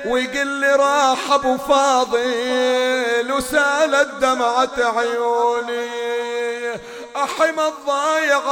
ويقل 0.06 0.48
لي 0.48 0.76
راح 0.76 1.32
أبو 1.32 1.58
فاضل 1.58 3.32
وسالت 3.32 4.10
دمعة 4.22 4.98
عيوني. 4.98 5.90
احم 7.16 7.60
الضايعات 7.60 8.46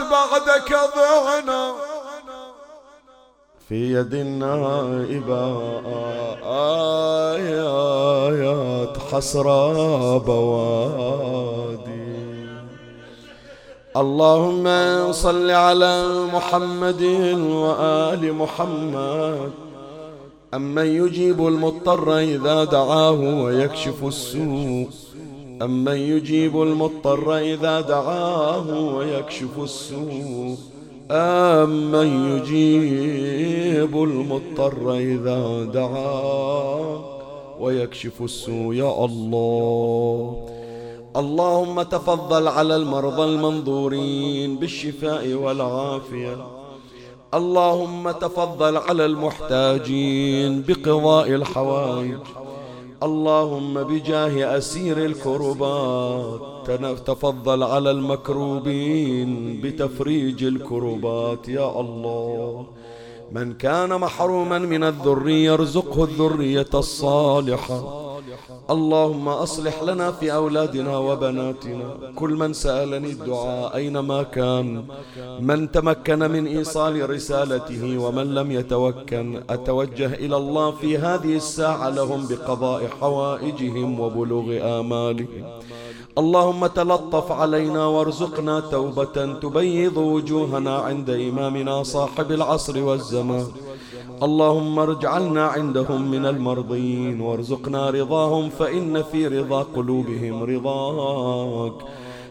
بعدك 0.00 0.72
ضعنا. 0.96 1.97
في 3.68 3.92
يد 3.94 4.14
النائبة. 4.14 5.60
آيات 7.34 8.98
حسرى 9.12 10.18
بوادي. 10.26 11.88
اللهم 13.96 14.66
صل 15.12 15.50
على 15.50 16.08
محمد 16.34 17.02
وآل 17.38 18.32
محمد. 18.34 19.50
أمن 20.54 20.86
يجيب 20.86 21.46
المضطر 21.46 22.18
إذا 22.18 22.64
دعاه 22.64 23.42
ويكشف 23.42 24.04
السوء. 24.04 24.88
أمن 25.62 25.96
يجيب 25.96 26.62
المضطر 26.62 27.36
إذا 27.38 27.80
دعاه 27.80 28.94
ويكشف 28.94 29.58
السوء. 29.58 30.56
أمن 31.10 32.36
يجيب 32.36 34.02
المضطر 34.02 34.94
إذا 34.94 35.64
دعاه 35.64 37.04
ويكشف 37.60 38.22
السوء 38.22 38.74
يا 38.74 39.04
الله. 39.04 40.46
اللهم 41.16 41.82
تفضل 41.82 42.48
على 42.48 42.76
المرضى 42.76 43.24
المنظورين 43.24 44.56
بالشفاء 44.56 45.32
والعافية. 45.32 46.36
اللهم 47.34 48.10
تفضل 48.10 48.76
على 48.76 49.06
المحتاجين 49.06 50.62
بقضاء 50.68 51.28
الحوائج. 51.28 52.18
اللهم 53.02 53.82
بجاه 53.82 54.58
أسير 54.58 55.04
الكربات 55.04 56.70
تفضل 57.06 57.62
على 57.62 57.90
المكروبين 57.90 59.60
بتفريج 59.62 60.44
الكربات 60.44 61.48
يا 61.48 61.80
الله. 61.80 62.66
من 63.32 63.54
كان 63.54 64.00
محروما 64.00 64.58
من 64.58 64.84
الذرية 64.84 65.54
ارزقه 65.54 66.04
الذرية 66.04 66.66
الصالحة. 66.74 68.07
اللهم 68.70 69.28
أصلح 69.28 69.82
لنا 69.82 70.12
في 70.12 70.32
أولادنا 70.32 70.98
وبناتنا. 70.98 71.88
كل 72.16 72.32
من 72.42 72.52
سألني 72.52 73.10
الدعاء 73.10 73.76
أينما 73.76 74.22
كان. 74.22 74.84
من 75.40 75.70
تمكن 75.70 76.18
من 76.18 76.46
إيصال 76.46 77.10
رسالته 77.10 77.98
ومن 77.98 78.34
لم 78.34 78.48
يتوكن. 78.52 79.42
أتوجه 79.50 80.14
إلى 80.14 80.36
الله 80.36 80.70
في 80.70 80.98
هذه 80.98 81.36
الساعة 81.36 81.88
لهم 81.88 82.20
بقضاء 82.30 82.80
حوائجهم 83.00 84.00
وبلوغ 84.00 84.48
آمالهم. 84.80 85.44
اللهم 86.18 86.66
تلطف 86.66 87.32
علينا 87.32 87.86
وارزقنا 87.86 88.60
توبة 88.60 89.16
تبيض 89.42 89.96
وجوهنا 89.96 90.74
عند 90.76 91.10
إمامنا 91.10 91.82
صاحب 91.82 92.32
العصر 92.32 92.82
والزمان. 92.82 93.46
اللهم 94.22 94.78
ارجعلنا 94.78 95.44
عندهم 95.46 96.10
من 96.10 96.26
المرضين. 96.26 97.20
وارزقنا 97.20 97.90
رضاهم 98.28 98.48
فإن 98.50 99.02
في 99.02 99.26
رضا 99.26 99.62
قلوبهم 99.62 100.42
رضاك. 100.42 101.72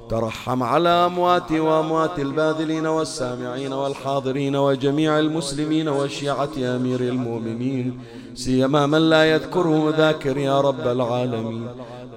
ترحم 0.10 0.64
على 0.64 0.90
أمواتي 0.90 1.60
وأموات 1.60 2.20
الباذلين 2.20 2.88
والسامعين 2.88 3.74
والحاضرين 3.74 4.56
وجميع 4.56 5.20
المسلمين 5.20 5.88
وشيعة 5.88 6.50
أمير 6.58 7.00
المؤمنين. 7.00 8.00
سيما 8.36 8.86
من 8.86 9.10
لا 9.10 9.32
يذكره 9.32 9.94
ذاكر 9.98 10.38
يا 10.38 10.62
رب 10.62 10.88
العالمين. 10.88 11.68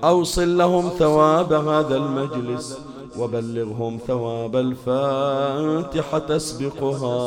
أوصل 0.05 0.59
لهم 0.59 0.89
ثواب 0.89 1.53
هذا 1.53 1.97
المجلس 1.97 2.79
وبلغهم 3.19 3.99
ثواب 4.07 4.57
الفاتحة 4.57 6.19
تسبقها 6.19 7.19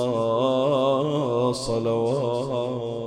صلوات. 1.54 3.04